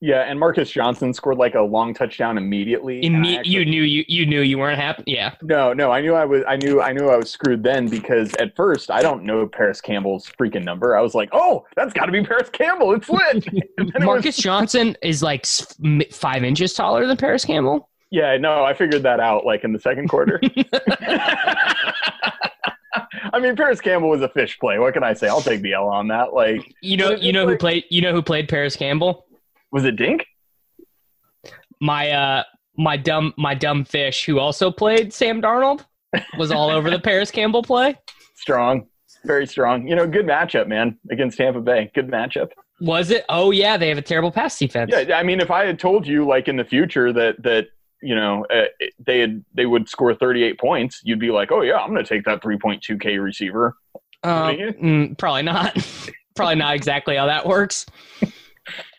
Yeah. 0.00 0.20
And 0.22 0.38
Marcus 0.38 0.70
Johnson 0.70 1.12
scored 1.12 1.38
like 1.38 1.54
a 1.54 1.60
long 1.60 1.92
touchdown 1.92 2.38
immediately. 2.38 3.02
Imme- 3.02 3.38
actually- 3.38 3.52
you 3.52 3.64
knew 3.64 3.82
you 3.82 4.04
you 4.06 4.26
knew 4.26 4.40
you 4.42 4.56
weren't 4.58 4.78
happy. 4.78 5.02
Yeah. 5.06 5.34
No, 5.42 5.72
no, 5.72 5.90
I 5.90 6.00
knew 6.00 6.14
I 6.14 6.24
was, 6.24 6.42
I 6.46 6.56
knew, 6.56 6.80
I 6.80 6.92
knew 6.92 7.08
I 7.08 7.16
was 7.16 7.30
screwed 7.30 7.62
then 7.64 7.88
because 7.88 8.32
at 8.34 8.54
first 8.54 8.90
I 8.90 9.02
don't 9.02 9.24
know 9.24 9.46
Parris 9.46 9.80
Campbell's 9.80 10.30
freaking 10.40 10.64
number. 10.64 10.96
I 10.96 11.00
was 11.00 11.14
like, 11.14 11.30
oh, 11.32 11.66
that's 11.76 11.92
got 11.92 12.06
to 12.06 12.12
be 12.12 12.22
Parris 12.22 12.50
Campbell. 12.50 12.92
It's 12.94 13.08
lit. 13.10 13.46
It 13.78 13.94
was- 13.94 14.04
Marcus 14.04 14.36
Johnson 14.36 14.96
is 15.02 15.22
like 15.22 15.46
five 16.12 16.44
inches 16.44 16.74
taller 16.74 17.06
than 17.06 17.16
Parris 17.16 17.44
Campbell. 17.44 17.88
yeah, 18.10 18.36
no, 18.36 18.64
I 18.64 18.74
figured 18.74 19.02
that 19.02 19.20
out 19.20 19.44
like 19.44 19.64
in 19.64 19.72
the 19.72 19.78
second 19.80 20.08
quarter. 20.08 20.40
I 20.42 21.74
I 23.32 23.40
mean, 23.40 23.54
Parris 23.56 23.80
Campbell 23.80 24.08
was 24.08 24.22
a 24.22 24.28
fish 24.28 24.58
play. 24.58 24.78
What 24.78 24.94
can 24.94 25.04
I 25.04 25.12
say? 25.12 25.28
I'll 25.28 25.40
take 25.42 25.60
the 25.60 25.74
L 25.74 25.88
on 25.88 26.08
that. 26.08 26.32
Like, 26.32 26.74
You 26.80 26.96
know, 26.96 27.10
you 27.10 27.32
know 27.32 27.46
who 27.46 27.56
played. 27.56 27.84
You 27.90 28.00
know 28.00 28.12
who 28.12 28.22
played 28.22 28.48
Parris 28.48 28.74
Campbell? 28.76 29.26
Was 29.72 29.84
it 29.84 29.96
Dink? 29.96 30.26
My 31.80 32.10
uh, 32.10 32.44
my 32.76 32.96
dumb, 32.96 33.34
my 33.36 33.54
dumb 33.54 33.84
fish, 33.84 34.24
who 34.24 34.38
also 34.38 34.70
played 34.70 35.12
Sam 35.12 35.42
Darnold, 35.42 35.84
was 36.38 36.50
all 36.50 36.70
over 36.70 36.90
the 36.90 36.98
Parris 37.04 37.30
Campbell 37.30 37.62
play. 37.62 37.96
Strong, 38.34 38.86
very 39.24 39.46
strong. 39.46 39.86
You 39.86 39.96
know, 39.96 40.06
good 40.06 40.26
matchup, 40.26 40.68
man, 40.68 40.98
against 41.10 41.36
Tampa 41.38 41.60
Bay. 41.60 41.90
Good 41.94 42.08
matchup. 42.08 42.50
Was 42.80 43.10
it? 43.10 43.24
Oh 43.28 43.50
yeah, 43.50 43.76
they 43.76 43.88
have 43.88 43.98
a 43.98 44.02
terrible 44.02 44.30
pass 44.30 44.58
defense. 44.58 44.92
Yeah, 44.92 45.16
I 45.16 45.22
mean, 45.22 45.40
if 45.40 45.50
I 45.50 45.66
had 45.66 45.78
told 45.78 46.06
you, 46.06 46.26
like 46.26 46.48
in 46.48 46.56
the 46.56 46.64
future, 46.64 47.12
that 47.12 47.42
that 47.42 47.68
you 48.00 48.14
know 48.14 48.46
uh, 48.46 48.66
they 49.04 49.18
had 49.18 49.44
they 49.54 49.66
would 49.66 49.88
score 49.88 50.14
38 50.14 50.58
points, 50.58 51.00
you'd 51.02 51.18
be 51.18 51.30
like, 51.30 51.50
oh 51.50 51.62
yeah, 51.62 51.76
I'm 51.76 51.92
going 51.92 52.04
to 52.04 52.08
take 52.08 52.24
that 52.24 52.40
3.2k 52.42 53.22
receiver. 53.22 53.76
Um, 54.22 54.56
mm, 54.56 55.18
probably 55.18 55.42
not. 55.42 55.76
probably 56.36 56.54
not 56.54 56.74
exactly 56.74 57.16
how 57.16 57.26
that 57.26 57.46
works. 57.46 57.86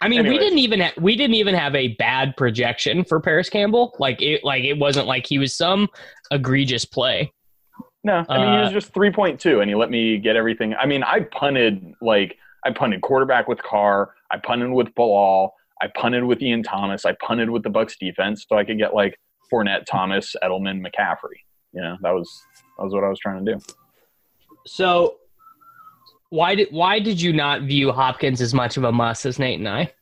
I 0.01 0.07
mean, 0.07 0.27
we 0.27 0.37
didn't 0.37 0.59
even 0.59 0.79
ha- 0.81 0.93
we 0.97 1.15
didn't 1.15 1.35
even 1.35 1.55
have 1.55 1.75
a 1.75 1.89
bad 1.95 2.35
projection 2.37 3.03
for 3.03 3.19
Parris 3.19 3.49
Campbell. 3.49 3.95
Like 3.99 4.21
it, 4.21 4.43
like 4.43 4.63
it 4.63 4.77
wasn't 4.77 5.07
like 5.07 5.25
he 5.25 5.37
was 5.39 5.55
some 5.55 5.89
egregious 6.31 6.85
play. 6.85 7.33
No, 8.03 8.23
I 8.29 8.37
mean 8.37 8.47
he 8.53 8.57
Uh, 8.57 8.63
was 8.63 8.71
just 8.71 8.93
3.2, 8.93 9.61
and 9.61 9.69
he 9.69 9.75
let 9.75 9.89
me 9.89 10.17
get 10.17 10.37
everything. 10.37 10.73
I 10.75 10.85
mean, 10.85 11.03
I 11.03 11.21
punted 11.21 11.93
like 12.01 12.37
I 12.65 12.71
punted 12.71 13.01
quarterback 13.01 13.47
with 13.47 13.61
Carr, 13.61 14.13
I 14.31 14.37
punted 14.37 14.71
with 14.71 14.93
Bilal, 14.95 15.53
I 15.81 15.87
punted 15.87 16.23
with 16.23 16.41
Ian 16.41 16.63
Thomas, 16.63 17.05
I 17.05 17.13
punted 17.21 17.49
with 17.49 17.63
the 17.63 17.69
Bucks 17.69 17.97
defense, 17.99 18.45
so 18.47 18.57
I 18.57 18.63
could 18.63 18.77
get 18.77 18.93
like 18.93 19.19
Fournette, 19.51 19.85
Thomas, 19.85 20.35
Edelman, 20.41 20.81
McCaffrey. 20.85 21.39
You 21.73 21.81
know, 21.81 21.97
that 22.01 22.11
was 22.11 22.41
that 22.77 22.85
was 22.85 22.93
what 22.93 23.03
I 23.03 23.09
was 23.09 23.19
trying 23.19 23.45
to 23.45 23.53
do. 23.55 23.59
So 24.65 25.15
why 26.29 26.55
did 26.55 26.67
why 26.71 26.99
did 26.99 27.21
you 27.21 27.33
not 27.33 27.63
view 27.63 27.91
Hopkins 27.91 28.41
as 28.41 28.53
much 28.53 28.77
of 28.77 28.83
a 28.83 28.91
must 28.91 29.25
as 29.25 29.39
Nate 29.39 29.59
and 29.59 29.67
I? 29.67 29.93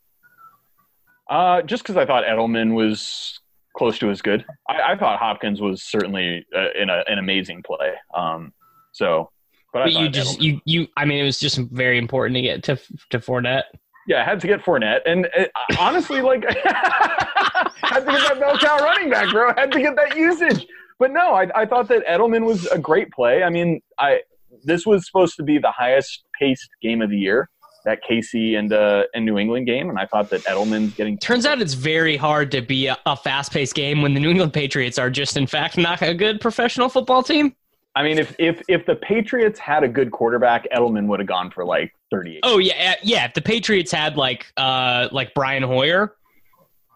Uh, 1.29 1.61
just 1.61 1.83
because 1.83 1.97
I 1.97 2.05
thought 2.05 2.23
Edelman 2.23 2.73
was 2.73 3.39
close 3.75 3.99
to 3.99 4.09
as 4.09 4.21
good. 4.21 4.45
I, 4.69 4.93
I 4.93 4.97
thought 4.97 5.19
Hopkins 5.19 5.61
was 5.61 5.83
certainly 5.83 6.45
uh, 6.55 6.69
in 6.79 6.89
a, 6.89 7.03
an 7.07 7.19
amazing 7.19 7.63
play. 7.63 7.93
Um, 8.15 8.53
so, 8.93 9.29
but, 9.73 9.81
I 9.81 9.85
But 9.85 9.93
you 9.93 10.09
just 10.09 10.39
Edelman- 10.39 10.43
you 10.43 10.61
you 10.65 10.87
I 10.97 11.05
mean 11.05 11.19
it 11.19 11.23
was 11.23 11.39
just 11.39 11.57
very 11.57 11.97
important 11.97 12.35
to 12.35 12.41
get 12.41 12.63
to 12.63 12.77
to 13.09 13.19
Fournette. 13.19 13.63
yeah, 14.07 14.21
I 14.21 14.23
had 14.23 14.39
to 14.41 14.47
get 14.47 14.61
Fournette, 14.61 15.01
and 15.05 15.27
uh, 15.37 15.45
honestly, 15.79 16.21
like, 16.21 16.43
had 16.63 17.99
to 17.99 18.05
get 18.05 18.21
that 18.27 18.37
bell 18.39 18.57
cow 18.57 18.77
running 18.77 19.09
back, 19.09 19.29
bro. 19.31 19.53
Had 19.55 19.71
to 19.73 19.81
get 19.81 19.95
that 19.95 20.15
usage. 20.17 20.65
But 20.99 21.11
no, 21.11 21.33
I, 21.33 21.47
I 21.61 21.65
thought 21.65 21.87
that 21.89 22.05
Edelman 22.07 22.43
was 22.45 22.65
a 22.67 22.79
great 22.79 23.11
play. 23.11 23.43
I 23.43 23.49
mean, 23.49 23.81
I 23.99 24.21
this 24.63 24.85
was 24.85 25.05
supposed 25.05 25.35
to 25.37 25.43
be 25.43 25.57
the 25.57 25.71
highest 25.71 26.23
paced 26.39 26.69
game 26.81 27.01
of 27.01 27.09
the 27.09 27.17
year, 27.17 27.49
that 27.85 27.99
KC 28.07 28.57
and 28.57 28.71
uh, 28.73 29.03
and 29.13 29.25
New 29.25 29.37
England 29.37 29.65
game, 29.65 29.89
and 29.89 29.97
I 29.97 30.05
thought 30.05 30.29
that 30.29 30.43
Edelman's 30.43 30.93
getting 30.93 31.17
Turns 31.17 31.45
out 31.45 31.61
it's 31.61 31.73
very 31.73 32.17
hard 32.17 32.51
to 32.51 32.61
be 32.61 32.87
a, 32.87 32.97
a 33.05 33.15
fast 33.15 33.51
paced 33.51 33.75
game 33.75 34.01
when 34.01 34.13
the 34.13 34.19
New 34.19 34.29
England 34.29 34.53
Patriots 34.53 34.99
are 34.99 35.09
just 35.09 35.37
in 35.37 35.47
fact 35.47 35.77
not 35.77 36.01
a 36.01 36.13
good 36.13 36.41
professional 36.41 36.89
football 36.89 37.23
team. 37.23 37.55
I 37.95 38.03
mean, 38.03 38.19
if 38.19 38.35
if 38.37 38.61
if 38.67 38.85
the 38.85 38.95
Patriots 38.95 39.57
had 39.57 39.83
a 39.83 39.87
good 39.87 40.11
quarterback, 40.11 40.67
Edelman 40.71 41.07
would 41.07 41.19
have 41.19 41.27
gone 41.27 41.49
for 41.49 41.65
like 41.65 41.93
38. 42.11 42.41
Oh 42.43 42.59
yeah, 42.59 42.95
yeah. 43.01 43.25
If 43.25 43.33
the 43.33 43.41
Patriots 43.41 43.91
had 43.91 44.17
like 44.17 44.45
uh 44.57 45.07
like 45.11 45.33
Brian 45.33 45.63
Hoyer, 45.63 46.16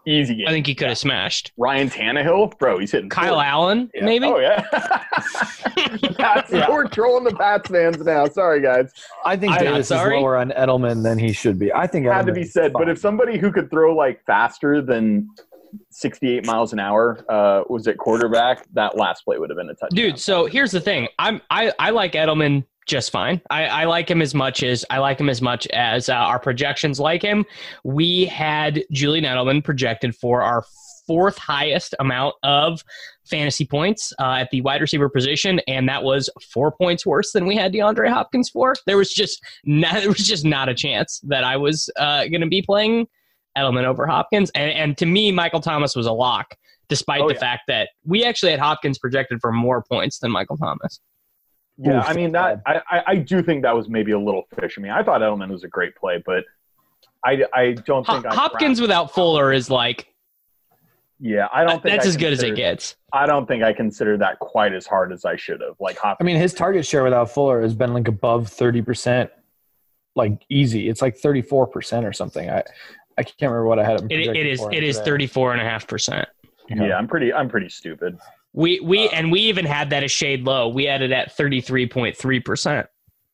Easy 0.04 0.34
game. 0.34 0.48
I 0.48 0.50
think 0.50 0.66
he 0.66 0.74
could 0.74 0.88
have 0.88 0.98
smashed. 0.98 1.52
Ryan 1.56 1.88
Tannehill, 1.88 2.58
bro, 2.58 2.78
he's 2.78 2.90
hitting 2.90 3.08
Kyle 3.08 3.34
40. 3.34 3.46
Allen, 3.48 3.90
Yeah. 3.94 4.04
maybe. 4.04 4.26
Oh 4.26 4.38
yeah. 4.38 4.66
Pats, 6.18 6.52
Yeah. 6.52 6.70
We're 6.70 6.88
trolling 6.88 7.24
the 7.24 7.34
Pats 7.34 7.70
fans 7.70 7.98
now. 7.98 8.26
Sorry 8.26 8.60
guys. 8.60 8.92
I 9.24 9.36
think 9.36 9.52
I'm 9.52 9.64
not 9.64 9.70
Davis 9.72 9.90
is 9.90 9.96
lower 9.98 10.36
on 10.36 10.50
Edelman 10.50 11.02
than 11.02 11.18
he 11.18 11.32
should 11.32 11.58
be. 11.58 11.72
I 11.72 11.86
think 11.86 12.06
Had 12.06 12.26
to 12.26 12.32
be 12.32 12.42
is 12.42 12.52
said. 12.52 12.72
But 12.72 12.88
if 12.88 12.98
somebody 12.98 13.38
who 13.38 13.52
could 13.52 13.70
throw 13.70 13.94
like 13.94 14.24
faster 14.26 14.82
than 14.82 15.28
68 15.90 16.44
miles 16.46 16.72
an 16.72 16.80
hour 16.80 17.24
uh, 17.28 17.62
was 17.68 17.86
at 17.86 17.96
quarterback, 17.98 18.66
that 18.74 18.96
last 18.96 19.22
play 19.24 19.38
would 19.38 19.50
have 19.50 19.56
been 19.56 19.70
a 19.70 19.74
touchdown. 19.74 19.88
Dude, 19.94 20.18
so 20.18 20.46
here's 20.46 20.72
the 20.72 20.80
thing. 20.80 21.08
I'm 21.18 21.40
I, 21.50 21.72
I 21.78 21.90
like 21.90 22.12
Edelman 22.12 22.64
just 22.86 23.12
fine. 23.12 23.40
I, 23.50 23.64
I 23.66 23.84
like 23.84 24.10
him 24.10 24.20
as 24.22 24.34
much 24.34 24.62
as 24.62 24.84
I 24.90 24.98
like 24.98 25.20
him 25.20 25.28
as 25.28 25.40
much 25.40 25.66
as 25.68 26.08
uh, 26.08 26.14
our 26.14 26.38
projections 26.38 26.98
like 26.98 27.22
him. 27.22 27.44
We 27.84 28.24
had 28.26 28.84
Julian 28.90 29.24
Edelman 29.24 29.62
projected 29.62 30.14
for 30.16 30.42
our 30.42 30.64
fourth 31.06 31.38
highest 31.38 31.94
amount 32.00 32.34
of 32.42 32.82
fantasy 33.24 33.64
points 33.64 34.12
uh, 34.20 34.34
at 34.34 34.50
the 34.50 34.60
wide 34.62 34.80
receiver 34.80 35.08
position, 35.08 35.60
and 35.66 35.88
that 35.88 36.02
was 36.02 36.28
four 36.52 36.72
points 36.72 37.06
worse 37.06 37.32
than 37.32 37.46
we 37.46 37.56
had 37.56 37.72
DeAndre 37.72 38.08
Hopkins 38.08 38.50
for. 38.50 38.74
There 38.86 38.96
was 38.96 39.12
just 39.12 39.42
not, 39.64 39.94
there 40.00 40.08
was 40.08 40.26
just 40.26 40.44
not 40.44 40.68
a 40.68 40.74
chance 40.74 41.20
that 41.24 41.44
I 41.44 41.56
was 41.56 41.88
uh, 41.98 42.26
going 42.26 42.40
to 42.40 42.46
be 42.48 42.62
playing 42.62 43.06
Edelman 43.56 43.84
over 43.84 44.06
Hopkins, 44.06 44.50
and, 44.54 44.70
and 44.72 44.98
to 44.98 45.06
me, 45.06 45.30
Michael 45.32 45.60
Thomas 45.60 45.94
was 45.94 46.06
a 46.06 46.12
lock. 46.12 46.56
Despite 46.88 47.22
Oh, 47.22 47.28
the 47.28 47.34
yeah. 47.34 47.40
fact 47.40 47.62
that 47.68 47.88
we 48.04 48.22
actually 48.22 48.50
had 48.50 48.60
Hopkins 48.60 48.98
projected 48.98 49.40
for 49.40 49.50
more 49.50 49.82
points 49.82 50.18
than 50.18 50.30
Michael 50.30 50.58
Thomas. 50.58 51.00
Yeah, 51.84 51.98
Oof, 51.98 52.04
I 52.06 52.12
mean 52.12 52.32
that. 52.32 52.62
I, 52.64 52.80
I 52.90 53.02
I 53.08 53.16
do 53.16 53.42
think 53.42 53.62
that 53.62 53.74
was 53.74 53.88
maybe 53.88 54.12
a 54.12 54.18
little 54.18 54.44
fish. 54.58 54.76
I 54.78 54.80
mean, 54.80 54.92
I 54.92 55.02
thought 55.02 55.20
Edelman 55.20 55.50
was 55.50 55.64
a 55.64 55.68
great 55.68 55.96
play, 55.96 56.22
but 56.24 56.44
I, 57.24 57.44
I 57.52 57.72
don't 57.72 58.06
Ho- 58.06 58.14
think 58.14 58.26
I 58.26 58.34
Hopkins 58.34 58.80
without 58.80 59.12
Fuller 59.12 59.52
is 59.52 59.70
like 59.70 60.12
Yeah, 61.18 61.48
I 61.52 61.64
don't 61.64 61.82
think 61.82 61.94
that's 61.94 62.06
I 62.06 62.08
as 62.08 62.16
good 62.16 62.32
as 62.32 62.42
it 62.42 62.54
gets. 62.54 62.96
I 63.12 63.26
don't 63.26 63.46
think 63.46 63.62
I 63.62 63.72
considered 63.72 64.20
that 64.20 64.38
quite 64.38 64.72
as 64.72 64.86
hard 64.86 65.12
as 65.12 65.24
I 65.24 65.36
should 65.36 65.60
have. 65.60 65.74
Like 65.80 65.98
Hopkins. 65.98 66.24
I 66.24 66.24
mean, 66.24 66.40
his 66.40 66.54
target 66.54 66.86
share 66.86 67.02
without 67.02 67.30
Fuller 67.30 67.62
has 67.62 67.74
been 67.74 67.92
like 67.94 68.06
above 68.06 68.48
thirty 68.48 68.82
percent, 68.82 69.30
like 70.14 70.42
easy. 70.48 70.88
It's 70.88 71.02
like 71.02 71.16
thirty 71.16 71.42
four 71.42 71.66
percent 71.66 72.06
or 72.06 72.12
something. 72.12 72.48
I 72.48 72.62
I 73.18 73.22
can't 73.22 73.42
remember 73.42 73.66
what 73.66 73.78
I 73.78 73.84
had 73.84 74.00
him. 74.00 74.06
It, 74.10 74.20
it 74.20 74.26
projected 74.26 74.46
is 74.46 74.60
for 74.60 74.72
it 74.72 74.84
is 74.84 74.96
today. 74.96 75.02
Uh, 75.02 75.04
thirty 75.04 75.26
four 75.26 75.52
and 75.52 75.60
a 75.60 75.64
half 75.64 75.86
percent. 75.86 76.28
yeah, 76.68 76.96
I'm 76.96 77.08
pretty. 77.08 77.32
I'm 77.32 77.48
pretty 77.48 77.68
stupid. 77.68 78.18
We 78.54 78.80
we 78.80 79.08
Uh, 79.08 79.12
and 79.12 79.32
we 79.32 79.40
even 79.40 79.64
had 79.64 79.90
that 79.90 80.02
a 80.04 80.08
shade 80.08 80.44
low. 80.44 80.68
We 80.68 80.84
had 80.84 81.02
it 81.02 81.10
at 81.12 81.32
thirty 81.32 81.60
three 81.60 81.86
point 81.86 82.16
three 82.16 82.40
percent. 82.40 82.86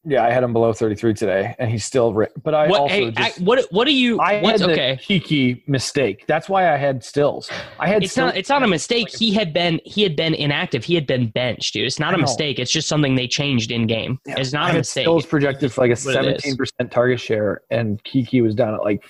Yeah, 0.05 0.25
I 0.25 0.31
had 0.31 0.45
him 0.45 0.53
below 0.53 0.73
thirty 0.73 0.95
three 0.95 1.12
today, 1.12 1.57
and 1.59 1.69
he's 1.71 1.85
still. 1.85 2.14
Ri- 2.14 2.29
but 2.45 2.55
I 2.55 2.69
What 2.69 2.81
also 2.83 2.95
hey, 2.95 3.11
just. 3.11 3.41
I, 3.41 3.45
what 3.45 3.66
what 3.73 3.85
do 3.87 3.93
you 3.93 4.21
I 4.21 4.41
what's 4.41 4.61
had 4.61 4.71
the 4.71 4.73
okay? 4.75 4.99
Keke 5.03 5.66
mistake. 5.66 6.25
That's 6.29 6.49
why 6.49 6.73
I 6.73 6.77
had 6.77 7.03
Stills. 7.03 7.51
I 7.81 7.89
had 7.89 8.05
It's 8.05 8.12
Stills- 8.12 8.27
not 8.29 8.37
it's 8.37 8.49
not 8.49 8.62
a 8.62 8.69
mistake. 8.69 9.09
He 9.11 9.35
had 9.35 9.53
been 9.53 9.81
he 9.85 10.05
had 10.05 10.14
been 10.14 10.35
inactive. 10.35 10.85
He 10.85 10.95
had 10.95 11.07
been 11.07 11.29
benched, 11.31 11.75
dude. 11.75 11.85
It's 11.85 11.99
not 11.99 12.14
a 12.14 12.19
mistake. 12.19 12.61
It's 12.61 12.71
just 12.71 12.87
something 12.87 13.16
they 13.16 13.27
changed 13.27 13.73
in 13.73 13.89
game. 13.89 14.21
Yeah, 14.25 14.37
It's 14.39 14.53
not 14.53 14.71
a 14.71 14.75
mistake. 14.75 15.03
Stills 15.03 15.27
projected 15.27 15.73
for 15.73 15.81
like 15.81 15.91
a 15.91 16.01
What 16.01 16.14
it 16.14 16.19
is. 16.37 16.43
seventeen 16.43 16.57
percent 16.57 16.93
target 16.93 17.21
share, 17.21 17.62
and 17.71 18.03
Keke 18.05 18.41
was 18.41 18.55
down 18.55 18.75
at 18.75 18.85
like 18.85 19.03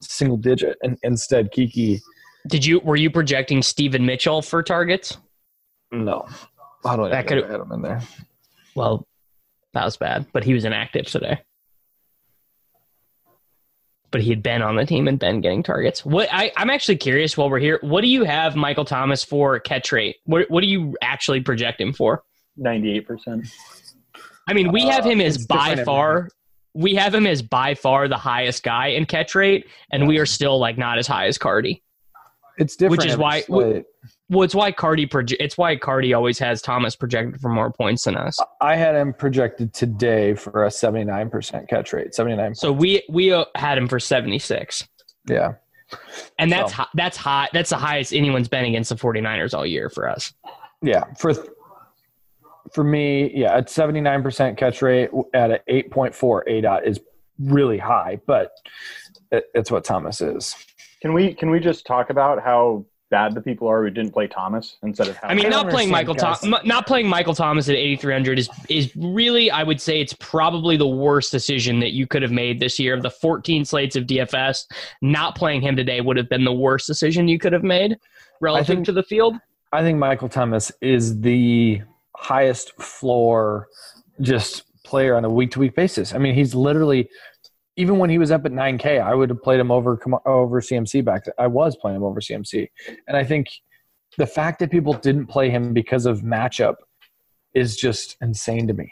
single 0.00 0.36
digit, 0.36 0.78
and 0.82 0.96
instead 1.02 1.50
Keke. 1.52 2.00
Did 2.46 2.64
you 2.64 2.78
were 2.80 2.96
you 2.96 3.10
projecting 3.10 3.62
Steven 3.62 4.06
Mitchell 4.06 4.40
for 4.42 4.62
targets? 4.62 5.18
No, 5.92 6.26
how 6.84 6.96
do 6.96 7.04
I 7.04 7.10
That 7.10 7.26
could've- 7.26 7.48
had 7.48 7.60
him 7.60 7.72
in 7.72 7.82
there? 7.82 8.00
Well, 8.74 9.06
that 9.72 9.84
was 9.84 9.96
bad, 9.96 10.26
but 10.32 10.44
he 10.44 10.52
was 10.54 10.64
inactive 10.64 11.06
today. 11.06 11.40
But 14.10 14.22
he 14.22 14.30
had 14.30 14.42
been 14.42 14.62
on 14.62 14.76
the 14.76 14.86
team 14.86 15.08
and 15.08 15.18
been 15.18 15.40
getting 15.40 15.62
targets. 15.62 16.04
What 16.04 16.28
I, 16.32 16.52
I'm 16.56 16.70
actually 16.70 16.96
curious 16.96 17.36
while 17.36 17.50
we're 17.50 17.58
here, 17.58 17.78
what 17.82 18.00
do 18.02 18.08
you 18.08 18.24
have 18.24 18.54
Michael 18.56 18.84
Thomas 18.84 19.24
for 19.24 19.58
catch 19.60 19.92
rate? 19.92 20.16
What 20.24 20.50
what 20.50 20.60
do 20.62 20.68
you 20.68 20.96
actually 21.02 21.40
project 21.40 21.80
him 21.80 21.92
for? 21.92 22.22
Ninety-eight 22.56 23.06
percent. 23.06 23.46
I 24.48 24.54
mean, 24.54 24.70
we 24.72 24.82
have 24.86 25.04
Uh, 25.04 25.10
him 25.10 25.20
as 25.20 25.44
by 25.46 25.70
different 25.70 25.86
far 25.86 26.28
we 26.72 26.94
have 26.94 27.14
him 27.14 27.26
as 27.26 27.42
by 27.42 27.74
far 27.74 28.06
the 28.06 28.16
highest 28.18 28.62
guy 28.62 28.88
in 28.88 29.06
catch 29.06 29.34
rate, 29.34 29.66
and 29.90 30.06
we 30.06 30.18
are 30.18 30.26
still 30.26 30.58
like 30.58 30.78
not 30.78 30.98
as 30.98 31.06
high 31.06 31.26
as 31.26 31.36
Cardi. 31.36 31.82
It's 32.58 32.76
different. 32.76 33.02
Which 33.02 33.10
is 33.10 33.16
why- 33.16 33.40
slate. 33.42 33.84
Well, 34.28 34.42
it's 34.42 34.54
why 34.54 34.72
Cardi 34.72 35.06
proje- 35.06 35.36
it's 35.38 35.56
why 35.56 35.76
Cardi 35.76 36.12
always 36.12 36.38
has 36.40 36.60
Thomas 36.60 36.96
projected 36.96 37.40
for 37.40 37.48
more 37.48 37.70
points 37.70 38.04
than 38.04 38.16
us. 38.16 38.36
I 38.60 38.74
had 38.74 38.96
him 38.96 39.12
projected 39.12 39.72
today 39.72 40.34
for 40.34 40.64
a 40.64 40.70
seventy 40.70 41.04
nine 41.04 41.30
percent 41.30 41.68
catch 41.68 41.92
rate. 41.92 42.14
Seventy 42.14 42.36
nine. 42.36 42.54
So 42.54 42.72
we 42.72 43.02
we 43.08 43.32
uh, 43.32 43.44
had 43.54 43.78
him 43.78 43.86
for 43.86 44.00
76. 44.00 44.88
yeah. 45.28 45.54
And 46.40 46.50
that's 46.50 46.72
So- 46.72 46.78
hi- 46.82 46.88
that's 46.94 47.16
high. 47.16 47.48
That's 47.52 47.70
the 47.70 47.76
highest 47.76 48.12
anyone's 48.12 48.48
been 48.48 48.64
against 48.64 48.88
the 48.90 48.96
49ers 48.96 49.54
all 49.54 49.64
year 49.64 49.88
for 49.88 50.08
us. 50.08 50.32
Yeah, 50.82 51.04
for 51.16 51.32
for 52.72 52.82
me, 52.82 53.30
yeah, 53.32 53.56
at 53.56 53.70
seventy 53.70 54.00
nine 54.00 54.24
percent 54.24 54.58
catch 54.58 54.82
rate 54.82 55.10
at 55.34 55.50
an 55.52 55.58
eight 55.68 55.92
point 55.92 56.14
four 56.14 56.44
ADOT 56.48 56.84
is 56.84 57.00
really 57.38 57.78
high, 57.78 58.18
but 58.26 58.50
it, 59.30 59.44
it's 59.54 59.70
what 59.70 59.84
Thomas 59.84 60.20
is. 60.20 60.56
Can 61.00 61.12
we 61.12 61.32
can 61.32 61.50
we 61.50 61.60
just 61.60 61.86
talk 61.86 62.10
about 62.10 62.42
how 62.42 62.84
bad 63.10 63.34
the 63.34 63.40
people 63.40 63.68
are 63.68 63.84
who 63.84 63.90
didn't 63.90 64.12
play 64.12 64.26
Thomas 64.26 64.76
instead 64.82 65.08
of 65.08 65.16
how 65.16 65.28
I 65.28 65.34
mean, 65.34 65.44
don't 65.44 65.52
not 65.52 65.70
playing 65.70 65.90
Michael 65.90 66.14
Thomas, 66.14 66.44
not 66.64 66.86
playing 66.86 67.08
Michael 67.08 67.34
Thomas 67.34 67.68
at 67.68 67.76
8300 67.76 68.38
is 68.38 68.48
is 68.68 68.94
really, 68.96 69.50
I 69.50 69.62
would 69.62 69.80
say, 69.80 70.00
it's 70.00 70.14
probably 70.14 70.76
the 70.76 70.86
worst 70.86 71.30
decision 71.30 71.80
that 71.80 71.92
you 71.92 72.06
could 72.06 72.22
have 72.22 72.32
made 72.32 72.60
this 72.60 72.78
year. 72.78 72.94
Of 72.94 73.02
the 73.02 73.10
14 73.10 73.64
slates 73.64 73.96
of 73.96 74.04
DFS, 74.04 74.66
not 75.02 75.36
playing 75.36 75.60
him 75.62 75.76
today 75.76 76.00
would 76.00 76.16
have 76.16 76.28
been 76.28 76.44
the 76.44 76.52
worst 76.52 76.86
decision 76.86 77.28
you 77.28 77.38
could 77.38 77.52
have 77.52 77.64
made 77.64 77.96
relative 78.40 78.66
think- 78.66 78.86
to 78.86 78.92
the 78.92 79.02
field. 79.02 79.36
I 79.72 79.82
think 79.82 79.98
Michael 79.98 80.28
Thomas 80.28 80.72
is 80.80 81.20
the 81.20 81.82
highest 82.16 82.72
floor 82.80 83.68
just 84.20 84.62
player 84.84 85.16
on 85.16 85.24
a 85.24 85.28
week 85.28 85.50
to 85.50 85.58
week 85.58 85.74
basis. 85.74 86.14
I 86.14 86.18
mean, 86.18 86.34
he's 86.34 86.54
literally 86.54 87.10
even 87.76 87.98
when 87.98 88.10
he 88.10 88.18
was 88.18 88.30
up 88.30 88.44
at 88.46 88.52
9K, 88.52 89.00
I 89.02 89.14
would 89.14 89.30
have 89.30 89.42
played 89.42 89.60
him 89.60 89.70
over 89.70 90.00
over 90.26 90.60
CMC 90.60 91.04
back. 91.04 91.26
I 91.38 91.46
was 91.46 91.76
playing 91.76 91.96
him 91.96 92.04
over 92.04 92.20
CMC, 92.20 92.68
and 93.06 93.16
I 93.16 93.24
think 93.24 93.48
the 94.16 94.26
fact 94.26 94.58
that 94.60 94.70
people 94.70 94.94
didn't 94.94 95.26
play 95.26 95.50
him 95.50 95.72
because 95.72 96.06
of 96.06 96.22
matchup 96.22 96.76
is 97.54 97.76
just 97.76 98.16
insane 98.20 98.66
to 98.68 98.74
me. 98.74 98.90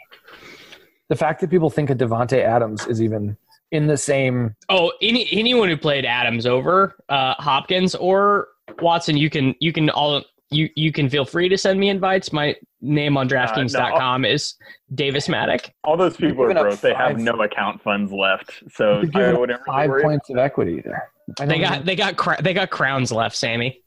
The 1.09 1.15
fact 1.15 1.41
that 1.41 1.49
people 1.49 1.69
think 1.69 1.89
of 1.89 1.97
Davante 1.97 2.39
Adams 2.39 2.85
is 2.87 3.01
even 3.01 3.37
in 3.71 3.87
the 3.87 3.97
same. 3.97 4.55
Oh, 4.69 4.91
any 5.01 5.27
anyone 5.31 5.69
who 5.69 5.77
played 5.77 6.05
Adams 6.05 6.45
over 6.45 6.95
uh, 7.09 7.35
Hopkins 7.35 7.95
or 7.95 8.49
Watson, 8.79 9.17
you 9.17 9.29
can 9.29 9.55
you 9.59 9.73
can 9.73 9.89
all 9.89 10.23
you 10.51 10.69
you 10.75 10.91
can 10.91 11.09
feel 11.09 11.25
free 11.25 11.49
to 11.49 11.57
send 11.57 11.79
me 11.79 11.89
invites. 11.89 12.31
My 12.31 12.55
name 12.81 13.17
on 13.17 13.27
DraftKings.com 13.27 14.01
uh, 14.01 14.17
no, 14.27 14.29
is 14.29 14.55
Davis 14.93 15.27
Mattek. 15.27 15.71
All 15.83 15.97
those 15.97 16.15
people 16.15 16.43
are 16.43 16.53
broke. 16.53 16.79
They 16.81 16.93
have 16.93 17.17
no 17.17 17.33
account 17.41 17.81
funds 17.81 18.11
left, 18.11 18.63
so 18.71 19.03
I 19.13 19.33
wouldn't 19.33 19.61
five 19.65 19.89
points 20.01 20.29
of 20.29 20.37
equity 20.37 20.81
there. 20.83 21.09
They 21.39 21.59
got 21.59 21.79
know. 21.79 21.85
they 21.85 21.95
got 21.95 22.17
cr- 22.17 22.41
they 22.41 22.53
got 22.53 22.69
crowns 22.69 23.11
left, 23.11 23.35
Sammy. 23.35 23.81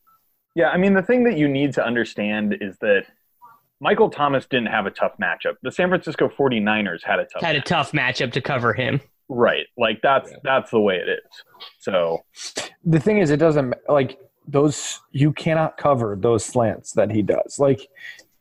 Yeah, 0.55 0.71
I 0.71 0.77
mean 0.77 0.95
the 0.95 1.03
thing 1.03 1.25
that 1.25 1.39
you 1.39 1.49
need 1.49 1.73
to 1.75 1.85
understand 1.85 2.57
is 2.61 2.77
that 2.81 3.05
Michael 3.81 4.11
Thomas 4.11 4.47
didn't 4.47 4.69
have 4.69 4.87
a 4.87 4.91
tough 4.91 5.13
matchup. 5.23 5.55
The 5.63 5.71
San 5.71 5.89
Francisco 5.89 6.29
49ers 6.29 7.05
had 7.05 7.21
a 7.21 7.27
tough 7.27 7.43
had 7.43 7.57
a 7.57 7.61
tough 7.61 7.93
matchup 7.93 8.33
to 8.33 8.41
cover 8.41 8.73
him. 8.73 9.01
Right. 9.29 9.67
Like 9.77 10.01
that's 10.03 10.31
yeah. 10.31 10.39
that's 10.43 10.71
the 10.71 10.81
way 10.81 10.97
it 10.97 11.09
is. 11.09 11.65
So 11.79 12.25
the 12.85 12.99
thing 12.99 13.19
is 13.19 13.31
it 13.31 13.37
doesn't 13.37 13.75
like 13.89 14.19
those 14.49 15.01
you 15.13 15.33
cannot 15.33 15.77
cover 15.77 16.17
those 16.21 16.45
slants 16.45 16.93
that 16.93 17.11
he 17.11 17.23
does. 17.23 17.59
Like 17.59 17.89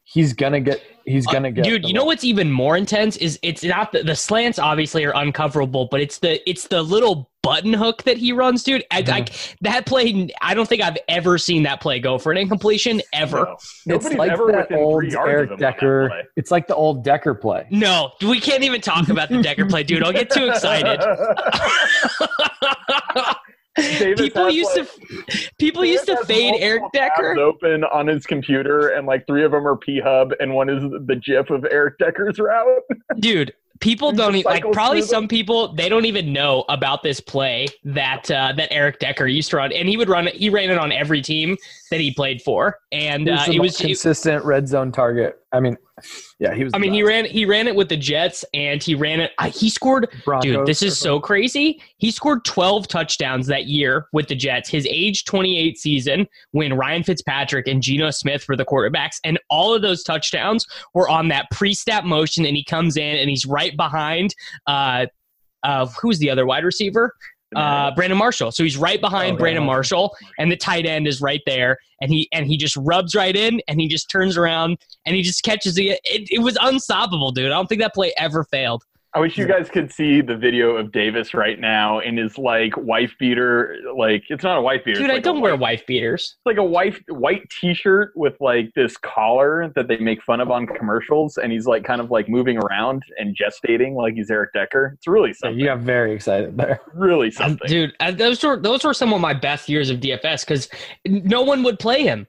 he's 0.08 0.32
gonna 0.32 0.62
get 0.62 0.82
he's 1.06 1.28
uh, 1.28 1.32
gonna 1.32 1.52
get 1.52 1.66
dude 1.66 1.86
you 1.86 1.94
know 1.94 2.06
what's 2.06 2.24
even 2.24 2.50
more 2.50 2.78
intense 2.78 3.18
is 3.18 3.38
it's 3.42 3.62
not 3.62 3.92
the, 3.92 4.02
the 4.04 4.16
slants 4.16 4.58
obviously 4.58 5.04
are 5.04 5.14
uncoverable 5.14 5.90
but 5.92 6.00
it's 6.00 6.20
the 6.20 6.50
it's 6.50 6.68
the 6.68 6.82
little 6.82 7.30
button 7.44 7.74
hook 7.74 8.04
that 8.04 8.18
he 8.18 8.32
runs 8.32 8.64
dude. 8.64 8.86
I, 8.90 9.04
mm-hmm. 9.04 9.14
I, 9.14 9.26
that 9.62 9.86
play 9.86 10.30
i 10.42 10.54
don't 10.54 10.68
think 10.68 10.82
i've 10.82 10.98
ever 11.10 11.38
seen 11.38 11.64
that 11.64 11.82
play 11.82 12.00
go 12.00 12.18
for 12.18 12.32
an 12.32 12.38
incompletion 12.38 13.02
ever. 13.12 13.54
No. 13.86 13.96
it's 13.96 14.14
like 14.14 14.32
that 14.32 14.72
old 14.72 15.14
eric 15.14 15.58
decker. 15.58 16.24
it's 16.38 16.52
like 16.52 16.68
the 16.68 16.76
old 16.76 17.04
decker 17.04 17.36
play. 17.36 17.68
No 17.70 18.14
we 18.22 18.40
can't 18.40 18.64
even 18.64 18.80
talk 18.80 19.10
about 19.10 19.28
the 19.28 19.42
decker 19.42 19.66
play 19.66 19.84
dude. 19.84 20.04
I'll 20.04 20.14
get 20.14 20.30
too 20.30 20.48
excited 20.50 21.02
Davis 23.78 24.20
people 24.20 24.50
used 24.50 24.76
like, 24.76 24.90
to 24.90 25.52
people 25.60 25.84
Davis 25.84 26.08
used 26.08 26.20
to 26.20 26.26
fade 26.26 26.56
Eric 26.60 26.84
Decker 26.94 27.40
open 27.40 27.84
on 27.86 28.08
his 28.08 28.26
computer, 28.26 28.90
and 28.90 29.06
like 29.06 29.26
three 29.28 29.44
of 29.44 29.52
them 29.52 29.68
are 29.68 29.78
P 29.78 30.00
Hub, 30.00 30.34
and 30.40 30.54
one 30.54 30.70
is 30.70 30.82
the 30.82 31.16
GIF 31.16 31.50
of 31.50 31.66
Eric 31.70 31.98
Decker's 32.00 32.40
route. 32.40 32.82
Dude, 33.20 33.54
people 33.80 34.12
don't 34.12 34.36
even, 34.36 34.50
like 34.52 34.64
probably 34.72 35.02
some 35.02 35.28
people 35.28 35.74
they 35.74 35.90
don't 35.90 36.06
even 36.06 36.34
know 36.34 36.66
about 36.70 37.04
this 37.04 37.20
play 37.20 37.68
that 37.84 38.30
uh, 38.32 38.54
that 38.58 38.72
Eric 38.72 39.00
Decker 39.00 39.28
used 39.28 39.52
to 39.52 39.58
run, 39.58 39.72
and 39.72 39.88
he 39.88 39.98
would 39.98 40.10
run 40.10 40.28
he 40.28 40.50
ran 40.50 40.70
it 40.70 40.78
on 40.78 40.92
every 40.92 41.22
team 41.22 41.58
that 41.92 42.00
he 42.00 42.14
played 42.14 42.42
for, 42.42 42.80
and 42.92 43.30
uh, 43.30 43.46
it 43.48 43.60
was 43.60 43.78
consistent 43.78 44.44
red 44.44 44.68
zone 44.68 44.92
target. 44.92 45.40
I 45.52 45.60
mean, 45.60 45.78
yeah, 46.40 46.54
he 46.54 46.64
was. 46.64 46.74
I 46.74 46.78
mean, 46.78 46.94
he 46.94 47.04
ran 47.04 47.26
he 47.26 47.46
ran 47.46 47.68
it 47.68 47.76
with 47.76 47.90
the 47.90 47.98
Jets, 47.98 48.46
and 48.54 48.82
he 48.82 48.96
ran 48.96 49.20
it. 49.20 49.32
He 49.54 49.70
scored. 49.70 50.10
Broncos 50.26 50.52
dude, 50.52 50.66
this 50.66 50.82
is 50.82 50.98
so 50.98 51.20
crazy. 51.20 51.82
He 51.98 52.12
scored 52.12 52.46
12 52.46 52.88
touchdowns 52.88 53.48
that 53.48 53.66
year 53.66 54.08
with 54.14 54.28
the 54.28 54.36
Jets. 54.36 54.70
His 54.70 54.88
age 54.90 55.26
28 55.26 55.78
season, 55.78 56.28
when 56.52 56.74
Ryan 56.74 57.04
Fitzpatrick 57.04 57.68
and 57.68 57.82
Geno 57.82 58.12
Smith 58.12 58.48
were 58.48 58.56
the 58.56 58.66
quarterbacks, 58.66 59.18
and 59.24 59.40
all 59.50 59.74
of 59.74 59.82
those 59.82 60.04
touchdowns 60.04 60.66
were 60.94 61.10
on 61.10 61.28
that 61.30 61.48
pre-snap 61.52 62.04
motion, 62.04 62.46
and 62.46 62.56
he 62.56 62.64
comes 62.64 62.98
in 62.98 63.18
and 63.18 63.30
he's 63.30 63.46
right 63.46 63.76
behind. 63.76 64.36
Uh, 64.68 65.08
uh, 65.64 65.88
who's 66.02 66.20
the 66.20 66.30
other 66.30 66.46
wide 66.46 66.64
receiver? 66.64 67.14
Uh, 67.56 67.92
Brandon 67.96 68.18
Marshall. 68.18 68.52
So 68.52 68.64
he's 68.64 68.78
right 68.78 69.00
behind 69.00 69.36
oh, 69.36 69.40
Brandon 69.40 69.64
Marshall, 69.64 70.16
and 70.38 70.52
the 70.52 70.58
tight 70.58 70.86
end 70.86 71.08
is 71.08 71.22
right 71.22 71.42
there, 71.46 71.78
and 72.02 72.12
he 72.12 72.28
and 72.32 72.46
he 72.46 72.58
just 72.58 72.76
rubs 72.78 73.16
right 73.16 73.36
in, 73.36 73.62
and 73.68 73.80
he 73.80 73.88
just 73.88 74.10
turns 74.10 74.38
around, 74.38 74.78
and 75.06 75.16
he 75.16 75.22
just 75.22 75.44
catches 75.44 75.78
it. 75.78 76.00
It, 76.04 76.30
it 76.32 76.40
was 76.40 76.58
unstoppable, 76.62 77.32
dude. 77.32 77.48
I 77.48 77.50
don't 77.50 77.68
think 77.68 77.82
that 77.82 77.94
play 77.94 78.14
ever 78.18 78.44
failed. 78.46 78.84
I 79.18 79.20
wish 79.20 79.36
you 79.36 79.48
guys 79.48 79.68
could 79.68 79.92
see 79.92 80.22
the 80.22 80.38
video 80.38 80.78
of 80.78 80.92
Davis 80.92 81.34
right 81.34 81.60
now 81.60 81.98
in 81.98 82.18
his 82.18 82.38
like 82.38 82.78
wife 82.78 83.16
beater. 83.18 83.76
Like 83.98 84.24
it's 84.30 84.44
not 84.44 84.60
a 84.60 84.62
wife 84.62 84.86
beater. 84.86 85.00
Dude, 85.00 85.10
like 85.10 85.18
I 85.18 85.22
don't 85.22 85.42
wear 85.42 85.56
wife 85.56 85.88
beaters. 85.88 86.36
It's 86.38 86.46
like 86.46 86.58
a 86.58 86.64
white 86.64 87.04
white 87.10 87.50
T-shirt 87.50 88.12
with 88.16 88.36
like 88.40 88.72
this 88.76 88.96
collar 88.96 89.74
that 89.76 89.88
they 89.88 89.98
make 89.98 90.22
fun 90.22 90.40
of 90.40 90.52
on 90.52 90.68
commercials, 90.68 91.38
and 91.38 91.52
he's 91.52 91.66
like 91.66 91.84
kind 91.84 92.00
of 92.00 92.12
like 92.12 92.30
moving 92.30 92.60
around 92.60 93.02
and 93.18 93.36
gestating 93.36 93.96
like 93.96 94.14
he's 94.14 94.30
Eric 94.30 94.54
Decker. 94.54 94.94
It's 94.98 95.08
really 95.08 95.34
something. 95.34 95.60
You 95.60 95.66
got 95.66 95.80
very 95.80 96.14
excited 96.14 96.56
there. 96.56 96.80
Really 96.94 97.30
um, 97.30 97.32
something, 97.32 97.68
dude. 97.68 97.94
Uh, 98.00 98.12
those 98.12 98.44
were 98.44 98.58
those 98.60 98.84
were 98.84 98.94
some 98.94 99.14
of 99.14 99.20
my 99.20 99.34
best 99.34 99.68
years 99.68 99.90
of 99.90 100.00
DFS 100.00 100.46
because 100.46 100.70
no 101.08 101.42
one 101.42 101.64
would 101.64 101.80
play 101.80 102.04
him. 102.04 102.28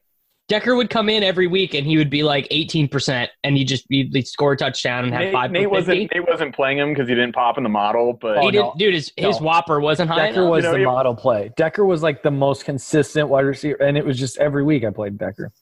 Decker 0.49 0.75
would 0.77 0.89
come 0.89 1.11
in 1.11 1.23
every 1.23 1.47
week 1.47 1.75
and 1.75 1.87
he 1.87 1.99
would 1.99 2.09
be 2.09 2.23
like 2.23 2.49
18% 2.49 3.29
and 3.45 3.57
he 3.57 3.65
just 3.65 3.85
he'd 3.91 4.27
score 4.27 4.53
a 4.53 4.57
touchdown 4.57 5.05
and 5.05 5.13
have 5.13 5.25
Nate, 5.25 5.33
five. 5.33 5.51
Nate 5.51 5.71
wasn't 5.71 6.11
Nate 6.13 6.27
wasn't 6.27 6.55
playing 6.55 6.79
him 6.79 6.89
because 6.89 7.07
he 7.07 7.15
didn't 7.15 7.35
pop 7.35 7.59
in 7.59 7.65
the 7.65 7.69
model, 7.69 8.15
but 8.15 8.43
he 8.43 8.51
did, 8.51 8.65
dude, 8.79 8.95
his, 8.95 9.13
no. 9.19 9.29
his 9.29 9.39
WOPR 9.39 9.83
wasn't 9.83 10.09
high. 10.11 10.29
Decker 10.29 10.41
enough. 10.41 10.51
was 10.51 10.65
you 10.65 10.73
know, 10.73 10.79
the 10.79 10.85
model 10.85 11.15
play. 11.15 11.51
Decker 11.59 11.85
was 11.85 12.03
like 12.03 12.23
the 12.23 12.31
most 12.31 12.65
consistent 12.65 13.29
wide 13.29 13.45
receiver, 13.45 13.77
and 13.83 13.99
it 13.99 14.05
was 14.05 14.19
just 14.19 14.39
every 14.39 14.65
week 14.65 14.85
I 14.85 14.91
played 14.91 15.19
Decker. 15.19 15.53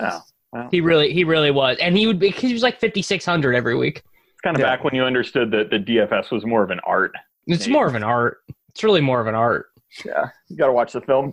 Oh, 0.00 0.20
well. 0.52 0.68
he 0.70 0.82
really 0.82 1.10
he 1.14 1.24
really 1.24 1.50
was, 1.50 1.78
and 1.80 1.96
he 1.96 2.06
would 2.06 2.18
be 2.18 2.28
he 2.28 2.52
was 2.52 2.62
like 2.62 2.78
5600 2.78 3.54
every 3.54 3.76
week. 3.76 4.02
It's 4.32 4.40
kind 4.42 4.56
of 4.56 4.60
yeah. 4.60 4.66
back 4.66 4.84
when 4.84 4.94
you 4.94 5.04
understood 5.04 5.50
that 5.52 5.70
the 5.70 5.78
DFS 5.78 6.30
was 6.30 6.44
more 6.44 6.62
of 6.62 6.70
an 6.70 6.80
art. 6.80 7.12
It's 7.46 7.66
Nate. 7.66 7.72
more 7.72 7.86
of 7.86 7.94
an 7.94 8.04
art. 8.04 8.42
It's 8.68 8.84
really 8.84 9.00
more 9.00 9.22
of 9.22 9.26
an 9.26 9.34
art. 9.34 9.70
Yeah, 10.04 10.28
you 10.48 10.56
got 10.56 10.66
to 10.66 10.72
watch 10.72 10.92
the 10.92 11.00
film. 11.00 11.32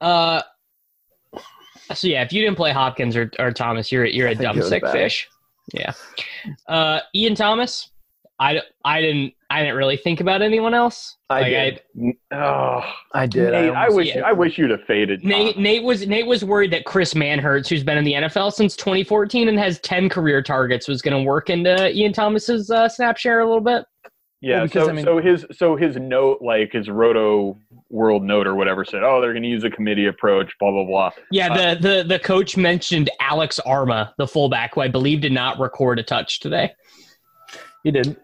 Uh, 0.00 0.42
so 1.94 2.08
yeah, 2.08 2.22
if 2.22 2.32
you 2.32 2.42
didn't 2.42 2.56
play 2.56 2.72
Hopkins 2.72 3.16
or, 3.16 3.30
or 3.38 3.52
Thomas, 3.52 3.90
you're 3.90 4.06
you're 4.06 4.28
a 4.28 4.34
dumb 4.34 4.60
sick 4.62 4.86
fish. 4.88 5.28
Yeah. 5.72 5.92
Uh, 6.68 7.00
Ian 7.14 7.34
Thomas, 7.34 7.90
I, 8.38 8.60
I 8.84 9.00
didn't 9.00 9.34
I 9.50 9.60
didn't 9.60 9.76
really 9.76 9.96
think 9.96 10.20
about 10.20 10.42
anyone 10.42 10.74
else. 10.74 11.16
I 11.28 11.40
like 11.40 11.50
did. 11.94 12.14
I, 12.32 12.36
oh, 12.36 12.92
I 13.12 13.26
did. 13.26 13.50
Nate, 13.50 13.70
I, 13.70 13.86
I 13.86 13.88
wish 13.88 14.14
yeah. 14.14 14.22
I 14.22 14.32
wish 14.32 14.56
you'd 14.56 14.70
have 14.70 14.84
faded. 14.84 15.24
Nate, 15.24 15.58
Nate 15.58 15.82
was 15.82 16.06
Nate 16.06 16.26
was 16.26 16.44
worried 16.44 16.72
that 16.72 16.84
Chris 16.84 17.14
Manhertz, 17.14 17.68
who's 17.68 17.82
been 17.82 17.98
in 17.98 18.04
the 18.04 18.14
NFL 18.14 18.52
since 18.52 18.76
2014 18.76 19.48
and 19.48 19.58
has 19.58 19.80
10 19.80 20.08
career 20.08 20.40
targets, 20.42 20.88
was 20.88 21.02
going 21.02 21.16
to 21.16 21.28
work 21.28 21.50
into 21.50 21.90
Ian 21.94 22.12
Thomas's 22.12 22.70
uh, 22.70 22.88
snap 22.88 23.16
share 23.16 23.40
a 23.40 23.44
little 23.44 23.60
bit. 23.60 23.84
Yeah. 24.40 24.58
Well, 24.58 24.66
because, 24.66 24.84
so 24.84 24.90
I 24.90 24.92
mean, 24.94 25.04
so 25.04 25.18
his 25.18 25.46
so 25.52 25.76
his 25.76 25.96
note 25.96 26.40
like 26.40 26.72
his 26.72 26.88
roto 26.88 27.58
World 27.90 28.22
Note 28.22 28.46
or 28.46 28.54
whatever 28.54 28.84
said, 28.84 29.02
"Oh, 29.02 29.20
they're 29.20 29.32
going 29.32 29.42
to 29.42 29.48
use 29.48 29.64
a 29.64 29.70
committee 29.70 30.06
approach." 30.06 30.52
Blah 30.58 30.70
blah 30.70 30.84
blah. 30.84 31.10
Yeah, 31.30 31.52
uh, 31.52 31.74
the 31.74 31.80
the 31.80 32.04
the 32.04 32.18
coach 32.18 32.56
mentioned 32.56 33.10
Alex 33.20 33.60
Armah, 33.66 34.12
the 34.16 34.26
fullback, 34.26 34.74
who 34.74 34.80
I 34.80 34.88
believe 34.88 35.20
did 35.20 35.32
not 35.32 35.58
record 35.58 35.98
a 35.98 36.02
touch 36.02 36.40
today. 36.40 36.72
He 37.82 37.90
didn't. 37.90 38.18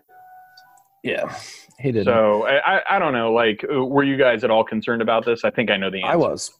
Yeah, 1.03 1.37
he 1.81 1.93
did. 1.93 2.05
So 2.05 2.47
I 2.47 2.81
I 2.89 2.99
don't 2.99 3.13
know. 3.13 3.33
Like, 3.33 3.65
uh, 3.71 3.85
were 3.85 4.05
you 4.05 4.17
guys 4.17 4.45
at 4.45 4.51
all 4.51 4.65
concerned 4.65 5.03
about 5.03 5.25
this? 5.25 5.45
I 5.45 5.51
think 5.51 5.71
I 5.71 5.77
know 5.77 5.91
the 5.91 6.03
answer. 6.03 6.13
I 6.13 6.17
was. 6.17 6.53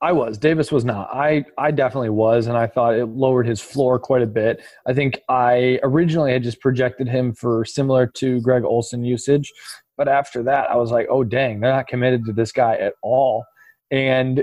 I 0.00 0.10
was. 0.10 0.36
Davis 0.36 0.72
was 0.72 0.84
not. 0.84 1.10
I 1.14 1.44
I 1.56 1.70
definitely 1.70 2.10
was, 2.10 2.48
and 2.48 2.56
I 2.56 2.66
thought 2.66 2.94
it 2.94 3.06
lowered 3.06 3.46
his 3.46 3.60
floor 3.60 4.00
quite 4.00 4.22
a 4.22 4.26
bit. 4.26 4.60
I 4.84 4.92
think 4.92 5.20
I 5.28 5.78
originally 5.84 6.32
had 6.32 6.42
just 6.42 6.60
projected 6.60 7.08
him 7.08 7.32
for 7.32 7.64
similar 7.64 8.08
to 8.08 8.40
Greg 8.40 8.64
Olsen 8.64 9.04
usage, 9.04 9.52
but 10.02 10.08
after 10.08 10.42
that, 10.42 10.68
I 10.68 10.74
was 10.74 10.90
like, 10.90 11.06
oh, 11.08 11.22
dang, 11.22 11.60
they're 11.60 11.72
not 11.72 11.86
committed 11.86 12.24
to 12.24 12.32
this 12.32 12.50
guy 12.50 12.74
at 12.74 12.94
all. 13.04 13.44
And 13.92 14.42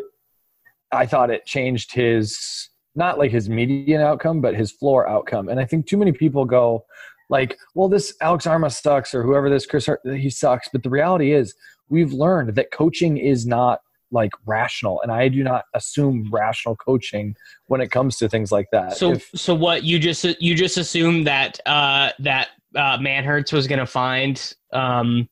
I 0.94 1.06
thought 1.06 1.32
it 1.32 1.46
changed 1.46 1.94
his, 1.94 2.70
not 2.96 3.20
like 3.20 3.30
his 3.30 3.50
median 3.50 4.00
outcome, 4.00 4.40
but 4.40 4.56
his 4.56 4.72
floor 4.72 5.06
outcome. 5.06 5.50
And 5.50 5.60
I 5.60 5.66
think 5.66 5.86
too 5.86 5.98
many 5.98 6.14
people 6.14 6.46
go, 6.46 6.86
like, 7.30 7.58
well, 7.76 7.90
this 7.90 8.14
Alex 8.22 8.46
Armah 8.46 8.72
sucks 8.72 9.14
or 9.14 9.22
whoever 9.22 9.50
this 9.50 9.66
Chris, 9.66 9.90
he 10.06 10.30
sucks. 10.30 10.70
But 10.72 10.84
the 10.84 10.90
reality 10.90 11.34
is, 11.34 11.54
we've 11.90 12.14
learned 12.14 12.56
that 12.56 12.72
coaching 12.72 13.18
is 13.18 13.46
not 13.46 13.82
like 14.12 14.32
rational 14.48 15.00
and 15.04 15.12
i 15.12 15.28
do 15.28 15.44
not 15.44 15.66
assume 15.76 16.28
rational 16.32 16.76
coaching 16.78 17.36
when 17.68 17.80
it 17.80 17.92
comes 17.92 18.18
to 18.18 18.28
things 18.28 18.52
like 18.52 18.66
that 18.72 18.98
so 18.98 19.12
if, 19.12 19.30
so 19.36 19.54
what 19.54 19.84
you 19.84 20.00
just 20.00 20.24
you 20.42 20.56
just 20.56 20.78
assume 20.78 21.24
that 21.24 21.60
uh 21.68 22.10
that 22.18 22.48
uh 22.76 22.98
manhertz 22.98 23.54
was 23.54 23.68
gonna 23.68 23.86
find 23.86 24.56
um 24.74 25.30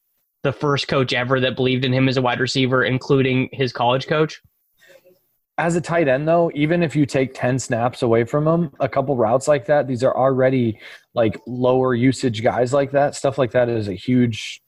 the 0.47 0.53
first 0.53 0.87
coach 0.87 1.13
ever 1.13 1.41
that 1.41 1.57
believed 1.57 1.83
in 1.83 1.93
him 1.93 2.07
as 2.07 2.15
a 2.15 2.21
wide 2.21 2.39
receiver, 2.39 2.85
including 2.85 3.49
his 3.51 3.73
college 3.73 4.07
coach? 4.07 4.41
As 5.57 5.75
a 5.75 5.81
tight 5.81 6.07
end, 6.07 6.25
though, 6.25 6.49
even 6.55 6.83
if 6.83 6.95
you 6.95 7.05
take 7.05 7.33
10 7.33 7.59
snaps 7.59 8.01
away 8.01 8.23
from 8.23 8.47
him, 8.47 8.71
a 8.79 8.87
couple 8.87 9.17
routes 9.17 9.47
like 9.47 9.65
that, 9.65 9.87
these 9.87 10.03
are 10.05 10.15
already 10.15 10.79
like 11.13 11.37
lower 11.47 11.93
usage 11.93 12.43
guys 12.43 12.71
like 12.71 12.91
that. 12.91 13.13
Stuff 13.13 13.37
like 13.37 13.51
that 13.51 13.67
is 13.67 13.89
a 13.89 13.93
huge 13.93 14.61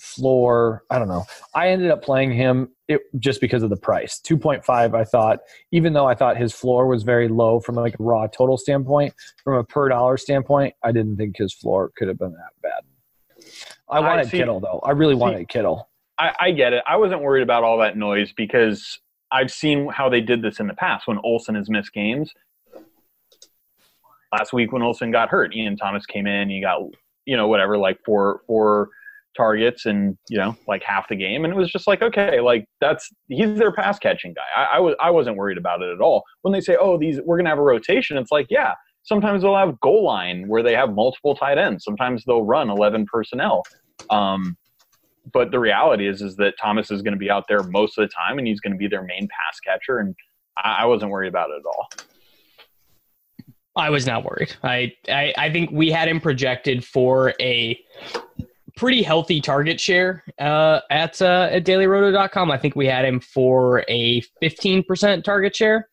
floor. 0.00 0.82
I 0.90 0.98
don't 0.98 1.08
know. 1.08 1.26
I 1.54 1.68
ended 1.68 1.92
up 1.92 2.02
playing 2.02 2.32
him 2.32 2.70
it, 2.88 3.02
just 3.20 3.40
because 3.40 3.62
of 3.62 3.70
the 3.70 3.76
price. 3.76 4.20
2.5, 4.26 4.94
I 4.96 5.04
thought, 5.04 5.40
even 5.70 5.92
though 5.92 6.06
I 6.06 6.16
thought 6.16 6.38
his 6.38 6.52
floor 6.52 6.88
was 6.88 7.04
very 7.04 7.28
low 7.28 7.60
from 7.60 7.76
like 7.76 7.94
a 8.00 8.02
raw 8.02 8.26
total 8.26 8.56
standpoint, 8.56 9.14
from 9.44 9.58
a 9.58 9.62
per 9.62 9.90
dollar 9.90 10.16
standpoint, 10.16 10.74
I 10.82 10.90
didn't 10.90 11.18
think 11.18 11.36
his 11.36 11.54
floor 11.54 11.92
could 11.96 12.08
have 12.08 12.18
been 12.18 12.32
that 12.32 12.52
bad. 12.62 12.89
I 13.90 14.00
wanted 14.00 14.28
see, 14.28 14.38
Kittle 14.38 14.60
though. 14.60 14.80
I 14.84 14.92
really 14.92 15.14
see, 15.14 15.20
wanted 15.20 15.48
Kittle. 15.48 15.88
I, 16.18 16.32
I 16.38 16.50
get 16.50 16.72
it. 16.72 16.82
I 16.86 16.96
wasn't 16.96 17.22
worried 17.22 17.42
about 17.42 17.64
all 17.64 17.78
that 17.78 17.96
noise 17.96 18.32
because 18.36 19.00
I've 19.32 19.50
seen 19.50 19.88
how 19.88 20.08
they 20.08 20.20
did 20.20 20.42
this 20.42 20.60
in 20.60 20.66
the 20.66 20.74
past 20.74 21.06
when 21.06 21.18
Olsen 21.24 21.54
has 21.54 21.70
missed 21.70 21.92
games. 21.92 22.32
Last 24.32 24.52
week 24.52 24.72
when 24.72 24.82
Olsen 24.82 25.10
got 25.10 25.28
hurt, 25.28 25.54
Ian 25.54 25.76
Thomas 25.76 26.06
came 26.06 26.26
in. 26.26 26.50
He 26.50 26.60
got 26.60 26.80
you 27.26 27.36
know 27.36 27.48
whatever 27.48 27.78
like 27.78 27.98
four 28.04 28.42
four 28.46 28.90
targets 29.36 29.86
and 29.86 30.16
you 30.28 30.38
know 30.38 30.56
like 30.68 30.82
half 30.82 31.08
the 31.08 31.16
game, 31.16 31.44
and 31.44 31.52
it 31.52 31.56
was 31.56 31.70
just 31.70 31.86
like 31.86 32.02
okay, 32.02 32.40
like 32.40 32.66
that's 32.80 33.08
he's 33.28 33.58
their 33.58 33.72
pass 33.72 33.98
catching 33.98 34.34
guy. 34.34 34.62
I, 34.62 34.76
I 34.76 34.80
was 34.80 34.94
I 35.00 35.10
wasn't 35.10 35.36
worried 35.36 35.58
about 35.58 35.82
it 35.82 35.90
at 35.92 36.00
all. 36.00 36.22
When 36.42 36.52
they 36.52 36.60
say 36.60 36.76
oh 36.80 36.98
these 36.98 37.20
we're 37.24 37.38
gonna 37.38 37.48
have 37.48 37.58
a 37.58 37.62
rotation, 37.62 38.16
it's 38.16 38.32
like 38.32 38.46
yeah. 38.50 38.74
Sometimes 39.02 39.40
they'll 39.40 39.56
have 39.56 39.80
goal 39.80 40.04
line 40.04 40.46
where 40.46 40.62
they 40.62 40.74
have 40.74 40.92
multiple 40.92 41.34
tight 41.34 41.56
ends. 41.56 41.84
Sometimes 41.84 42.22
they'll 42.26 42.42
run 42.42 42.68
eleven 42.68 43.06
personnel. 43.06 43.62
Um, 44.08 44.56
but 45.32 45.50
the 45.50 45.58
reality 45.58 46.08
is 46.08 46.22
is 46.22 46.36
that 46.36 46.54
Thomas 46.60 46.90
is 46.90 47.02
going 47.02 47.12
to 47.12 47.18
be 47.18 47.30
out 47.30 47.46
there 47.48 47.62
most 47.62 47.98
of 47.98 48.08
the 48.08 48.14
time, 48.14 48.38
and 48.38 48.46
he's 48.46 48.60
going 48.60 48.72
to 48.72 48.78
be 48.78 48.88
their 48.88 49.02
main 49.02 49.28
pass 49.28 49.60
catcher. 49.60 49.98
And 49.98 50.14
I, 50.62 50.80
I 50.80 50.84
wasn't 50.86 51.10
worried 51.10 51.28
about 51.28 51.50
it 51.50 51.60
at 51.60 51.66
all. 51.66 51.88
I 53.76 53.90
was 53.90 54.06
not 54.06 54.24
worried. 54.24 54.54
I, 54.62 54.92
I 55.08 55.32
I 55.36 55.52
think 55.52 55.70
we 55.70 55.90
had 55.90 56.08
him 56.08 56.20
projected 56.20 56.84
for 56.84 57.34
a 57.40 57.78
pretty 58.76 59.02
healthy 59.02 59.40
target 59.40 59.80
share 59.80 60.24
uh, 60.38 60.80
at 60.90 61.20
uh, 61.22 61.48
at 61.50 61.64
dailyroto.com. 61.64 62.50
I 62.50 62.58
think 62.58 62.74
we 62.74 62.86
had 62.86 63.04
him 63.04 63.20
for 63.20 63.84
a 63.88 64.22
15% 64.42 65.22
target 65.22 65.54
share. 65.54 65.88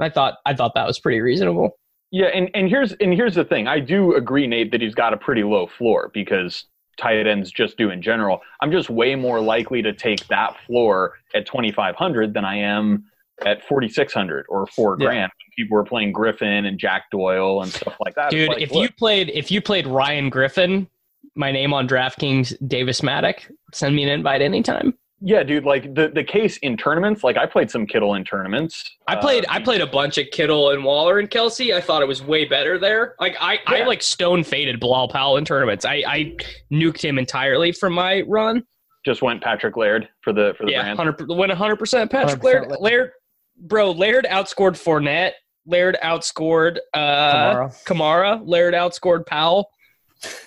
I 0.00 0.08
thought 0.08 0.34
I 0.46 0.54
thought 0.54 0.74
that 0.74 0.86
was 0.86 0.98
pretty 0.98 1.20
reasonable. 1.20 1.78
Yeah, 2.10 2.26
and, 2.26 2.50
and 2.54 2.68
here's 2.68 2.92
and 2.94 3.12
here's 3.12 3.34
the 3.34 3.44
thing. 3.44 3.68
I 3.68 3.78
do 3.78 4.16
agree, 4.16 4.46
Nate, 4.46 4.72
that 4.72 4.80
he's 4.80 4.94
got 4.94 5.12
a 5.12 5.16
pretty 5.16 5.44
low 5.44 5.66
floor 5.66 6.10
because 6.12 6.64
tight 7.00 7.26
ends 7.26 7.50
just 7.50 7.76
do 7.76 7.90
in 7.90 8.02
general. 8.02 8.40
I'm 8.60 8.70
just 8.70 8.90
way 8.90 9.14
more 9.14 9.40
likely 9.40 9.82
to 9.82 9.92
take 9.92 10.26
that 10.28 10.56
floor 10.66 11.14
at 11.34 11.46
2,500 11.46 12.34
than 12.34 12.44
I 12.44 12.56
am 12.56 13.04
at 13.44 13.64
4,600 13.66 14.46
or 14.48 14.66
four 14.66 14.96
Yeah. 15.00 15.06
grand. 15.06 15.32
People 15.56 15.76
were 15.76 15.84
playing 15.84 16.12
Griffin 16.12 16.66
and 16.66 16.78
Jack 16.78 17.10
Doyle 17.10 17.62
and 17.62 17.72
stuff 17.72 17.96
like 18.04 18.14
that. 18.14 18.30
Dude, 18.30 18.48
like, 18.48 18.62
if 18.62 18.70
look, 18.70 18.82
you 18.82 18.88
played 18.92 19.30
if 19.30 19.50
you 19.50 19.60
played 19.60 19.86
Ryan 19.86 20.28
Griffin, 20.30 20.86
my 21.34 21.50
name 21.50 21.72
on 21.72 21.88
DraftKings 21.88 22.54
Davis 22.68 23.00
Mattek, 23.00 23.50
send 23.72 23.96
me 23.96 24.02
an 24.02 24.08
invite 24.08 24.42
anytime. 24.42 24.94
Yeah, 25.22 25.42
dude, 25.42 25.64
like 25.64 25.94
the, 25.94 26.08
the 26.08 26.24
case 26.24 26.56
in 26.58 26.76
tournaments, 26.78 27.22
like 27.22 27.36
I 27.36 27.44
played 27.44 27.70
some 27.70 27.86
Kittle 27.86 28.14
in 28.14 28.24
tournaments. 28.24 28.90
I 29.06 29.16
played 29.16 29.44
Uh, 29.44 29.52
I 29.52 29.60
played 29.60 29.82
a 29.82 29.86
bunch 29.86 30.16
of 30.16 30.26
Kittle 30.32 30.70
and 30.70 30.82
Waller 30.82 31.18
and 31.18 31.28
Kelce. 31.30 31.74
I 31.74 31.80
thought 31.82 32.00
it 32.00 32.08
was 32.08 32.22
way 32.22 32.46
better 32.46 32.78
there. 32.78 33.16
Like 33.20 33.36
I, 33.38 33.58
I 33.66 33.84
like 33.84 34.02
stone 34.02 34.42
faded 34.42 34.80
Bilal 34.80 35.08
Powell 35.08 35.36
in 35.36 35.44
tournaments. 35.44 35.84
I, 35.84 36.02
I 36.06 36.36
nuked 36.72 37.02
him 37.02 37.18
entirely 37.18 37.70
from 37.72 37.92
my 37.92 38.22
run. 38.22 38.64
just 39.04 39.20
went 39.20 39.42
Patrick 39.42 39.76
Laird 39.76 40.08
for 40.22 40.32
the 40.32 40.54
for 40.56 40.64
the 40.64 40.72
Yeah, 40.72 40.82
brand. 40.82 40.96
hundred 40.98 41.28
went 41.28 41.52
hundred 41.52 41.76
percent 41.76 42.10
Patrick 42.10 42.40
100% 42.40 42.44
Laird. 42.44 42.68
Laird. 42.70 42.80
Laird, 42.80 43.10
bro, 43.58 43.90
Laird 43.90 44.24
outscored 44.30 44.72
Fournette. 44.82 45.32
Laird 45.66 45.98
outscored 46.02 46.78
uh, 46.94 46.98
Kamara. 47.34 47.84
Kamara. 47.84 48.42
Laird 48.46 48.72
outscored 48.72 49.26
Powell. 49.26 49.70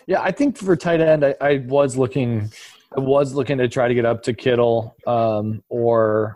Yeah, 0.07 0.21
I 0.21 0.32
think 0.32 0.57
for 0.57 0.76
tight 0.76 0.99
end, 1.01 1.24
I, 1.26 1.36
I 1.41 1.57
was 1.67 1.95
looking, 1.97 2.51
I 2.95 2.99
was 2.99 3.33
looking 3.33 3.57
to 3.57 3.67
try 3.67 3.87
to 3.87 3.93
get 3.93 4.05
up 4.05 4.23
to 4.23 4.33
Kittle, 4.33 4.95
um, 5.07 5.63
or 5.69 6.35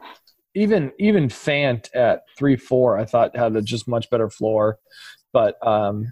even 0.55 0.91
even 0.99 1.27
Fant 1.29 1.89
at 1.95 2.21
three 2.37 2.55
four. 2.55 2.97
I 2.97 3.05
thought 3.05 3.35
had 3.35 3.55
a 3.55 3.61
just 3.61 3.87
much 3.87 4.09
better 4.09 4.29
floor, 4.29 4.79
but 5.33 5.55
um, 5.65 6.11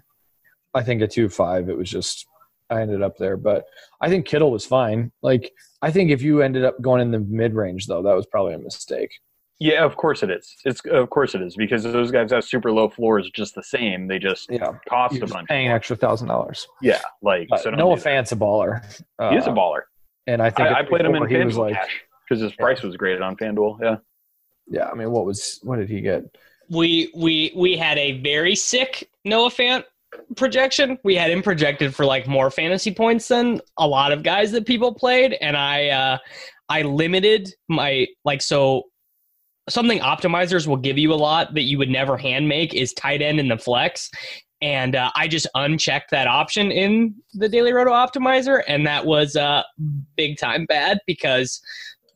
I 0.74 0.82
think 0.82 1.02
at 1.02 1.10
two 1.10 1.28
five 1.28 1.68
it 1.68 1.76
was 1.76 1.90
just 1.90 2.26
I 2.70 2.80
ended 2.80 3.02
up 3.02 3.16
there. 3.18 3.36
But 3.36 3.64
I 4.00 4.08
think 4.08 4.26
Kittle 4.26 4.50
was 4.50 4.64
fine. 4.66 5.12
Like 5.22 5.52
I 5.82 5.90
think 5.90 6.10
if 6.10 6.22
you 6.22 6.42
ended 6.42 6.64
up 6.64 6.80
going 6.80 7.00
in 7.00 7.10
the 7.10 7.18
mid 7.20 7.54
range 7.54 7.86
though, 7.86 8.02
that 8.02 8.14
was 8.14 8.26
probably 8.26 8.54
a 8.54 8.58
mistake. 8.58 9.10
Yeah, 9.58 9.84
of 9.86 9.96
course 9.96 10.22
it 10.22 10.30
is. 10.30 10.54
It's 10.66 10.80
of 10.84 11.08
course 11.08 11.34
it 11.34 11.40
is 11.40 11.56
because 11.56 11.82
those 11.82 12.10
guys 12.10 12.30
have 12.30 12.44
super 12.44 12.70
low 12.70 12.90
floors 12.90 13.30
just 13.34 13.54
the 13.54 13.62
same. 13.62 14.06
They 14.06 14.18
just 14.18 14.48
Yeah, 14.50 14.72
cost 14.86 15.14
you're 15.14 15.24
a 15.24 15.28
bunch. 15.28 15.48
paying 15.48 15.68
extra 15.70 15.96
thousand 15.96 16.28
dollars. 16.28 16.66
Yeah, 16.82 17.00
like 17.22 17.48
But 17.48 17.62
so 17.62 17.70
Noah. 17.70 17.96
Fant's 17.96 18.32
a 18.32 18.36
baller. 18.36 18.84
He 19.30 19.36
is 19.36 19.46
a 19.46 19.50
Uh, 19.50 19.54
baller. 19.54 19.80
And 20.26 20.42
I 20.42 20.50
think 20.50 20.68
I, 20.68 20.80
I 20.80 20.82
played 20.82 21.04
him 21.04 21.14
in 21.14 21.22
3-4, 21.22 21.28
FanDuel 21.28 21.56
like, 21.56 21.74
cash 21.74 22.04
because 22.28 22.42
his 22.42 22.52
price 22.52 22.82
was 22.82 22.96
great 22.96 23.20
on 23.20 23.36
FanDuel. 23.36 23.80
Yeah. 23.80 23.96
yeah. 24.68 24.88
I 24.88 24.94
mean, 24.94 25.10
what 25.10 25.24
was 25.24 25.60
what 25.62 25.76
did 25.76 25.88
he 25.88 26.00
get? 26.00 26.24
We 26.68 27.12
we 27.14 27.52
we 27.54 27.76
had 27.76 27.98
a 27.98 28.20
very 28.20 28.56
sick 28.56 29.08
Noah 29.24 29.50
Fant 29.50 29.84
projection. 30.36 30.98
We 31.04 31.14
had 31.14 31.30
him 31.30 31.42
projected 31.42 31.94
for 31.94 32.04
like 32.04 32.26
more 32.26 32.50
fantasy 32.50 32.92
points 32.92 33.28
than 33.28 33.60
a 33.78 33.86
lot 33.86 34.12
of 34.12 34.22
guys 34.22 34.50
that 34.52 34.66
people 34.66 34.94
played, 34.94 35.34
and 35.40 35.56
I 35.56 35.88
uh, 35.88 36.18
I 36.68 36.82
limited 36.82 37.54
my 37.68 38.06
like 38.24 38.42
so 38.42 38.84
something 39.68 39.98
optimizers 39.98 40.66
will 40.66 40.76
give 40.76 40.96
you 40.96 41.12
a 41.12 41.14
lot 41.14 41.54
that 41.54 41.62
you 41.62 41.78
would 41.78 41.90
never 41.90 42.16
hand 42.16 42.48
make 42.48 42.74
is 42.74 42.92
tight 42.92 43.22
end 43.22 43.40
in 43.40 43.48
the 43.48 43.58
flex. 43.58 44.10
And 44.62 44.96
uh, 44.96 45.10
I 45.14 45.28
just 45.28 45.46
unchecked 45.54 46.10
that 46.12 46.26
option 46.26 46.70
in 46.70 47.14
the 47.34 47.48
Daily 47.48 47.72
Roto 47.72 47.92
Optimizer, 47.92 48.62
and 48.66 48.86
that 48.86 49.04
was 49.04 49.36
uh, 49.36 49.62
big 50.16 50.38
time 50.38 50.64
bad 50.64 50.98
because 51.06 51.60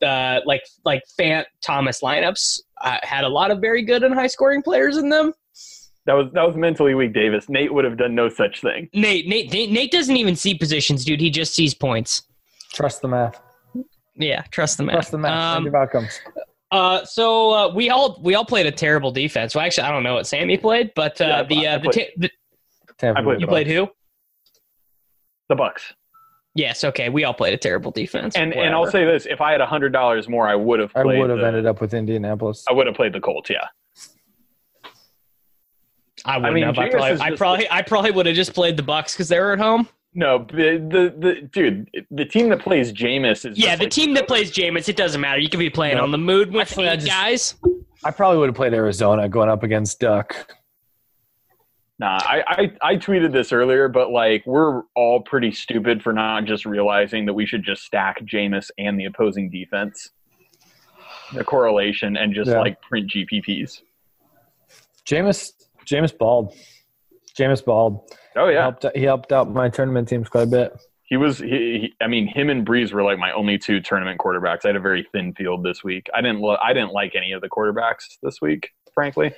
uh, 0.01 0.39
like 0.45 0.63
like 0.83 1.03
Fant 1.19 1.45
Thomas 1.61 2.01
lineups 2.01 2.59
uh, 2.81 2.97
had 3.03 3.23
a 3.23 3.29
lot 3.29 3.51
of 3.51 3.59
very 3.61 3.83
good 3.83 4.03
and 4.03 4.13
high 4.13 4.27
scoring 4.27 4.63
players 4.63 4.97
in 4.97 5.09
them. 5.09 5.33
That 6.07 6.13
was 6.13 6.31
that 6.33 6.47
was 6.47 6.55
mentally 6.55 6.95
weak, 6.95 7.13
Davis. 7.13 7.47
Nate 7.47 7.71
would 7.71 7.85
have 7.85 7.97
done 7.97 8.15
no 8.15 8.27
such 8.27 8.61
thing. 8.61 8.89
Nate, 8.93 9.27
Nate, 9.27 9.51
Nate, 9.53 9.69
Nate 9.69 9.91
doesn't 9.91 10.17
even 10.17 10.35
see 10.35 10.55
positions, 10.55 11.05
dude. 11.05 11.21
He 11.21 11.29
just 11.29 11.53
sees 11.53 11.75
points. 11.75 12.23
Trust 12.73 13.03
the 13.03 13.07
math. 13.07 13.39
Yeah, 14.15 14.41
trust 14.49 14.77
the 14.77 14.83
math. 14.83 14.93
Trust 14.93 15.11
the 15.11 15.17
math. 15.19 15.57
Um, 15.57 15.63
Negative 15.63 15.81
outcomes. 15.81 16.19
Uh, 16.71 17.03
so 17.05 17.51
uh, 17.51 17.73
we 17.73 17.89
all 17.89 18.19
we 18.21 18.35
all 18.35 18.45
played 18.45 18.65
a 18.65 18.71
terrible 18.71 19.11
defense. 19.11 19.55
Well, 19.55 19.65
actually, 19.65 19.87
I 19.87 19.91
don't 19.91 20.03
know 20.03 20.13
what 20.13 20.27
Sammy 20.27 20.57
played, 20.57 20.91
but 20.95 21.19
uh, 21.19 21.25
Yeah, 21.25 21.43
the 21.43 21.67
I 21.67 21.73
uh, 21.73 21.77
the, 21.79 21.89
ta- 21.89 22.11
the 22.17 22.29
Tampa 22.97 23.23
played 23.23 23.37
Bay 23.37 23.41
you 23.41 23.47
played 23.47 23.67
who? 23.67 23.89
The 25.49 25.55
Bucks. 25.55 25.93
Yes, 26.53 26.83
okay. 26.83 27.09
We 27.09 27.23
all 27.23 27.33
played 27.33 27.53
a 27.53 27.57
terrible 27.57 27.91
defense. 27.91 28.35
And 28.35 28.53
and 28.53 28.73
I'll 28.73 28.89
say 28.89 29.05
this: 29.05 29.25
if 29.25 29.41
I 29.41 29.51
had 29.53 29.61
hundred 29.61 29.93
dollars 29.93 30.27
more, 30.29 30.47
I 30.47 30.55
would 30.55 30.79
have 30.79 30.91
I 30.95 31.03
would 31.03 31.29
have 31.29 31.39
the, 31.39 31.45
ended 31.45 31.65
up 31.65 31.81
with 31.81 31.93
Indianapolis. 31.93 32.65
I 32.69 32.73
would 32.73 32.87
have 32.87 32.95
played 32.95 33.13
the 33.13 33.21
Colts. 33.21 33.49
Yeah. 33.49 33.67
I 36.23 36.37
wouldn't 36.37 36.53
mean, 36.53 36.63
have. 36.65 36.77
I 36.77 36.89
probably, 36.89 37.09
I 37.09 37.29
just- 37.29 37.37
probably, 37.39 37.71
I 37.71 37.81
probably 37.81 38.11
would 38.11 38.25
have 38.27 38.35
just 38.35 38.53
played 38.53 38.77
the 38.77 38.83
Bucks 38.83 39.13
because 39.13 39.27
they 39.29 39.39
were 39.39 39.53
at 39.53 39.59
home. 39.59 39.87
No, 40.13 40.39
the, 40.49 40.77
the 40.89 41.15
the 41.17 41.41
dude, 41.53 41.89
the 42.11 42.25
team 42.25 42.49
that 42.49 42.59
plays 42.59 42.91
Jameis 42.91 43.49
is 43.49 43.57
Yeah, 43.57 43.75
the 43.77 43.83
like- 43.85 43.91
team 43.91 44.13
that 44.15 44.27
plays 44.27 44.51
Jameis, 44.51 44.89
it 44.89 44.97
doesn't 44.97 45.21
matter. 45.21 45.39
You 45.39 45.47
could 45.49 45.59
be 45.59 45.69
playing 45.69 45.97
No. 45.97 46.03
on 46.03 46.11
the 46.11 46.17
mood 46.17 46.51
with 46.51 46.77
eight 46.77 46.95
just- 46.99 47.07
guys. 47.07 47.55
I 48.03 48.11
probably 48.11 48.39
would 48.39 48.49
have 48.49 48.55
played 48.55 48.73
Arizona 48.73 49.29
going 49.29 49.47
up 49.49 49.63
against 49.63 49.99
Duck. 49.99 50.35
Nah, 51.99 52.19
I, 52.23 52.43
I 52.47 52.71
I 52.93 52.95
tweeted 52.97 53.31
this 53.31 53.51
earlier, 53.53 53.87
but 53.87 54.09
like 54.11 54.43
we're 54.47 54.81
all 54.95 55.21
pretty 55.21 55.51
stupid 55.51 56.01
for 56.01 56.11
not 56.11 56.45
just 56.45 56.65
realizing 56.65 57.25
that 57.27 57.33
we 57.33 57.45
should 57.45 57.63
just 57.63 57.83
stack 57.83 58.19
Jameis 58.25 58.71
and 58.79 58.99
the 58.99 59.05
opposing 59.05 59.49
defense, 59.51 60.09
the 61.33 61.43
correlation, 61.43 62.17
and 62.17 62.33
just 62.33 62.49
Yeah. 62.49 62.59
like 62.59 62.81
print 62.81 63.09
GPPs. 63.11 63.81
Jameis, 65.05 65.53
Jameis 65.85 66.17
Bald, 66.17 66.53
Jameis 67.37 67.63
balled. 67.63 68.09
Oh 68.35 68.47
He 68.47 68.53
yeah, 68.53 68.61
helped, 68.61 68.85
he 68.95 69.03
helped 69.03 69.31
out 69.31 69.51
my 69.51 69.69
tournament 69.69 70.07
teams 70.07 70.29
quite 70.29 70.43
a 70.43 70.47
bit. 70.47 70.73
he 71.03 71.17
was. 71.17 71.39
He, 71.39 71.47
he, 71.49 71.93
I 72.01 72.07
mean, 72.07 72.27
him 72.27 72.49
and 72.49 72.65
Brees 72.65 72.93
were 72.93 73.03
like 73.03 73.19
my 73.19 73.31
only 73.31 73.57
two 73.57 73.79
tournament 73.81 74.19
quarterbacks. 74.19 74.63
I 74.63 74.69
had 74.69 74.75
a 74.77 74.79
very 74.79 75.07
thin 75.11 75.33
field 75.33 75.63
this 75.63 75.83
week. 75.83 76.07
I 76.13 76.21
didn't. 76.21 76.39
Lo- 76.39 76.57
I 76.61 76.73
didn't 76.73 76.93
like 76.93 77.15
any 77.15 77.31
of 77.33 77.41
the 77.41 77.49
quarterbacks 77.49 78.17
this 78.23 78.41
week, 78.41 78.69
frankly. 78.93 79.31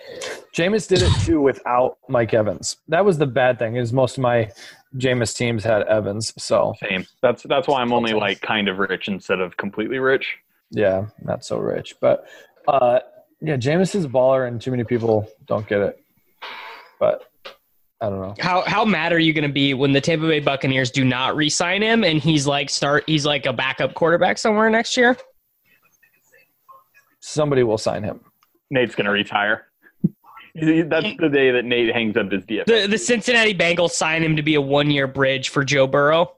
Jameis 0.56 0.88
did 0.88 1.02
it 1.02 1.12
too 1.26 1.42
without 1.42 1.98
Mike 2.08 2.34
Evans. 2.34 2.78
That 2.88 3.04
was 3.06 3.18
the 3.18 3.26
bad 3.26 3.58
thing. 3.58 3.76
Is 3.78 3.92
most 3.92 4.18
of 4.18 4.22
my 4.22 4.52
Jameis 4.98 5.36
teams 5.36 5.64
had 5.64 5.82
Evans, 5.88 6.32
so 6.38 6.76
Same. 6.80 7.06
That's 7.24 7.42
that's 7.44 7.68
why 7.68 7.82
I'm 7.82 7.92
only 7.94 8.14
like 8.14 8.42
kind 8.42 8.68
of 8.68 8.78
rich 8.78 9.08
instead 9.08 9.40
of 9.40 9.58
completely 9.58 9.98
rich. 9.98 10.36
yeah, 10.70 11.08
not 11.24 11.44
so 11.44 11.58
rich. 11.58 11.96
But 12.00 12.28
uh, 12.68 13.00
yeah, 13.42 13.58
Jameis 13.58 13.96
is 13.96 14.06
a 14.06 14.10
baller, 14.10 14.48
and 14.48 14.62
too 14.62 14.70
many 14.70 14.84
people 14.84 15.28
don't 15.48 15.68
get 15.68 15.80
it. 15.82 16.00
But 17.00 17.24
I 18.04 18.10
don't 18.10 18.20
know. 18.20 18.36
How 18.40 18.64
how 18.68 18.84
mad 18.84 19.14
are 19.14 19.20
you 19.20 19.32
going 19.32 19.48
to 19.48 19.54
be 19.54 19.74
when 19.74 19.94
the 19.94 20.02
Tampa 20.02 20.28
Bay 20.28 20.42
Buccaneers 20.42 20.92
do 20.92 21.06
not 21.06 21.38
re-sign 21.38 21.82
him 21.82 22.04
and 22.04 22.20
he's 22.20 22.46
like 22.46 22.70
start 22.70 23.06
he's 23.08 23.26
like 23.26 23.46
a 23.46 23.54
backup 23.54 23.94
quarterback 23.94 24.38
somewhere 24.38 24.70
next 24.70 24.98
year? 24.98 25.16
Somebody 27.22 27.64
will 27.64 27.78
sign 27.78 28.04
him. 28.04 28.20
Nate's 28.70 28.94
gonna 28.94 29.12
retire. 29.12 29.68
That's 30.56 31.08
the 31.18 31.30
day 31.32 31.50
that 31.52 31.64
Nate 31.64 31.94
hangs 31.96 32.18
up 32.18 32.30
his 32.30 32.44
DFS. 32.44 32.66
The 32.66 32.88
the 32.88 32.98
Cincinnati 32.98 33.56
Bengals 33.56 33.92
sign 33.92 34.22
him 34.22 34.36
to 34.36 34.44
be 34.44 34.56
a 34.56 34.62
one 34.62 34.92
year 34.92 35.08
bridge 35.08 35.48
for 35.48 35.64
Joe 35.64 35.88
Burrow. 35.88 36.34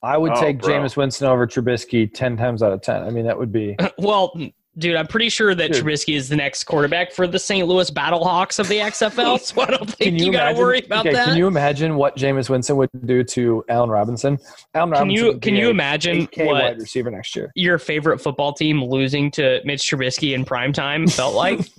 I 0.00 0.16
would 0.16 0.30
Oh, 0.32 0.40
take 0.40 0.60
bro. 0.60 0.70
Jameis 0.72 0.96
Winston 0.96 1.26
over 1.26 1.48
Trubisky 1.48 2.08
ten 2.14 2.36
times 2.36 2.62
out 2.62 2.72
of 2.72 2.80
ten. 2.80 3.02
I 3.02 3.10
mean, 3.10 3.26
that 3.26 3.36
would 3.36 3.50
be 3.50 3.76
Well, 3.98 4.32
dude, 4.78 4.96
I'm 4.96 5.06
pretty 5.06 5.28
sure 5.28 5.54
that 5.54 5.72
Dude. 5.72 5.84
Trubisky 5.84 6.16
is 6.16 6.28
the 6.28 6.36
next 6.36 6.64
quarterback 6.64 7.12
for 7.12 7.26
the 7.26 7.38
St. 7.38 7.66
Louis 7.66 7.90
Battlehawks 7.90 8.58
of 8.58 8.68
the 8.68 8.78
XFL. 8.78 9.38
So 9.48 9.62
I 9.62 9.66
don't 9.66 9.90
think 9.90 10.20
you, 10.20 10.32
got 10.32 10.52
to 10.52 10.58
worry 10.58 10.80
about 10.80 11.06
okay, 11.06 11.14
that. 11.14 11.28
Can 11.28 11.36
you 11.36 11.46
imagine 11.46 11.96
what 11.96 12.16
Jameis 12.16 12.50
Winston 12.50 12.76
would 12.76 12.90
do 13.06 13.22
to 13.24 13.64
Allen 13.68 13.88
Robinson? 13.88 14.38
Allen 14.74 14.92
Can 14.92 15.10
you 15.10 15.38
can 15.38 15.54
you 15.54 15.70
imagine 15.70 16.28
what 16.36 16.46
wide 16.46 16.78
receiver 16.78 17.10
next 17.10 17.34
year? 17.36 17.50
your 17.54 17.78
favorite 17.78 18.20
football 18.20 18.52
team 18.52 18.82
losing 18.82 19.30
to 19.32 19.60
Mitch 19.64 19.82
Trubisky 19.82 20.34
in 20.34 20.44
prime 20.44 20.72
time 20.72 21.06
felt 21.06 21.34
like? 21.34 21.60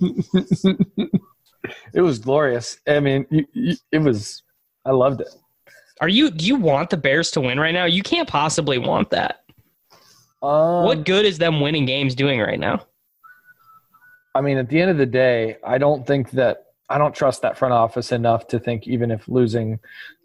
It 1.94 2.00
was 2.00 2.18
glorious. 2.18 2.78
I 2.86 3.00
mean, 3.00 3.26
you, 3.30 3.46
you, 3.52 3.76
it 3.92 3.98
was. 3.98 4.42
I 4.84 4.92
loved 4.92 5.20
it. 5.20 5.28
Are 6.00 6.08
you 6.08 6.30
do 6.30 6.46
you 6.46 6.56
want 6.56 6.90
the 6.90 6.96
Bears 6.96 7.30
to 7.32 7.40
win 7.40 7.60
right 7.60 7.74
now? 7.74 7.84
You 7.84 8.02
can't 8.02 8.28
possibly 8.28 8.78
want 8.78 9.10
that. 9.10 9.44
Um, 10.42 10.84
what 10.84 11.04
good 11.04 11.26
is 11.26 11.38
them 11.38 11.60
winning 11.60 11.84
games 11.84 12.14
doing 12.14 12.40
right 12.40 12.58
now? 12.58 12.86
I 14.34 14.40
mean, 14.40 14.58
at 14.58 14.68
the 14.68 14.80
end 14.80 14.90
of 14.90 14.96
the 14.98 15.06
day, 15.06 15.56
I 15.64 15.78
don't 15.78 16.06
think 16.06 16.30
that 16.32 16.66
I 16.88 16.98
don't 16.98 17.14
trust 17.14 17.42
that 17.42 17.56
front 17.58 17.74
office 17.74 18.12
enough 18.12 18.46
to 18.48 18.58
think 18.58 18.86
even 18.86 19.10
if 19.10 19.28
losing. 19.28 19.78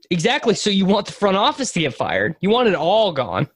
Exactly. 0.09 0.53
So 0.55 0.69
you 0.69 0.85
want 0.85 1.05
the 1.07 1.11
front 1.13 1.37
office 1.37 1.71
to 1.73 1.79
get 1.79 1.93
fired. 1.93 2.35
You 2.39 2.49
want 2.49 2.67
it 2.67 2.75
all 2.75 3.11
gone. 3.11 3.49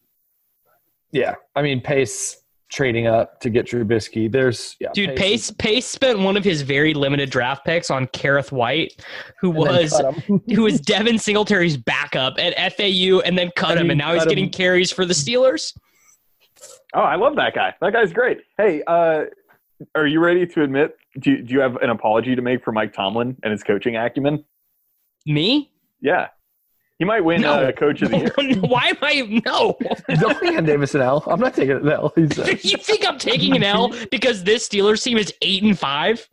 Yeah, 1.12 1.36
I 1.56 1.62
mean, 1.64 1.82
Pace 1.82 2.38
trading 2.72 3.08
up 3.08 3.40
to 3.42 3.50
get 3.50 3.66
Trubisky. 3.66 4.32
There's 4.32 4.76
yeah, 4.80 4.90
Dude, 4.94 5.12
is- 5.12 5.20
Pace 5.20 5.52
Pace 5.52 5.86
spent 5.88 6.20
one 6.20 6.38
of 6.38 6.44
his 6.44 6.62
very 6.62 6.94
limited 6.94 7.32
draft 7.32 7.66
picks 7.66 7.90
on 7.90 8.06
Kerrith 8.08 8.52
Whyte, 8.52 9.04
who 9.40 9.50
was 9.50 10.00
who 10.28 10.62
was 10.64 10.80
Devin 10.82 11.18
Singletary's 11.18 11.78
backup 11.78 12.36
at 12.40 12.54
FAU 12.74 13.22
and 13.22 13.36
then 13.38 13.50
cut 13.56 13.72
And 13.72 13.82
him, 13.82 13.90
and 13.92 13.98
now 13.98 14.14
he's 14.14 14.22
cut 14.24 14.30
getting 14.30 14.46
him. 14.46 14.52
carries 14.52 14.92
for 14.92 15.04
the 15.06 15.14
Steelers. 15.16 15.76
Oh, 16.94 17.02
I 17.02 17.16
love 17.16 17.36
that 17.38 17.54
guy. 17.56 17.74
That 17.82 17.94
guy's 17.94 18.12
great. 18.14 18.40
Hey, 18.58 18.84
uh, 18.86 19.26
are 19.96 20.08
you 20.08 20.20
ready 20.20 20.46
to 20.46 20.64
admit? 20.64 20.98
Do 21.20 21.32
you, 21.32 21.42
do 21.44 21.54
you 21.54 21.60
have 21.60 21.78
an 21.78 21.90
apology 21.90 22.36
to 22.36 22.42
make 22.42 22.64
for 22.64 22.72
Mike 22.72 22.94
Tomlin 22.94 23.38
and 23.44 23.52
his 23.52 23.64
coaching 23.64 23.96
acumen? 23.96 24.44
Me? 25.26 25.72
Yeah, 26.02 26.28
he 27.00 27.06
might 27.06 27.22
win 27.24 27.42
No. 27.42 27.54
uh, 27.54 27.72
Coach 27.72 28.02
of 28.02 28.12
the 28.12 28.18
Year. 28.18 28.58
Why 28.62 28.88
am 28.88 28.98
I 29.02 29.42
no? 29.46 29.78
don't 30.20 30.40
be 30.42 30.56
on 30.58 30.66
Davison 30.66 31.00
L. 31.00 31.24
I'm 31.28 31.40
not 31.40 31.54
taking 31.54 31.78
it 31.78 31.88
L. 31.88 32.12
He's, 32.14 32.38
uh, 32.38 32.44
you 32.62 32.78
think 32.78 33.08
I'm 33.08 33.18
taking 33.18 33.56
an 33.56 33.64
L 33.64 33.94
because 34.12 34.44
this 34.44 34.68
Steelers 34.68 35.02
team 35.02 35.18
is 35.18 35.34
eight 35.42 35.64
and 35.64 35.80
five? 35.80 36.28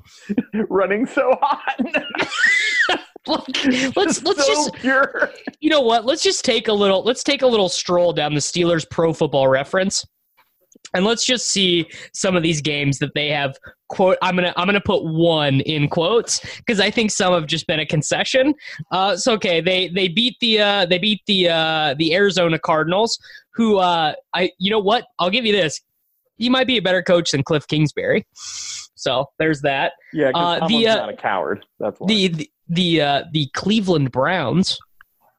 running 0.68 1.06
so 1.06 1.38
hot. 1.40 1.80
Like, 3.28 3.96
let's 3.96 4.22
let's 4.22 4.46
so 4.46 4.54
just 4.54 4.74
pure. 4.74 5.32
you 5.58 5.68
know 5.68 5.80
what? 5.80 6.04
Let's 6.04 6.22
just 6.22 6.44
take 6.44 6.68
a 6.68 6.72
little 6.72 7.02
let's 7.02 7.24
take 7.24 7.42
a 7.42 7.46
little 7.46 7.68
stroll 7.68 8.12
down 8.12 8.34
the 8.34 8.40
Steelers 8.40 8.88
pro 8.88 9.12
football 9.12 9.48
reference. 9.48 10.06
And 10.94 11.04
let's 11.04 11.24
just 11.24 11.50
see 11.50 11.86
some 12.12 12.36
of 12.36 12.42
these 12.42 12.60
games 12.60 12.98
that 12.98 13.12
they 13.14 13.28
have 13.28 13.56
quote 13.88 14.18
I'm 14.22 14.36
going 14.36 14.52
to 14.52 14.58
I'm 14.58 14.68
to 14.68 14.80
put 14.80 15.04
one 15.04 15.60
in 15.60 15.88
quotes 15.88 16.40
because 16.56 16.80
I 16.80 16.90
think 16.90 17.10
some 17.10 17.32
have 17.32 17.46
just 17.46 17.66
been 17.66 17.80
a 17.80 17.86
concession. 17.86 18.54
Uh 18.90 19.16
so 19.16 19.32
okay, 19.34 19.60
they 19.60 19.88
they 19.88 20.08
beat 20.08 20.36
the 20.40 20.60
uh 20.60 20.86
they 20.86 20.98
beat 20.98 21.22
the 21.26 21.48
uh 21.48 21.94
the 21.98 22.14
Arizona 22.14 22.58
Cardinals 22.58 23.18
who 23.54 23.78
uh 23.78 24.14
I 24.34 24.50
you 24.58 24.70
know 24.70 24.80
what? 24.80 25.06
I'll 25.18 25.30
give 25.30 25.44
you 25.44 25.52
this. 25.52 25.80
He 26.36 26.48
might 26.50 26.66
be 26.66 26.76
a 26.76 26.82
better 26.82 27.02
coach 27.02 27.30
than 27.30 27.42
Cliff 27.42 27.66
Kingsbury. 27.66 28.26
So, 28.96 29.26
there's 29.38 29.60
that. 29.60 29.92
Yeah, 30.12 30.30
Uh, 30.34 30.66
the, 30.66 30.88
uh, 30.88 30.96
not 30.96 31.08
a 31.10 31.16
coward. 31.16 31.64
That's 31.78 32.00
why. 32.00 32.08
the 32.08 32.28
the 32.28 32.50
the, 32.68 33.00
uh, 33.00 33.24
the 33.32 33.48
Cleveland 33.54 34.10
Browns 34.10 34.78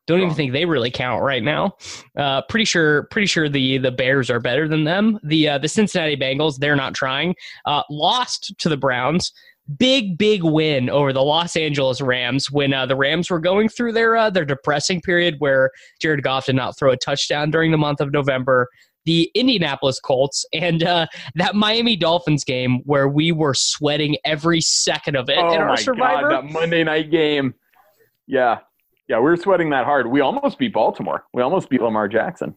don't 0.08 0.22
even 0.22 0.34
think 0.34 0.54
they 0.54 0.66
really 0.66 0.90
count 0.90 1.22
right 1.22 1.44
now. 1.44 1.76
Uh, 2.18 2.42
pretty 2.50 2.66
sure 2.66 3.04
pretty 3.12 3.28
sure 3.28 3.48
the 3.50 3.78
the 3.78 3.92
Bears 3.92 4.30
are 4.30 4.40
better 4.40 4.68
than 4.68 4.86
them. 4.86 5.20
The 5.24 5.50
uh, 5.50 5.58
the 5.60 5.68
Cincinnati 5.68 6.16
Bengals 6.18 6.58
they're 6.58 6.76
not 6.76 6.96
trying. 6.96 7.36
Uh, 7.66 7.84
lost 7.90 8.54
to 8.58 8.70
the 8.70 8.78
Browns. 8.78 9.32
Big 9.78 10.18
big 10.18 10.44
win 10.44 10.90
over 10.90 11.12
the 11.12 11.22
Los 11.22 11.58
Angeles 11.58 12.00
Rams 12.00 12.50
when 12.50 12.74
uh, 12.74 12.86
the 12.86 12.96
Rams 12.96 13.30
were 13.30 13.40
going 13.40 13.68
through 13.68 13.92
their 13.92 14.16
uh, 14.16 14.30
their 14.30 14.46
depressing 14.46 15.02
period 15.02 15.36
where 15.40 15.72
Jared 16.02 16.24
Goff 16.24 16.46
did 16.46 16.56
not 16.56 16.78
throw 16.80 16.92
a 16.92 16.98
touchdown 16.98 17.52
during 17.52 17.72
the 17.72 17.78
month 17.78 18.00
of 18.00 18.12
November. 18.14 18.70
The 19.04 19.30
Indianapolis 19.36 20.00
Colts 20.00 20.46
and 20.54 20.84
uh, 20.84 21.08
that 21.36 21.56
Miami 21.56 21.98
Dolphins 21.98 22.46
game 22.46 22.80
where 22.86 23.10
we 23.10 23.34
were 23.34 23.54
sweating 23.54 24.16
every 24.24 24.62
second 24.62 25.16
of 25.16 25.30
it 25.30 25.38
oh 25.38 25.54
in 25.54 25.68
my 25.68 25.76
Survivor. 25.76 26.30
god, 26.30 26.32
that 26.32 26.52
Monday 26.52 26.84
night 26.86 27.12
game. 27.12 27.54
Yeah, 28.26 28.60
yeah, 29.08 29.18
we 29.18 29.24
were 29.24 29.38
sweating 29.38 29.70
that 29.72 29.86
hard. 29.86 30.08
We 30.08 30.22
almost 30.22 30.58
beat 30.58 30.74
Baltimore. 30.74 31.24
We 31.34 31.42
almost 31.42 31.70
beat 31.70 31.82
Lamar 31.82 32.08
Jackson. 32.08 32.56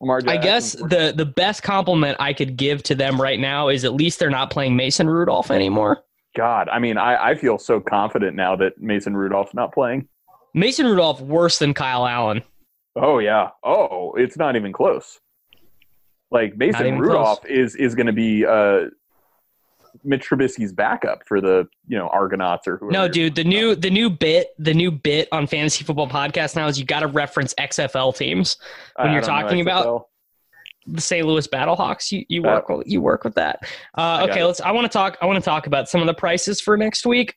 Lamar 0.00 0.20
Jackson. 0.20 0.38
I 0.38 0.42
guess 0.42 0.72
the 0.72 1.12
the 1.16 1.26
best 1.26 1.62
compliment 1.62 2.16
I 2.20 2.32
could 2.32 2.56
give 2.56 2.82
to 2.84 2.94
them 2.94 3.20
right 3.20 3.38
now 3.40 3.68
is 3.68 3.84
at 3.84 3.94
least 3.94 4.18
they're 4.18 4.30
not 4.30 4.50
playing 4.50 4.76
Mason 4.76 5.08
Rudolph 5.08 5.50
anymore. 5.50 6.04
God, 6.36 6.68
I 6.68 6.78
mean, 6.78 6.98
I, 6.98 7.30
I 7.30 7.34
feel 7.34 7.58
so 7.58 7.80
confident 7.80 8.36
now 8.36 8.54
that 8.56 8.80
Mason 8.80 9.16
Rudolph's 9.16 9.54
not 9.54 9.74
playing. 9.74 10.06
Mason 10.54 10.86
Rudolph 10.86 11.20
worse 11.20 11.58
than 11.58 11.74
Kyle 11.74 12.06
Allen. 12.06 12.42
Oh 12.94 13.18
yeah. 13.18 13.50
Oh, 13.64 14.12
it's 14.14 14.36
not 14.36 14.54
even 14.54 14.72
close. 14.72 15.18
Like 16.30 16.56
Mason 16.56 16.98
Rudolph 16.98 17.44
is 17.46 17.74
is 17.74 17.94
going 17.94 18.06
to 18.06 18.12
be 18.12 18.44
uh, 18.44 18.86
Mitch 20.04 20.28
Trubisky's 20.28 20.72
backup 20.72 21.26
for 21.26 21.40
the 21.40 21.68
you 21.86 21.96
know 21.98 22.08
Argonauts 22.08 22.66
or 22.66 22.78
whoever. 22.78 22.92
No, 22.92 23.08
dude, 23.08 23.34
the 23.34 23.44
new 23.44 23.74
the 23.74 23.90
new 23.90 24.08
bit 24.10 24.48
the 24.58 24.74
new 24.74 24.90
bit 24.90 25.28
on 25.32 25.46
Fantasy 25.46 25.84
Football 25.84 26.08
Podcast 26.08 26.56
now 26.56 26.66
is 26.68 26.78
you 26.78 26.84
got 26.84 27.00
to 27.00 27.06
reference 27.08 27.54
XFL 27.54 28.16
teams. 28.16 28.56
when 28.96 29.08
I 29.08 29.12
you're 29.12 29.20
don't 29.20 29.28
talking 29.30 29.60
about- 29.60 30.06
The 30.86 31.00
St. 31.02 31.26
Louis 31.26 31.46
Battlehawks. 31.48 32.10
You 32.12 32.24
you 32.28 32.42
work 32.42 32.68
with, 32.70 32.86
you 32.86 33.00
work 33.02 33.22
with 33.24 33.34
that. 33.34 33.60
Uh, 33.96 34.26
okay, 34.30 34.40
it. 34.40 34.44
let's. 34.46 34.60
I 34.60 34.70
want 34.70 34.86
to 34.86 34.88
talk. 34.88 35.18
I 35.20 35.26
want 35.26 35.36
to 35.38 35.44
talk 35.44 35.66
about 35.66 35.88
some 35.88 36.00
of 36.00 36.06
the 36.06 36.14
prices 36.14 36.60
for 36.62 36.76
next 36.78 37.04
week. 37.04 37.34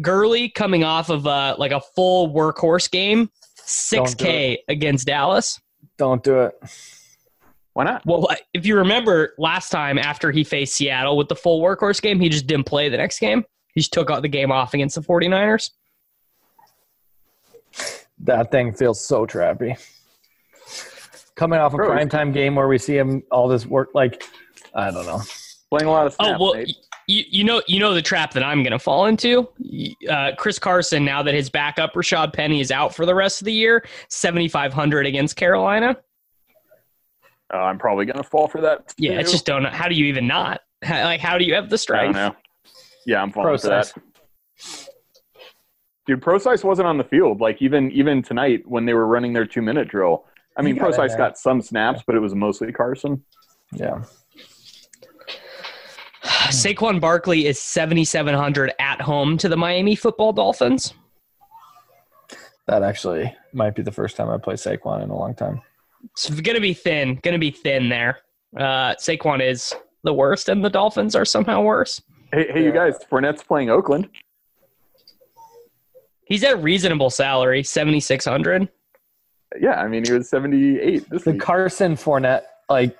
Gurley 0.00 0.48
coming 0.48 0.82
off 0.82 1.10
of 1.10 1.26
uh, 1.26 1.56
like 1.58 1.72
a 1.72 1.80
full 1.80 2.32
workhorse 2.34 2.90
game, 2.90 3.30
six 3.56 4.14
K 4.14 4.62
against 4.68 5.06
Dallas. 5.06 5.60
don't 5.98 6.22
do 6.24 6.40
it. 6.40 6.54
Why 7.74 7.84
not? 7.84 8.06
Well, 8.06 8.28
if 8.54 8.64
you 8.66 8.76
remember 8.76 9.34
last 9.36 9.70
time 9.70 9.98
after 9.98 10.30
he 10.30 10.44
faced 10.44 10.76
Seattle 10.76 11.16
with 11.16 11.28
the 11.28 11.36
full 11.36 11.60
workhorse 11.60 12.00
game, 12.00 12.20
he 12.20 12.28
just 12.28 12.46
didn't 12.46 12.66
play 12.66 12.88
the 12.88 12.96
next 12.96 13.18
game. 13.18 13.44
He 13.74 13.80
just 13.80 13.92
took 13.92 14.10
out 14.10 14.22
the 14.22 14.28
game 14.28 14.52
off 14.52 14.74
against 14.74 14.94
the 14.94 15.00
49ers. 15.00 15.70
That 18.20 18.52
thing 18.52 18.72
feels 18.72 19.04
so 19.04 19.26
trappy. 19.26 19.76
Coming 21.34 21.58
off 21.58 21.74
a 21.74 21.76
Bro, 21.76 21.90
primetime 21.90 22.32
game 22.32 22.54
where 22.54 22.68
we 22.68 22.78
see 22.78 22.96
him 22.96 23.24
all 23.32 23.48
this 23.48 23.66
work, 23.66 23.90
like 23.92 24.22
I 24.72 24.92
don't 24.92 25.04
know. 25.04 25.20
Playing 25.68 25.88
a 25.88 25.90
lot 25.90 26.06
of 26.06 26.16
Oh 26.20 26.38
well, 26.38 26.52
y- 26.54 26.66
you, 27.08 27.24
you 27.28 27.44
know 27.44 27.60
you 27.66 27.80
know 27.80 27.92
the 27.92 28.00
trap 28.00 28.32
that 28.34 28.44
I'm 28.44 28.62
going 28.62 28.70
to 28.70 28.78
fall 28.78 29.06
into. 29.06 29.48
Uh, 30.08 30.30
Chris 30.38 30.60
Carson, 30.60 31.04
now 31.04 31.24
that 31.24 31.34
his 31.34 31.50
backup 31.50 31.94
Rashaad 31.94 32.32
Penny 32.32 32.60
is 32.60 32.70
out 32.70 32.94
for 32.94 33.04
the 33.04 33.14
rest 33.16 33.40
of 33.40 33.46
the 33.46 33.52
year, 33.52 33.84
7,500 34.10 35.06
against 35.06 35.34
Carolina. 35.34 35.96
Uh, 37.54 37.58
I'm 37.58 37.78
probably 37.78 38.04
going 38.04 38.16
to 38.16 38.28
fall 38.28 38.48
for 38.48 38.60
that. 38.62 38.92
Yeah, 38.98 39.12
it's 39.12 39.30
just 39.30 39.46
don't 39.46 39.62
know. 39.62 39.70
How 39.70 39.86
do 39.86 39.94
you 39.94 40.06
even 40.06 40.26
not? 40.26 40.62
How, 40.82 41.04
like, 41.04 41.20
how 41.20 41.38
do 41.38 41.44
you 41.44 41.54
have 41.54 41.70
the 41.70 41.74
I 41.74 41.76
strength? 41.76 42.16
don't 42.16 42.34
know. 42.34 42.36
Yeah, 43.06 43.22
I'm 43.22 43.30
falling 43.30 43.46
Pro 43.46 43.58
for 43.58 43.68
that. 43.68 43.92
Dude, 46.06 46.20
Procise 46.20 46.64
wasn't 46.64 46.88
on 46.88 46.98
the 46.98 47.04
field. 47.04 47.40
Like 47.40 47.62
even 47.62 47.90
even 47.92 48.22
tonight 48.22 48.62
when 48.66 48.84
they 48.86 48.92
were 48.92 49.06
running 49.06 49.32
their 49.32 49.46
two 49.46 49.62
minute 49.62 49.88
drill. 49.88 50.24
I 50.56 50.62
mean, 50.62 50.76
got 50.76 50.88
in 50.88 50.92
Procise 50.92 51.16
got 51.16 51.38
some 51.38 51.62
snaps, 51.62 52.02
but 52.06 52.16
it 52.16 52.18
was 52.18 52.34
mostly 52.34 52.72
Carson. 52.72 53.22
Yeah, 53.72 54.02
Saquon 56.22 57.00
Barkley 57.00 57.46
is 57.46 57.58
7,700 57.60 58.72
at 58.78 59.00
home 59.00 59.38
to 59.38 59.48
the 59.48 59.56
Miami 59.56 59.94
Football 59.96 60.32
Dolphins. 60.32 60.94
that 62.66 62.82
actually 62.82 63.34
might 63.52 63.74
be 63.74 63.82
the 63.82 63.92
first 63.92 64.16
time 64.16 64.28
I 64.28 64.38
play 64.38 64.54
Saquon 64.54 65.02
in 65.02 65.10
a 65.10 65.16
long 65.16 65.34
time. 65.34 65.62
It's 66.12 66.28
going 66.28 66.54
to 66.54 66.60
be 66.60 66.74
thin. 66.74 67.18
Going 67.22 67.32
to 67.32 67.38
be 67.38 67.50
thin 67.50 67.88
there. 67.88 68.18
Uh, 68.56 68.94
Saquon 68.96 69.42
is 69.42 69.74
the 70.04 70.12
worst, 70.12 70.48
and 70.48 70.64
the 70.64 70.70
Dolphins 70.70 71.14
are 71.16 71.24
somehow 71.24 71.62
worse. 71.62 72.00
Hey, 72.32 72.46
hey, 72.52 72.64
you 72.64 72.72
guys! 72.72 72.94
Fournette's 73.10 73.42
playing 73.42 73.70
Oakland. 73.70 74.08
He's 76.26 76.42
at 76.44 76.62
reasonable 76.62 77.10
salary, 77.10 77.62
7,600. 77.62 78.68
Yeah, 79.60 79.80
I 79.80 79.86
mean 79.88 80.04
he 80.04 80.12
was 80.12 80.28
78 80.30 81.08
this 81.10 81.24
The 81.24 81.32
week. 81.32 81.40
Carson 81.40 81.94
Fournette, 81.94 82.42
like 82.68 82.98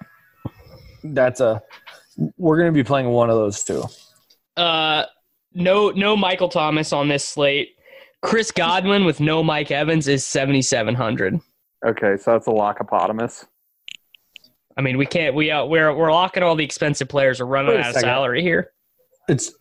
that's 1.02 1.40
a. 1.40 1.62
We're 2.36 2.59
going 2.59 2.72
to 2.72 2.74
be 2.74 2.84
playing 2.84 3.09
one 3.09 3.28
of 3.28 3.36
those 3.36 3.64
two. 3.64 3.84
Uh, 4.57 5.05
no, 5.52 5.90
no 5.90 6.16
Michael 6.16 6.48
Thomas 6.48 6.92
on 6.92 7.09
this 7.09 7.26
slate. 7.26 7.70
Chris 8.22 8.50
Godwin 8.52 9.05
with 9.05 9.20
no 9.20 9.42
Mike 9.42 9.70
Evans 9.70 10.07
is 10.07 10.24
7,700. 10.24 11.40
Okay, 11.85 12.16
so 12.16 12.32
that's 12.32 12.47
a 12.47 12.51
lockopotamus. 12.51 13.47
I 14.76 14.80
mean, 14.82 14.97
we 14.99 15.07
can't. 15.07 15.35
We 15.35 15.51
uh, 15.51 15.64
we're 15.64 15.95
we're 15.95 16.11
locking 16.11 16.43
all 16.43 16.57
the 16.57 16.64
expensive 16.64 17.09
players. 17.09 17.41
We're 17.41 17.47
running 17.47 17.72
Wait 17.72 17.76
a 17.80 17.80
out 17.85 17.89
of 17.89 17.95
second. 17.95 18.09
salary 18.09 18.43
here. 18.43 18.72
It's 19.28 19.53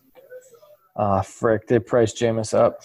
ah 0.96 1.20
frick. 1.22 1.66
They 1.68 1.78
priced 1.78 2.16
Jameis 2.16 2.52
up. 2.54 2.80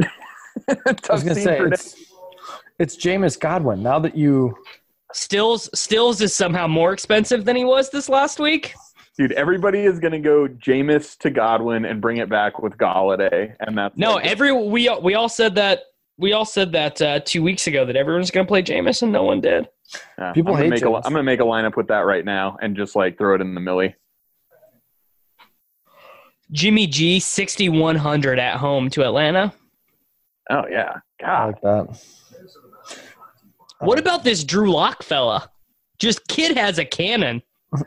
I 0.02 1.12
was 1.12 1.22
going 1.22 1.34
to 1.36 1.42
say 1.42 1.58
it's 1.60 1.96
it's 2.78 2.96
Jameis 2.96 3.38
Godwin. 3.38 3.82
Now 3.82 3.98
that 3.98 4.16
you 4.16 4.56
Stills 5.12 5.68
Stills 5.78 6.20
is 6.20 6.34
somehow 6.34 6.66
more 6.66 6.92
expensive 6.92 7.44
than 7.44 7.56
he 7.56 7.64
was 7.64 7.90
this 7.90 8.08
last 8.08 8.38
week. 8.40 8.74
Dude, 9.18 9.32
everybody 9.32 9.80
is 9.80 9.98
going 9.98 10.12
to 10.12 10.18
go 10.18 10.46
Jameis 10.46 11.16
to 11.18 11.30
Godwin 11.30 11.86
and 11.86 12.00
bring 12.02 12.18
it 12.18 12.28
back 12.28 12.58
with 12.58 12.76
Golladay, 12.76 13.54
and 13.60 13.76
that's 13.76 13.96
No, 13.96 14.14
like- 14.14 14.26
every 14.26 14.52
we 14.52 14.88
we 15.02 15.14
all 15.14 15.28
said 15.28 15.54
that 15.56 15.80
we 16.18 16.32
all 16.32 16.44
said 16.44 16.72
that 16.72 17.00
uh, 17.02 17.20
two 17.20 17.42
weeks 17.42 17.66
ago 17.66 17.84
that 17.84 17.96
everyone's 17.96 18.30
going 18.30 18.46
to 18.46 18.48
play 18.48 18.62
Jameis 18.62 19.02
and 19.02 19.12
no 19.12 19.22
one 19.22 19.40
did. 19.40 19.68
Yeah, 20.18 20.32
People 20.32 20.52
I'm 20.52 20.54
gonna 20.60 20.64
hate 20.64 20.70
make 20.70 20.82
a, 20.82 20.86
Jameis. 20.86 21.02
I'm 21.04 21.12
gonna 21.12 21.22
make 21.22 21.40
a 21.40 21.44
lineup 21.44 21.76
with 21.76 21.88
that 21.88 22.00
right 22.00 22.24
now 22.24 22.56
and 22.60 22.76
just 22.76 22.96
like 22.96 23.18
throw 23.18 23.34
it 23.34 23.40
in 23.40 23.54
the 23.54 23.60
millie. 23.60 23.94
Jimmy 26.50 26.86
G 26.86 27.20
sixty 27.20 27.68
one 27.68 27.96
hundred 27.96 28.38
at 28.38 28.56
home 28.56 28.90
to 28.90 29.04
Atlanta. 29.04 29.52
Oh 30.50 30.64
yeah, 30.68 30.94
I 31.20 31.24
God, 31.24 31.46
like 31.46 31.60
that. 31.62 32.04
What 33.80 33.98
about 33.98 34.24
this 34.24 34.42
Drew 34.44 34.72
Lock 34.72 35.02
fella? 35.02 35.50
Just 35.98 36.26
kid 36.28 36.56
has 36.56 36.78
a 36.78 36.84
cannon, 36.84 37.42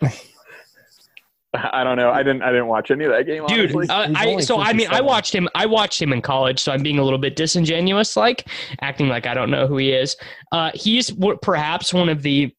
I 1.74 1.84
don't 1.84 1.98
know. 1.98 2.12
I 2.12 2.22
didn't. 2.24 2.44
I 2.44 2.52
didn't 2.52 2.68
watch 2.68 2.92
any 2.92 3.06
of 3.06 3.12
that 3.12 3.26
game. 3.26 3.46
dude. 3.48 3.76
Uh, 3.90 4.08
I 4.16 4.40
so 4.40 4.60
I 4.60 4.74
mean 4.74 4.88
I 4.92 5.02
watched 5.02 5.34
him. 5.34 5.50
I 5.56 5.66
watched 5.66 6.02
him 6.02 6.14
in 6.14 6.22
college, 6.22 6.60
so 6.60 6.72
I'm 6.72 6.84
being 6.84 7.00
a 7.00 7.04
little 7.04 7.18
bit 7.20 7.36
disingenuous, 7.36 8.16
like 8.16 8.48
acting 8.82 9.08
like 9.08 9.26
I 9.26 9.34
don't 9.34 9.50
know 9.50 9.66
who 9.68 9.78
he 9.78 9.92
is. 9.92 10.16
Uh, 10.52 10.72
he's 10.76 11.08
w- 11.08 11.38
perhaps 11.42 11.94
one 11.94 12.10
of 12.10 12.22
the. 12.22 12.54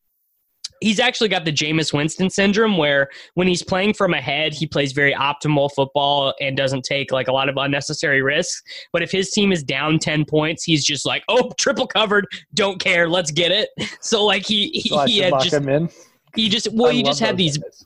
He's 0.83 0.99
actually 0.99 1.29
got 1.29 1.45
the 1.45 1.53
Jameis 1.53 1.93
Winston 1.93 2.31
syndrome, 2.31 2.79
where 2.79 3.11
when 3.35 3.47
he's 3.47 3.63
playing 3.63 3.93
from 3.93 4.15
ahead, 4.15 4.55
he 4.55 4.67
plays 4.67 4.93
very 4.93 5.13
optimal 5.13 5.71
football 5.71 6.33
and 6.41 6.57
doesn't 6.57 6.85
take 6.85 7.13
like 7.13 7.29
a 7.29 7.33
lot 7.33 7.51
of 7.51 7.59
unnecessary 7.59 8.23
risks. 8.23 8.63
But 8.91 9.03
if 9.03 9.13
his 9.13 9.31
team 9.31 9.53
is 9.53 9.63
down 9.63 9.99
ten 9.99 10.25
points, 10.25 10.65
he's 10.65 10.83
just 10.85 11.05
like, 11.05 11.23
"Oh, 11.29 11.53
triple 11.59 11.87
covered, 11.87 12.27
don't 12.55 12.81
care, 12.81 13.09
let's 13.09 13.31
get 13.31 13.53
it." 13.53 13.69
So 14.01 14.25
like 14.25 14.47
he 14.47 14.69
he, 14.71 14.89
So 14.89 15.05
he 15.05 15.19
had 15.19 15.35
just 15.41 15.53
in. 15.55 15.91
he 16.35 16.49
just 16.49 16.73
well 16.73 16.91
I 16.91 16.95
he 16.95 17.03
just 17.03 17.21
had 17.21 17.37
these 17.37 17.59
guys. 17.59 17.85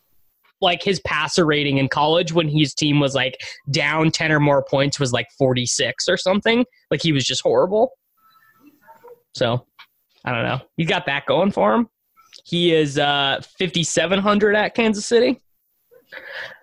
Like 0.61 0.83
his 0.83 1.01
passer 1.01 1.45
rating 1.45 1.79
in 1.79 1.89
college 1.89 2.33
when 2.33 2.49
his 2.49 2.75
team 2.75 3.01
was 3.01 3.15
like 3.15 3.39
down 3.71 4.11
10 4.11 4.33
or 4.33 4.41
more 4.41 4.65
points 4.65 4.99
was 4.99 5.13
like 5.13 5.27
46 5.37 6.09
or 6.09 6.17
something. 6.17 6.65
Like 6.91 7.03
he 7.03 7.13
was 7.13 7.25
just 7.25 7.43
horrible. 7.43 7.91
So 9.35 9.67
I 10.25 10.33
don't 10.33 10.45
know. 10.45 10.61
He 10.77 10.85
got 10.85 11.07
that 11.07 11.27
going 11.27 11.51
for 11.51 11.75
him. 11.75 11.89
He 12.45 12.73
is 12.73 12.99
uh 12.99 13.41
5700 13.59 14.57
at 14.57 14.75
Kansas 14.75 15.07
City. 15.07 15.41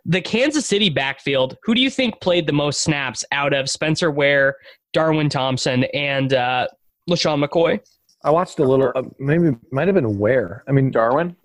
The 0.06 0.22
Kansas 0.22 0.66
City 0.66 0.90
backfield, 0.90 1.58
who 1.64 1.76
do 1.76 1.82
you 1.82 1.90
think 1.90 2.20
played 2.22 2.48
the 2.48 2.54
most 2.54 2.82
snaps 2.82 3.24
out 3.32 3.54
of 3.54 3.70
Spencer 3.70 4.10
Ware, 4.10 4.56
Darwin 4.94 5.30
Thompson, 5.30 5.84
and 5.94 6.34
uh 6.34 6.68
LeSean 7.10 7.44
McCoy? 7.46 7.80
I 8.24 8.30
watched 8.30 8.60
a 8.60 8.64
little. 8.64 8.92
Uh, 8.96 9.04
maybe 9.20 9.56
might 9.72 9.88
have 9.88 9.96
been 9.96 10.20
Ware. 10.20 10.64
I 10.68 10.72
mean, 10.72 10.92
Darwin. 10.92 11.36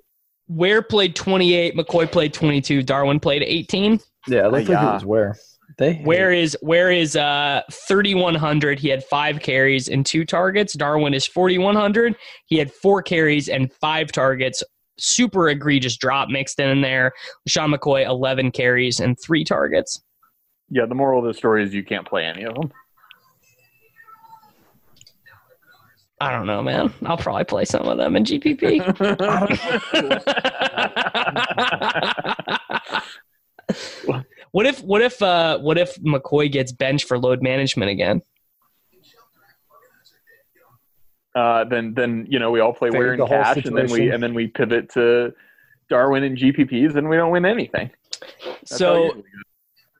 Ware 0.49 0.83
played 0.83 1.17
28, 1.17 1.77
McCoy 1.77 2.11
played 2.11 2.33
22, 2.33 2.83
Darwin 2.83 3.21
played 3.21 3.43
18. 3.43 4.01
yeah, 4.27 4.47
it 4.47 4.53
looked 4.53 4.53
like 4.53 4.69
yeah. 4.69 4.91
it 4.91 4.95
was 4.95 5.05
Ware. 5.05 5.37
They 5.79 6.01
Ware 6.05 6.33
is 6.33 6.57
Ware 6.63 6.91
is 6.91 7.17
uh 7.17 7.61
3100? 7.71 8.79
He 8.79 8.89
had 8.89 9.05
five 9.05 9.41
carries 9.41 9.89
and 9.89 10.07
two 10.07 10.25
targets. 10.25 10.75
Darwin 10.75 11.13
is 11.13 11.27
4100. 11.27 12.17
He 12.47 12.57
had 12.57 12.73
four 12.73 13.03
carries 13.03 13.49
and 13.49 13.71
five 13.75 14.11
targets. 14.11 14.63
Super 14.99 15.49
egregious 15.51 15.97
drop 15.97 16.31
mixed 16.31 16.61
in 16.61 16.81
there. 16.81 17.13
Sean 17.47 17.73
McCoy 17.73 18.07
11 18.07 18.53
carries 18.53 19.01
and 19.01 19.19
three 19.21 19.45
targets. 19.45 20.03
Yeah, 20.71 20.87
the 20.87 20.95
moral 20.95 21.21
of 21.21 21.27
the 21.27 21.35
story 21.35 21.63
is 21.63 21.75
you 21.75 21.85
can't 21.85 22.07
play 22.09 22.25
any 22.25 22.45
of 22.45 22.55
them. 22.55 22.73
I 26.21 26.33
don't 26.33 26.47
know, 26.47 26.63
man. 26.63 26.93
I'll 27.05 27.19
probably 27.19 27.45
play 27.45 27.67
some 27.67 27.87
of 27.87 27.99
them 27.99 28.17
in 28.17 28.25
GPP. 28.25 28.81
what 34.53 34.67
if 34.67 34.83
what 34.83 35.03
if 35.03 35.21
uh 35.21 35.59
what 35.59 35.77
if 35.77 35.97
McCoy 35.97 36.51
gets 36.51 36.73
benched 36.73 37.07
for 37.07 37.19
load 37.19 37.43
management 37.43 37.91
again? 37.91 38.23
uh, 41.37 41.65
then 41.65 41.93
then 41.95 42.27
you 42.29 42.39
know 42.39 42.51
we 42.51 42.61
all 42.61 42.73
play 42.73 42.91
Fade 42.91 42.99
Ware 42.99 43.13
and 43.13 43.29
cash, 43.29 43.65
and 43.67 43.77
then 43.77 43.91
we 43.91 44.11
and 44.11 44.23
then 44.23 44.33
we 44.33 44.49
pivot 44.49 44.89
to 44.91 45.35
Darwin 45.91 46.25
and 46.25 46.37
GPPs, 46.37 46.97
and 46.97 47.09
we 47.09 47.17
don't 47.17 47.31
win 47.31 47.45
anything. 47.45 47.91
That's 48.45 48.77
so 48.77 49.23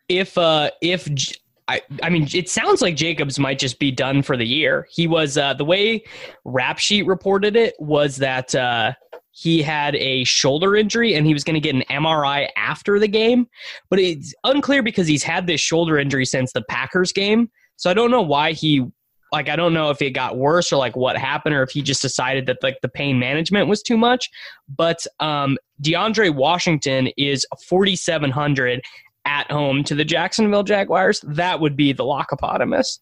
if 0.09 0.37
uh 0.39 0.71
if 0.81 1.13
J- 1.13 1.37
I, 1.69 1.83
I 2.03 2.11
mean 2.11 2.29
it 2.33 2.49
sounds 2.49 2.81
like 2.81 2.97
Jacobs 2.97 3.39
might 3.39 3.59
just 3.59 3.79
be 3.79 3.91
done 3.91 4.23
for 4.23 4.37
the 4.37 4.47
year. 4.47 4.87
He 4.91 5.07
was 5.07 5.37
uh 5.37 5.55
the 5.55 5.65
way 5.65 6.05
Rap 6.45 6.79
Sheet 6.79 7.07
reported 7.07 7.57
it 7.57 7.75
was 7.79 8.17
that 8.17 8.55
uh 8.55 8.93
he 9.33 9.63
had 9.63 9.95
a 9.97 10.25
shoulder 10.25 10.77
injury 10.77 11.15
and 11.15 11.27
he 11.27 11.35
was 11.35 11.45
going 11.45 11.55
to 11.55 11.61
get 11.61 11.75
an 11.75 11.83
MRI 11.91 12.49
after 12.57 12.99
the 12.99 13.07
game, 13.07 13.47
but 13.91 13.99
it's 13.99 14.33
unclear 14.45 14.83
because 14.83 15.07
he's 15.07 15.23
had 15.23 15.47
this 15.47 15.61
shoulder 15.61 15.99
injury 15.99 16.25
since 16.25 16.55
the 16.55 16.63
Packers 16.71 17.13
game. 17.13 17.51
So 17.77 17.91
I 17.91 17.95
don't 17.95 18.11
know 18.11 18.23
why 18.23 18.53
he 18.53 18.87
like 19.33 19.49
I 19.49 19.57
don't 19.57 19.75
know 19.75 19.91
if 19.91 20.01
it 20.01 20.13
got 20.13 20.39
worse 20.39 20.73
or 20.73 20.77
like 20.77 20.97
what 20.97 21.19
happened 21.19 21.55
or 21.55 21.63
if 21.63 21.71
he 21.71 21.83
just 21.83 22.01
decided 22.01 22.47
that 22.47 22.63
like 22.63 22.79
the 22.81 22.89
pain 22.89 23.19
management 23.19 23.69
was 23.69 23.83
too 23.83 23.97
much. 23.97 24.31
But 24.75 25.05
um 25.21 25.59
DeAndre 25.83 26.35
Washington 26.35 27.09
is 27.19 27.47
4700 27.69 28.81
at 29.27 29.51
home 29.51 29.85
to 29.85 29.95
the 29.95 30.05
Jacksonville 30.05 30.63
Jaguars. 30.63 31.21
That 31.27 31.61
would 31.61 31.77
be 31.77 31.93
the 31.93 32.05
lockopotamus. 32.05 33.01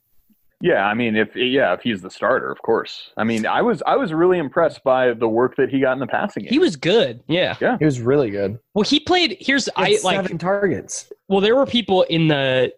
Yeah, 0.61 0.87
I 0.87 0.95
mean, 0.95 1.15
if 1.15 1.37
yeah, 1.37 1.75
if 1.75 1.83
he's 1.83 2.01
the 2.01 2.11
starter, 2.11 2.51
of 2.51 2.63
course. 2.63 3.11
I 3.19 3.25
mean, 3.25 3.45
I 3.47 3.61
was 3.61 3.83
I 3.87 3.97
was 3.97 4.13
really 4.15 4.39
impressed 4.39 4.83
by 4.83 5.13
the 5.13 5.29
work 5.29 5.57
that 5.57 5.69
he 5.69 5.81
got 5.81 5.93
in 5.93 5.99
the 5.99 6.07
passing 6.07 6.45
game. 6.45 6.51
He 6.51 6.59
was 6.59 6.75
good. 6.77 7.23
Yeah. 7.29 7.57
yeah, 7.61 7.77
He 7.79 7.85
was 7.85 8.01
really 8.01 8.31
good. 8.31 8.59
Well, 8.73 8.85
he 8.85 8.99
played 8.99 9.37
here's 9.41 9.67
He 9.67 9.71
I 9.77 9.91
had 9.91 10.05
like 10.05 10.17
seven 10.17 10.39
targets. 10.39 11.13
well 11.29 11.41
there 11.43 11.55
were 11.55 11.67
people 11.67 12.03
in 12.05 12.29
the 12.29 12.73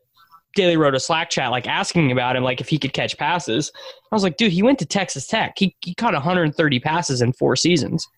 Daily 0.56 0.76
Roto 0.76 0.98
Slack 0.98 1.30
chat 1.30 1.50
like 1.52 1.68
asking 1.68 2.10
about 2.10 2.34
him 2.34 2.42
like 2.42 2.60
if 2.60 2.68
he 2.68 2.78
could 2.78 2.92
catch 2.92 3.16
passes. 3.18 3.70
I 4.10 4.14
was 4.16 4.22
like, 4.24 4.36
dude, 4.36 4.52
he 4.52 4.62
went 4.62 4.78
to 4.80 4.86
Texas 4.86 5.26
Tech. 5.28 5.52
He 5.56 5.76
he 5.80 5.94
caught 5.94 6.14
130 6.14 6.80
passes 6.80 7.20
in 7.22 7.34
four 7.34 7.54
seasons. 7.54 8.08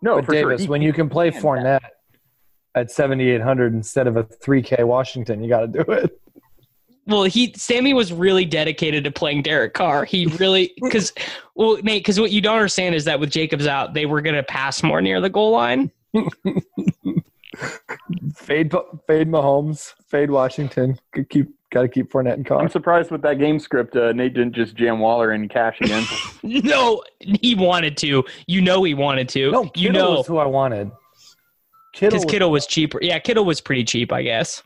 no, 0.00 0.16
but 0.16 0.24
for 0.24 0.32
sure. 0.32 0.48
Davis, 0.50 0.62
He- 0.62 0.68
when 0.68 0.82
you 0.82 0.92
can 0.92 1.08
play 1.08 1.30
can 1.30 1.40
Fournette 1.42 1.80
at 2.74 2.90
7,800 2.90 3.74
instead 3.74 4.06
of 4.06 4.16
a 4.16 4.24
3K 4.24 4.84
Washington, 4.86 5.42
you 5.42 5.48
got 5.48 5.60
to 5.60 5.66
do 5.68 5.92
it. 5.92 6.18
Well, 7.06 7.24
he 7.24 7.52
Sammy 7.56 7.94
was 7.94 8.12
really 8.12 8.44
dedicated 8.44 9.02
to 9.04 9.10
playing 9.10 9.42
Derek 9.42 9.74
Carr. 9.74 10.04
He 10.04 10.26
really 10.26 10.72
because 10.82 11.12
well, 11.56 11.74
Nate, 11.82 12.00
because 12.00 12.20
what 12.20 12.30
you 12.30 12.40
don't 12.40 12.54
understand 12.54 12.94
is 12.94 13.04
that 13.06 13.18
with 13.18 13.30
Jacobs 13.30 13.66
out, 13.66 13.92
they 13.92 14.06
were 14.06 14.20
gonna 14.20 14.44
pass 14.44 14.84
more 14.84 15.00
near 15.00 15.20
the 15.20 15.28
goal 15.28 15.50
line. 15.50 15.90
Fade, 18.34 18.72
fade 19.06 19.28
Mahomes, 19.28 19.92
fade 20.06 20.30
Washington. 20.30 20.98
Could 21.12 21.28
keep, 21.28 21.48
got 21.70 21.82
to 21.82 21.88
keep 21.88 22.10
Fournette 22.10 22.36
in 22.36 22.56
I'm 22.56 22.68
surprised 22.68 23.10
with 23.10 23.22
that 23.22 23.38
game 23.38 23.58
script. 23.58 23.94
Uh, 23.94 24.12
Nate 24.12 24.34
didn't 24.34 24.54
just 24.54 24.74
jam 24.74 24.98
Waller 24.98 25.32
in 25.32 25.48
cash 25.48 25.80
again. 25.80 26.04
No, 26.42 27.02
he 27.20 27.54
wanted 27.54 27.96
to. 27.98 28.24
You 28.46 28.60
know 28.60 28.82
he 28.82 28.94
wanted 28.94 29.28
to. 29.30 29.50
No, 29.52 29.70
you 29.74 29.90
know 29.90 30.16
was 30.16 30.26
who 30.26 30.38
I 30.38 30.46
wanted. 30.46 30.90
Kittle, 31.92 32.10
because 32.18 32.24
was- 32.24 32.30
Kittle 32.32 32.50
was 32.50 32.66
cheaper. 32.66 32.98
Yeah, 33.02 33.18
Kittle 33.18 33.44
was 33.44 33.60
pretty 33.60 33.84
cheap, 33.84 34.12
I 34.12 34.22
guess. 34.22 34.62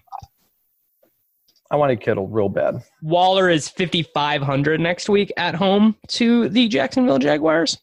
I 1.71 1.77
wanted 1.77 2.01
Kittle 2.01 2.29
real 2.29 2.49
bad. 2.49 2.77
Waller 3.03 3.51
is 3.51 3.69
5,500 3.69 4.81
next 4.81 5.09
week 5.09 5.33
at 5.37 5.55
home 5.57 5.97
to 6.09 6.49
the 6.49 6.69
Jacksonville 6.69 7.19
Jaguars. 7.19 7.79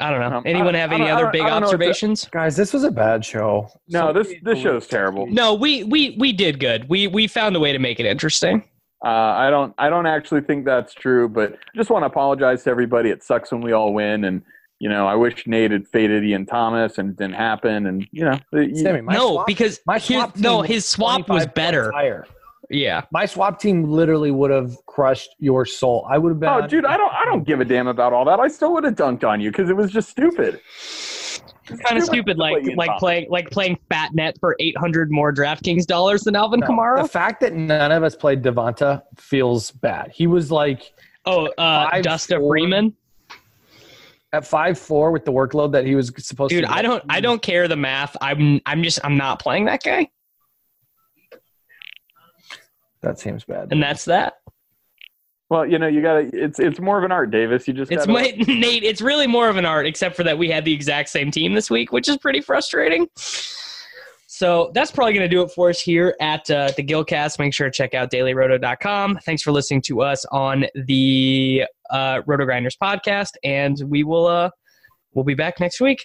I 0.00 0.10
don't 0.10 0.20
know. 0.20 0.38
Um, 0.38 0.42
Anyone 0.46 0.74
have 0.74 0.90
any 0.92 1.08
other 1.08 1.28
big 1.30 1.42
I 1.42 1.50
don't 1.50 1.60
know 1.60 1.66
what 1.66 1.70
to- 1.72 1.76
observations? 1.76 2.28
Guys, 2.30 2.56
this 2.56 2.72
was 2.72 2.82
a 2.82 2.90
bad 2.90 3.24
show. 3.24 3.68
No, 3.88 4.08
So 4.08 4.12
this 4.12 4.28
this 4.42 4.58
show's 4.58 4.62
delicious 4.64 4.86
terrible. 4.88 5.26
No, 5.28 5.54
we 5.54 5.84
we 5.84 6.16
we 6.18 6.32
did 6.32 6.58
good. 6.58 6.88
We 6.88 7.06
we 7.06 7.26
found 7.26 7.54
a 7.56 7.60
way 7.60 7.72
to 7.72 7.78
make 7.78 8.00
it 8.00 8.06
interesting. 8.06 8.64
Uh, 9.04 9.08
I 9.08 9.50
don't 9.50 9.74
I 9.78 9.90
don't 9.90 10.06
actually 10.06 10.40
think 10.42 10.64
that's 10.64 10.92
true, 10.94 11.28
but 11.28 11.52
I 11.52 11.76
just 11.76 11.90
want 11.90 12.02
to 12.02 12.06
apologize 12.06 12.64
to 12.64 12.70
everybody. 12.70 13.10
It 13.10 13.22
sucks 13.22 13.52
when 13.52 13.60
we 13.60 13.72
all 13.72 13.92
win, 13.92 14.24
and 14.24 14.42
you 14.82 14.88
know 14.88 15.06
I 15.06 15.14
wish 15.14 15.46
Nate 15.46 15.70
had 15.70 15.86
faded 15.86 16.24
Ian 16.24 16.44
Thomas, 16.44 16.98
and 16.98 17.10
it 17.10 17.16
didn't 17.16 17.36
happen. 17.36 17.86
And 17.86 18.04
you 18.10 18.24
know, 18.24 18.36
Sammy, 18.74 19.00
my 19.00 19.12
no, 19.12 19.34
swap- 19.34 19.46
because 19.46 19.80
my 19.86 20.00
his, 20.00 20.04
swap 20.06 20.34
team 20.34 20.42
no, 20.42 20.62
his 20.62 20.84
swap 20.84 21.28
was 21.28 21.46
better. 21.46 21.92
higher. 21.92 22.26
Yeah. 22.68 23.02
My 23.12 23.26
swap 23.26 23.60
team 23.60 23.84
literally 23.84 24.32
would 24.32 24.50
have 24.50 24.74
crushed 24.86 25.36
your 25.38 25.64
soul. 25.66 26.04
I 26.10 26.18
would 26.18 26.30
have 26.30 26.40
been. 26.40 26.48
oh, 26.48 26.62
on- 26.62 26.68
dude, 26.68 26.84
I 26.84 26.96
don't 26.96 27.12
I 27.12 27.24
don't 27.24 27.44
give 27.44 27.60
a 27.60 27.64
damn 27.64 27.86
about 27.86 28.12
all 28.12 28.24
that. 28.24 28.40
I 28.40 28.48
still 28.48 28.72
would 28.72 28.82
have 28.82 28.96
dunked 28.96 29.22
on 29.22 29.40
you 29.40 29.52
because 29.52 29.70
it 29.70 29.76
was 29.76 29.92
just 29.92 30.08
stupid. 30.08 30.60
Kind 31.86 31.96
of 31.96 32.02
stupid, 32.02 32.38
like 32.38 32.64
Ian 32.64 32.76
like 32.76 32.98
playing 32.98 33.28
like 33.30 33.50
playing 33.52 33.78
fat 33.88 34.12
net 34.14 34.36
for 34.40 34.56
eight 34.58 34.76
hundred 34.76 35.12
more 35.12 35.32
DraftKings 35.32 35.86
dollars 35.86 36.22
than 36.22 36.34
Alvin 36.34 36.58
No, 36.58 36.66
Kamara. 36.66 37.02
The 37.02 37.08
fact 37.08 37.40
that 37.42 37.54
none 37.54 37.92
of 37.92 38.02
us 38.02 38.16
played 38.16 38.42
Devonta 38.42 39.02
feels 39.16 39.70
bad. 39.70 40.10
He 40.12 40.26
was 40.26 40.50
like 40.50 40.92
oh, 41.24 41.46
uh, 41.56 41.88
Dusta 42.00 42.40
four. 42.40 42.50
Freeman. 42.50 42.96
At 44.32 44.46
five 44.46 44.78
four 44.78 45.10
with 45.12 45.24
the 45.24 45.32
workload 45.32 45.72
that 45.72 45.84
he 45.84 45.94
was 45.94 46.12
supposed 46.18 46.50
Dude, 46.50 46.64
to. 46.64 46.72
I 46.72 46.82
don't 46.82 47.02
I 47.08 47.20
don't 47.20 47.42
care 47.42 47.68
the 47.68 47.76
math. 47.76 48.16
I'm 48.20 48.60
I'm 48.66 48.82
just 48.82 48.98
I'm 49.04 49.16
not 49.16 49.38
playing 49.40 49.66
that 49.66 49.82
guy, 49.82 50.08
That 53.02 53.18
seems 53.18 53.44
bad. 53.44 53.68
and 53.72 53.82
that's 53.82 54.04
that. 54.06 54.34
Well, 55.50 55.66
you 55.66 55.78
know, 55.78 55.86
you 55.86 56.00
got 56.00 56.14
to. 56.14 56.30
It's 56.32 56.58
it's 56.58 56.80
more 56.80 56.96
of 56.96 57.04
an 57.04 57.12
art, 57.12 57.30
Davis. 57.30 57.68
You 57.68 57.74
just 57.74 57.92
It's 57.92 58.06
gotta, 58.06 58.12
my, 58.12 58.30
Nate. 58.48 58.84
It's 58.84 59.02
really 59.02 59.26
more 59.26 59.48
of 59.50 59.56
an 59.58 59.66
art, 59.66 59.86
except 59.86 60.16
for 60.16 60.22
that 60.24 60.38
we 60.38 60.48
had 60.50 60.64
the 60.64 60.72
exact 60.72 61.10
same 61.10 61.30
team 61.30 61.52
this 61.52 61.68
week, 61.68 61.92
which 61.92 62.08
is 62.08 62.16
pretty 62.16 62.40
frustrating. 62.40 63.06
So 64.42 64.72
that's 64.74 64.90
probably 64.90 65.12
going 65.12 65.22
to 65.22 65.28
do 65.28 65.42
it 65.42 65.52
for 65.52 65.70
us 65.70 65.78
here 65.78 66.16
at 66.20 66.50
uh, 66.50 66.72
the 66.76 66.82
Gilcast. 66.82 67.38
Make 67.38 67.54
sure 67.54 67.68
to 67.68 67.70
check 67.70 67.94
out 67.94 68.10
dailyroto.com. 68.10 69.20
Thanks 69.24 69.40
for 69.40 69.52
listening 69.52 69.82
to 69.82 70.02
us 70.02 70.24
on 70.32 70.66
the 70.74 71.62
uh, 71.90 72.22
RotoGrinders 72.22 72.76
podcast, 72.76 73.34
and 73.44 73.80
we 73.86 74.02
will 74.02 74.26
uh, 74.26 74.50
we'll 75.14 75.24
be 75.24 75.34
back 75.34 75.60
next 75.60 75.80
week. 75.80 76.04